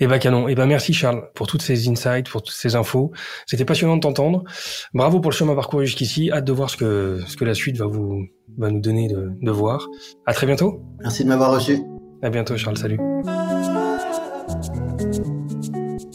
Eh 0.00 0.06
ben 0.06 0.18
canon. 0.18 0.48
Eh 0.48 0.54
ben 0.54 0.66
merci 0.66 0.92
Charles 0.92 1.30
pour 1.34 1.46
toutes 1.46 1.62
ces 1.62 1.88
insights, 1.88 2.28
pour 2.28 2.42
toutes 2.42 2.54
ces 2.54 2.76
infos. 2.76 3.12
C'était 3.46 3.64
passionnant 3.64 3.96
de 3.96 4.00
t'entendre. 4.00 4.44
Bravo 4.92 5.20
pour 5.20 5.30
le 5.30 5.36
chemin 5.36 5.54
parcouru 5.54 5.86
jusqu'ici. 5.86 6.30
Hâte 6.30 6.44
de 6.44 6.52
voir 6.52 6.68
ce 6.68 6.76
que 6.76 7.20
ce 7.26 7.36
que 7.36 7.44
la 7.44 7.54
suite 7.54 7.76
va 7.78 7.86
vous 7.86 8.26
va 8.58 8.70
nous 8.70 8.80
donner 8.80 9.08
de, 9.08 9.30
de 9.40 9.50
voir. 9.50 9.86
À 10.26 10.34
très 10.34 10.46
bientôt. 10.46 10.82
Merci 11.00 11.24
de 11.24 11.28
m'avoir 11.28 11.52
reçu. 11.52 11.80
À 12.22 12.30
bientôt 12.30 12.56
Charles. 12.56 12.76
Salut. 12.76 12.98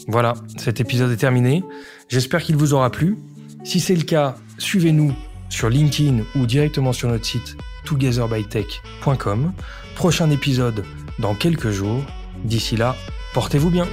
Voilà, 0.06 0.34
cet 0.58 0.80
épisode 0.80 1.10
est 1.10 1.16
terminé. 1.16 1.64
J'espère 2.08 2.42
qu'il 2.42 2.56
vous 2.56 2.74
aura 2.74 2.90
plu. 2.90 3.16
Si 3.64 3.80
c'est 3.80 3.96
le 3.96 4.02
cas, 4.02 4.36
suivez-nous 4.58 5.14
sur 5.48 5.70
LinkedIn 5.70 6.22
ou 6.36 6.46
directement 6.46 6.92
sur 6.92 7.08
notre 7.08 7.24
site 7.24 7.56
togetherbytech.com. 7.84 9.52
Prochain 9.94 10.30
épisode 10.30 10.84
dans 11.18 11.34
quelques 11.34 11.70
jours. 11.70 12.02
D'ici 12.44 12.76
là, 12.76 12.96
portez-vous 13.32 13.70
bien. 13.70 13.86